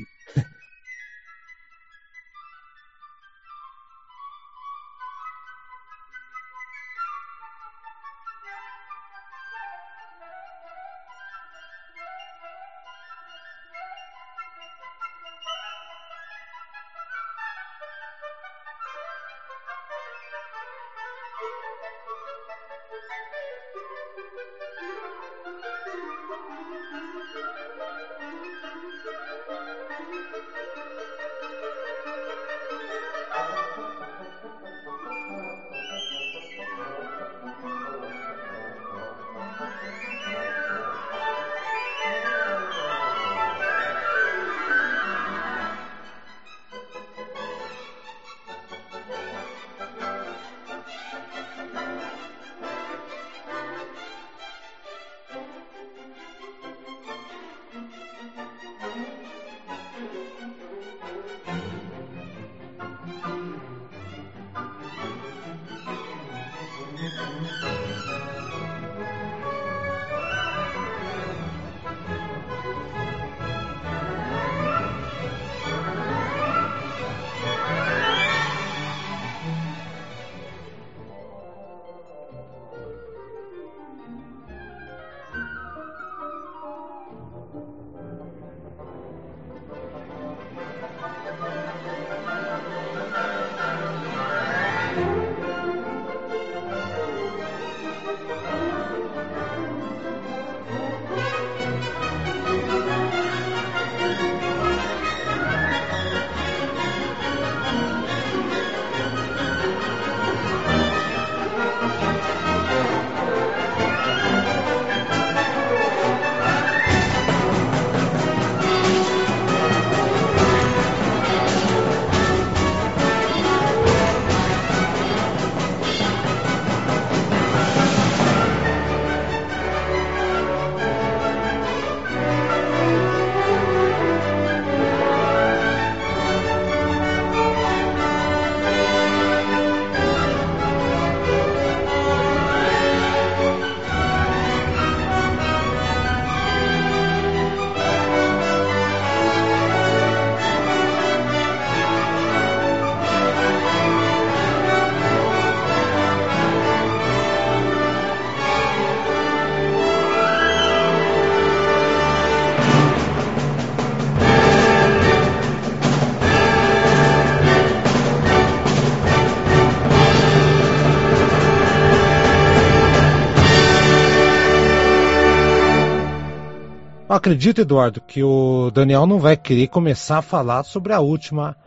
[177.26, 181.58] Acredito, Eduardo, que o Daniel não vai querer começar a falar sobre a última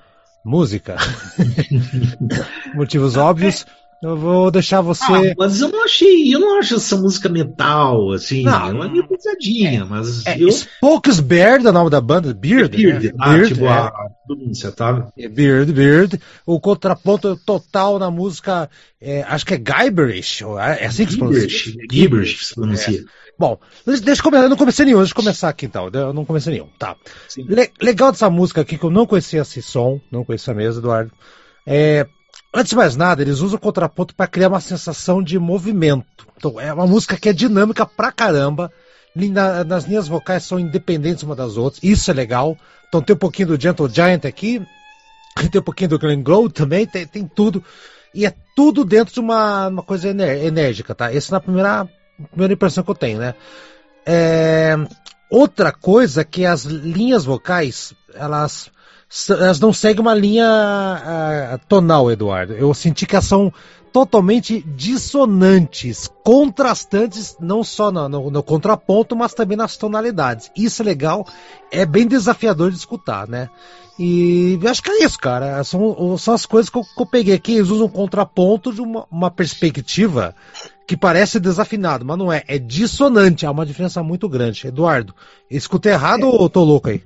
[0.44, 0.96] música.
[2.74, 3.66] Motivos óbvios.
[4.00, 5.02] Eu vou deixar você.
[5.12, 8.68] Ah, mas eu não achei, eu não acho essa música metal, assim, Não.
[8.68, 10.52] ela é meio pesadinha, mas É, eu.
[10.52, 12.32] Spokes Beard é o nome da banda?
[12.32, 12.76] Beard?
[12.76, 13.12] Beard, né?
[13.18, 13.68] ah, Beard, tipo é.
[13.68, 13.97] a
[14.48, 15.08] pronúncia, tá?
[15.16, 16.20] É Beard, Beard.
[16.46, 18.68] O contraponto total na música,
[19.00, 20.44] é, acho que é Guyberish.
[20.44, 21.48] ou É é assim que se pronuncia?
[21.48, 23.04] Gibberish, Gibberish se pronuncia.
[23.38, 24.44] Bom, deixa, deixa eu começar.
[24.44, 25.88] Eu não comecei nenhum, deixa eu começar aqui então.
[25.92, 26.68] Eu não comecei nenhum.
[26.78, 26.96] Tá.
[27.36, 31.12] Le- legal dessa música aqui, que eu não conhecia esse som, não conhecia mesmo, Eduardo.
[31.66, 32.06] É,
[32.54, 36.26] antes de mais nada, eles usam o contraponto para criar uma sensação de movimento.
[36.36, 38.72] Então, é uma música que é dinâmica pra caramba.
[39.66, 41.82] Nas linhas vocais são independentes uma das outras.
[41.82, 42.56] Isso é legal.
[42.88, 44.62] Então tem um pouquinho do Gentle Giant aqui.
[45.50, 47.62] Tem um pouquinho do Glenn Glow também, tem, tem tudo.
[48.14, 51.14] E é tudo dentro de uma, uma coisa enérgica, tá?
[51.14, 51.88] Essa é a primeira,
[52.30, 53.34] primeira impressão que eu tenho, né?
[54.04, 54.74] É,
[55.30, 58.70] outra coisa que as linhas vocais, elas,
[59.28, 62.54] elas não seguem uma linha ah, tonal, Eduardo.
[62.54, 63.52] Eu senti que elas são
[63.92, 70.50] totalmente dissonantes, contrastantes, não só no, no- no contraponto, mas também nas tonalidades.
[70.56, 71.26] Isso é legal,
[71.70, 73.48] é bem desafiador de escutar, né?
[73.98, 75.62] E acho que é isso, cara.
[75.64, 77.54] São, são as coisas que eu, que eu peguei aqui.
[77.54, 80.36] Eles usam contraponto de uma, uma perspectiva
[80.86, 82.44] que parece desafinado, mas não é.
[82.46, 83.44] É dissonante.
[83.44, 84.68] Há uma diferença muito grande.
[84.68, 85.12] Eduardo,
[85.50, 87.02] escutei errado ou tô louco aí?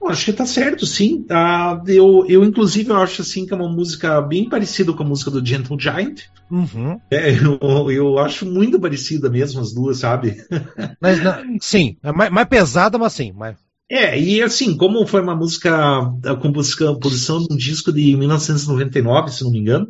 [0.00, 1.26] Eu acho que tá certo, sim.
[1.30, 5.06] Ah, eu, eu, inclusive, eu acho assim que é uma música bem parecida com a
[5.06, 6.22] música do Gentle Giant.
[6.50, 6.98] Uhum.
[7.10, 10.36] É, eu, eu acho muito parecida mesmo as duas, sabe?
[11.00, 13.32] Mas, na- sim, é mais, mais pesada, mas sim.
[13.32, 13.56] Mas...
[13.88, 19.30] É, e assim, como foi uma música, a composição, composição de um disco de 1999,
[19.32, 19.88] se não me engano,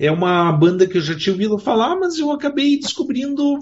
[0.00, 3.58] é uma banda que eu já tinha ouvido falar, mas eu acabei descobrindo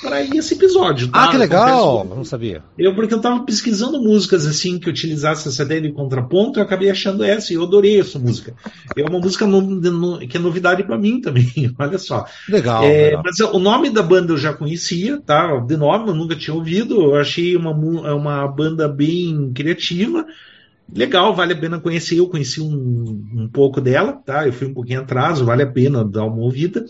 [0.00, 1.08] para esse episódio.
[1.08, 1.24] tá?
[1.24, 1.98] Ah, que Eu legal!
[1.98, 2.62] confesso- Não sabia.
[2.78, 6.90] Eu, porque eu tava pesquisando músicas assim que utilizasse essa ideia de contraponto, eu acabei
[6.90, 8.54] achando essa e eu adorei essa música.
[8.96, 12.24] É uma música no- no- que é novidade para mim também, olha só.
[12.48, 12.84] Legal.
[12.84, 13.22] É, legal.
[13.24, 15.56] mas o nome da banda eu já conhecia, tá?
[15.58, 17.00] De nome eu nunca tinha ouvido.
[17.02, 17.70] Eu achei uma,
[18.08, 20.24] é uma banda bem criativa.
[20.94, 22.16] Legal, vale a pena conhecer.
[22.18, 24.46] Eu conheci um, um pouco dela, tá?
[24.46, 26.84] Eu fui um pouquinho atrás, vale a pena dar uma ouvida.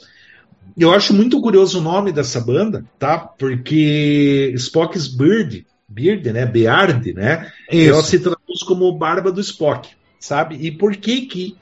[0.76, 3.18] Eu acho muito curioso o nome dessa banda, tá?
[3.18, 6.46] Porque Spock's Bird, Beard, né?
[6.46, 7.50] Beard, né?
[7.68, 8.04] Ela Isso.
[8.04, 10.56] se traduz como Barba do Spock, sabe?
[10.60, 11.56] E por que que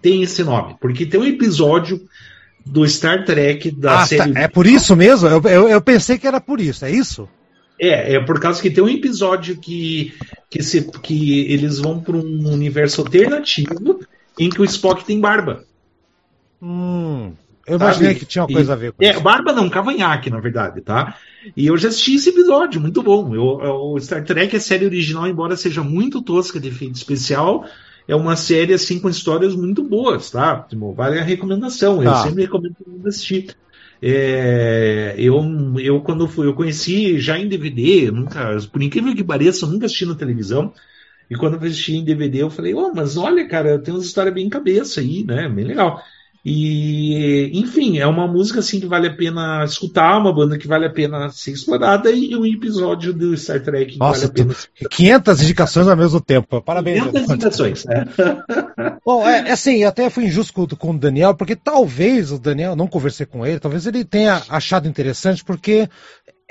[0.00, 0.76] tem esse nome?
[0.80, 2.00] Porque tem um episódio
[2.64, 4.32] do Star Trek da Ah, série.
[4.32, 5.28] tá, é por isso mesmo?
[5.28, 7.28] Eu, eu, eu pensei que era por isso, é isso?
[7.80, 10.12] É, é por causa que tem um episódio que,
[10.50, 14.00] que, se, que eles vão para um universo alternativo
[14.38, 15.64] em que o Spock tem barba.
[16.62, 17.32] Hum,
[17.66, 17.84] eu Sabe?
[17.84, 19.20] imaginei que tinha uma E- coisa a ver com É, isso.
[19.20, 21.16] barba não, cavanhaque, na verdade, tá?
[21.56, 23.34] E eu já assisti esse episódio, muito bom.
[23.34, 27.64] Eu, eu- o Star Trek, a série original, embora seja muito tosca de efeito especial,
[28.06, 30.60] é uma série assim com histórias muito boas, tá?
[30.68, 32.02] Tipo, vale a recomendação.
[32.02, 32.22] Eu Tá.
[32.24, 32.74] sempre recomendo
[33.06, 33.54] assistir.
[34.02, 35.42] É, eu,
[35.78, 40.06] eu quando fui, eu conheci já em DVD, nunca, por incrível que pareça, nunca assisti
[40.06, 40.72] na televisão.
[41.28, 44.32] E quando eu assisti em DVD, eu falei, oh, mas olha, cara, tem uma história
[44.32, 45.48] bem cabeça aí, né?
[45.48, 46.02] Bem legal.
[46.44, 50.86] E, enfim, é uma música assim que vale a pena escutar, uma banda que vale
[50.86, 54.88] a pena ser explorada e um episódio do Star Trek que Nossa, vale a pena
[54.88, 56.62] 500 indicações ao mesmo tempo.
[56.62, 57.00] Parabéns.
[57.00, 57.34] 500 Eduardo.
[57.34, 58.06] indicações, né?
[59.04, 62.74] Bom, é, é assim, até fui injusto com, com o Daniel, porque talvez o Daniel,
[62.74, 65.88] não conversei com ele, talvez ele tenha achado interessante, porque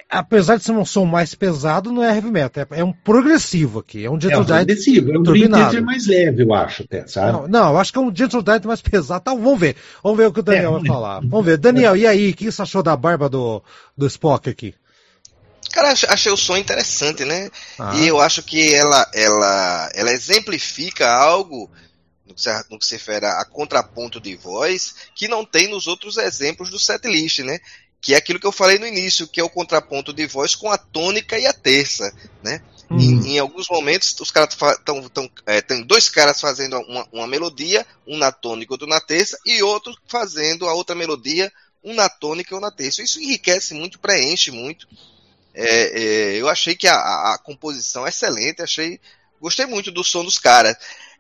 [0.10, 3.80] apesar de ser um som mais pesado, não é heavy metal, é, é um progressivo
[3.80, 4.58] aqui, é um É Gentle um Giant.
[4.66, 5.84] progressivo, é um turbinado.
[5.84, 7.32] Mais leve, eu acho, até, sabe?
[7.32, 9.24] Não, não, eu acho que é um Gentle Giant mais pesado.
[9.24, 9.76] Tá, vamos ver.
[10.04, 10.80] Vamos ver o que o Daniel É.
[10.80, 11.20] vai falar.
[11.22, 11.58] Vamos ver.
[11.58, 13.62] Daniel, e aí, o que você achou da barba do,
[13.98, 14.74] do Spock aqui?
[15.72, 17.50] Cara, ach- achei o som interessante, né?
[17.78, 17.94] Ah.
[17.96, 21.70] E eu acho que ela, ela, ela exemplifica algo
[22.28, 25.86] no que, se, no que se refere a contraponto de voz que não tem nos
[25.86, 27.60] outros exemplos do setlist, né?
[28.02, 30.72] Que é aquilo que eu falei no início, que é o contraponto de voz com
[30.72, 32.62] a tônica e a terça, né?
[32.90, 32.98] Hum.
[33.00, 35.30] Em, em alguns momentos, os caras estão.
[35.46, 39.38] É, tem dois caras fazendo uma, uma melodia, um na tônica e outro na terça,
[39.46, 41.52] e outro fazendo a outra melodia,
[41.84, 43.04] um na tônica e um na terça.
[43.04, 44.88] Isso enriquece muito, preenche muito.
[45.54, 46.02] É,
[46.36, 49.00] é, eu achei que a, a- a composição é excelente, achei.
[49.42, 50.76] Gostei muito do som dos caras.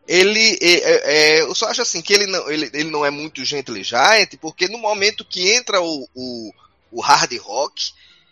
[0.08, 0.58] Ele.
[0.62, 3.44] é, é, é, eu só acho assim que ele não, ele, ele não é muito
[3.46, 6.52] gentle giant, porque no momento que entra o, o,
[6.92, 7.92] o hard rock,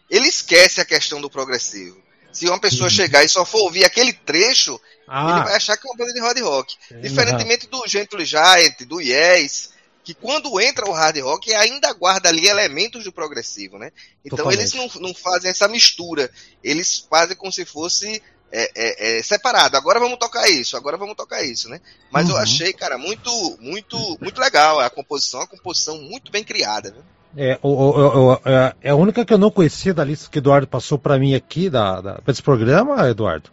[0.09, 2.01] ele esquece a questão do progressivo.
[2.31, 5.87] Se uma pessoa chegar e só for ouvir aquele trecho, ele vai Ah, achar que
[5.87, 6.75] é uma banda de hard rock.
[6.91, 7.01] Uhum.
[7.01, 9.71] Diferentemente do Gentle Giant, do Yes,
[10.03, 13.91] que quando entra o hard rock ainda guarda ali elementos do progressivo, né?
[14.23, 14.59] Então Totalmente.
[14.59, 16.29] eles não, não fazem essa mistura,
[16.63, 18.21] eles fazem como se fosse
[18.51, 19.75] é, é, é, separado.
[19.75, 21.81] Agora vamos tocar isso, agora vamos tocar isso, né?
[22.11, 22.41] Mas eu Uhum.
[22.41, 23.29] achei, cara, muito,
[23.59, 27.01] muito, muito legal a composição, a composição muito bem criada, né?
[27.37, 30.37] É, o- o- o- é- é a única que eu não conhecia da lista que
[30.37, 33.49] o Eduardo passou pra mim aqui, da, da, pra esse programa, Eduardo.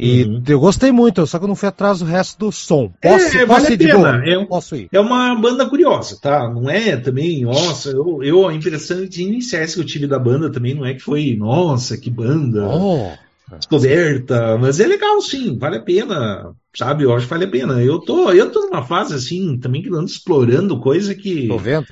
[0.00, 0.42] E Uhum.
[0.48, 2.90] eu gostei muito, só que eu não fui atrás do resto do som.
[3.02, 4.24] Posso, É, posso vale ir de boa?
[4.24, 4.88] é Posso ir.
[4.92, 6.48] É uma banda curiosa, tá?
[6.48, 10.50] Não é também, nossa, eu, eu a impressão de iniciais que eu tive da banda
[10.50, 13.10] também não é que foi, nossa, que banda Oh,
[13.58, 17.04] descoberta, mas é legal sim, vale a pena, sabe?
[17.04, 17.82] Eu acho que vale a pena.
[17.82, 21.86] Eu tô, eu tô numa fase assim, também que ando explorando coisa que, tô vendo?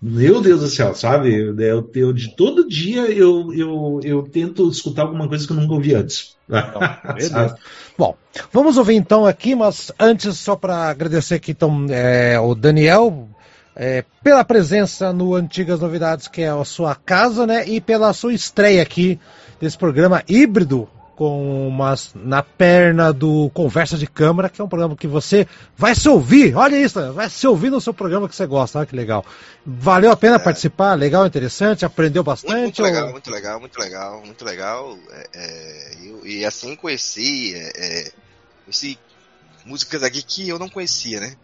[0.00, 1.34] Meu Deus do céu, sabe?
[1.34, 5.56] Eu, eu, eu- de todo dia eu, eu, eu tento escutar alguma coisa que eu
[5.56, 6.36] nunca ouvi antes.
[6.48, 7.28] beleza.
[7.30, 7.60] Sabe?
[7.98, 8.14] Bom,
[8.52, 13.28] vamos ouvir então aqui, mas antes, só para agradecer aqui então é, o Daniel
[13.74, 17.68] é, pela presença no Antigas Novidades, que é a sua casa, né?
[17.68, 19.18] E pela sua estreia aqui
[19.60, 24.94] desse programa híbrido com umas na perna do Conversa de Câmara, que é um programa
[24.94, 26.54] que você vai se ouvir.
[26.54, 28.78] Olha isso, vai se ouvir no seu programa que você gosta.
[28.78, 29.24] Olha que legal.
[29.64, 32.60] Valeu a pena participar, legal, interessante, aprendeu Muito, bastante.
[32.62, 34.98] muito ou- legal, muito legal, muito legal, muito legal.
[35.10, 38.12] É, é, eu- e assim conheci, é, é,
[38.64, 38.98] conheci
[39.64, 41.34] músicas aqui que eu não conhecia, né?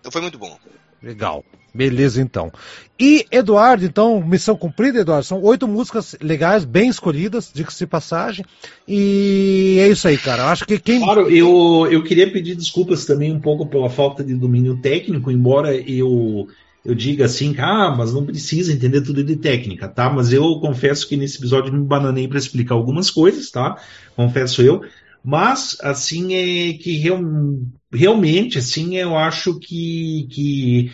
[0.00, 0.56] Então foi muito bom.
[1.02, 1.42] Legal.
[1.74, 2.52] Beleza, então.
[2.98, 5.24] E, Eduardo, então, missão cumprida, Eduardo.
[5.26, 8.44] São oito músicas legais, bem escolhidas, diga-se passagem.
[8.86, 10.44] E é isso aí, cara.
[10.44, 11.00] Eu acho que quem.
[11.00, 15.74] Claro, eu, eu queria pedir desculpas também um pouco pela falta de domínio técnico, embora
[15.74, 16.46] eu,
[16.84, 20.08] eu diga assim, ah, mas não precisa entender tudo de técnica, tá?
[20.08, 23.76] Mas eu confesso que nesse episódio me bananei para explicar algumas coisas, tá?
[24.14, 24.80] Confesso eu.
[25.24, 27.20] Mas, assim, é que real-
[27.92, 30.92] realmente, assim, eu acho que, que,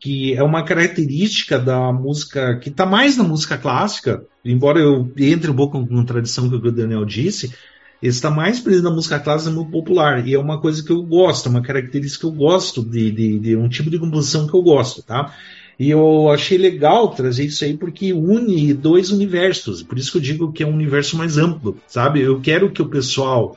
[0.00, 5.50] que é uma característica da música, que está mais na música clássica, embora eu entre
[5.50, 7.54] um pouco em contradição com que o Daniel disse,
[8.02, 10.26] está mais presente na música clássica no popular.
[10.26, 13.56] E é uma coisa que eu gosto, uma característica que eu gosto, de, de, de
[13.56, 15.34] um tipo de composição que eu gosto, tá?
[15.78, 19.82] E eu achei legal trazer isso aí porque une dois universos.
[19.82, 22.20] Por isso que eu digo que é um universo mais amplo, sabe?
[22.22, 23.56] Eu quero que o pessoal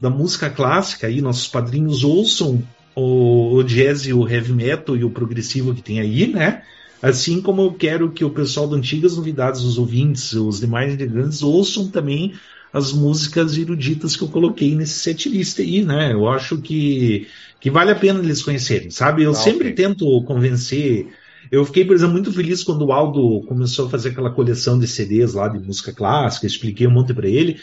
[0.00, 2.62] da música clássica aí, nossos padrinhos, ouçam
[2.94, 6.62] o, o jazz e o heavy metal e o progressivo que tem aí, né?
[7.00, 11.42] Assim como eu quero que o pessoal do Antigas Novidades, os ouvintes, os demais integrantes,
[11.42, 12.34] ouçam também
[12.72, 16.12] as músicas eruditas que eu coloquei nesse setlist aí, né?
[16.12, 17.28] Eu acho que,
[17.60, 19.24] que vale a pena eles conhecerem, sabe?
[19.24, 19.74] Eu Ah, sempre ok.
[19.74, 21.08] tento convencer.
[21.50, 24.86] Eu fiquei, por exemplo, muito feliz quando o Aldo começou a fazer aquela coleção de
[24.86, 27.58] CDs lá de música clássica, expliquei um monte para ele.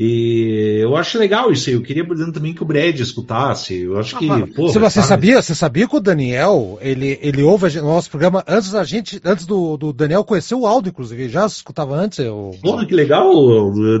[0.00, 1.74] E eu acho legal isso aí.
[1.74, 3.80] Eu queria, por exemplo, também que o Brad escutasse.
[3.80, 4.28] Eu acho que.
[4.28, 5.08] porra, Se você sabe?
[5.08, 9.20] sabia, você sabia que o Daniel, ele, ele ouve o nosso programa antes da gente,
[9.24, 11.24] antes do, do Daniel conhecer o áudio, inclusive.
[11.24, 12.20] Ele já escutava antes.
[12.20, 13.28] Eu, Porra, que legal,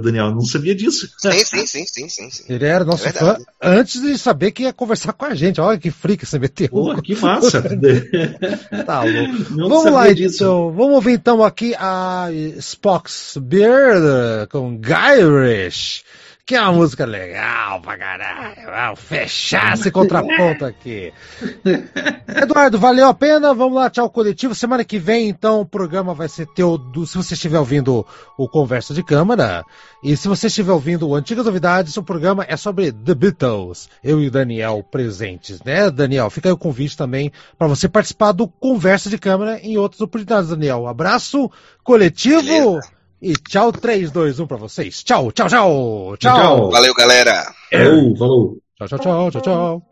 [0.00, 0.30] Daniel.
[0.30, 1.08] Não sabia disso.
[1.18, 2.44] Sim, sim, sim, sim, sim, sim.
[2.48, 5.60] ele era nosso É fã antes de saber que ia conversar com a gente.
[5.60, 6.68] Olha que freak você meteu.
[6.68, 7.60] Porra, que massa.
[8.86, 9.52] Tá louco.
[9.52, 10.36] Não Vamos lá disso.
[10.44, 14.78] então, vamos ouvir então aqui a Spock's Beard com
[16.48, 18.56] Que é uma música legal pra caralho.
[18.64, 21.12] Vamos fechar esse contraponto aqui.
[22.40, 24.54] Eduardo, valeu a pena, vamos lá, tchau coletivo.
[24.54, 28.06] Semana que vem então o programa vai ser teu, do, se você estiver ouvindo
[28.38, 29.62] o Conversa de Câmara,
[30.02, 33.90] e se você estiver ouvindo o Antigas Novidades, o programa é sobre The Beatles.
[34.02, 36.30] Eu e o Daniel presentes, né, Daniel?
[36.30, 40.48] Fica aí o convite também para você participar do Conversa de Câmara em outras oportunidades,
[40.48, 40.86] Daniel.
[40.86, 41.50] Abraço
[41.84, 42.97] coletivo Beleza.
[43.20, 45.02] E tchau, 3, 2, 1 para vocês.
[45.02, 46.16] Tchau, tchau, tchau.
[46.18, 46.34] Tchau.
[46.34, 46.70] Tchau.
[46.70, 47.52] Valeu, galera.
[47.70, 48.58] Falou, falou.
[48.76, 49.82] Tchau, tchau, tchau, tchau, tchau.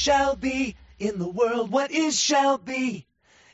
[0.00, 1.70] Shall be in the world.
[1.70, 3.06] What is shall be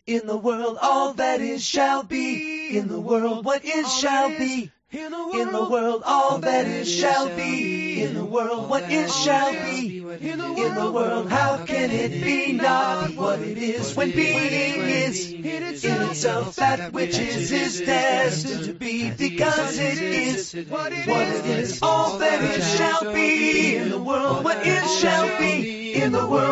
[0.07, 0.79] in the world.
[0.81, 3.45] All that is shall be in the world.
[3.45, 8.03] What is shall be In the world, all that is shall be.
[8.03, 9.99] In the world, what is shall be.
[9.99, 15.63] In the world, how can it be not what it is when being is in
[15.65, 21.81] itself that which is is destined to be because it is what it is.
[21.83, 23.77] All that is shall be.
[23.77, 25.76] In the world, what is shall be.
[25.97, 26.46] In the world,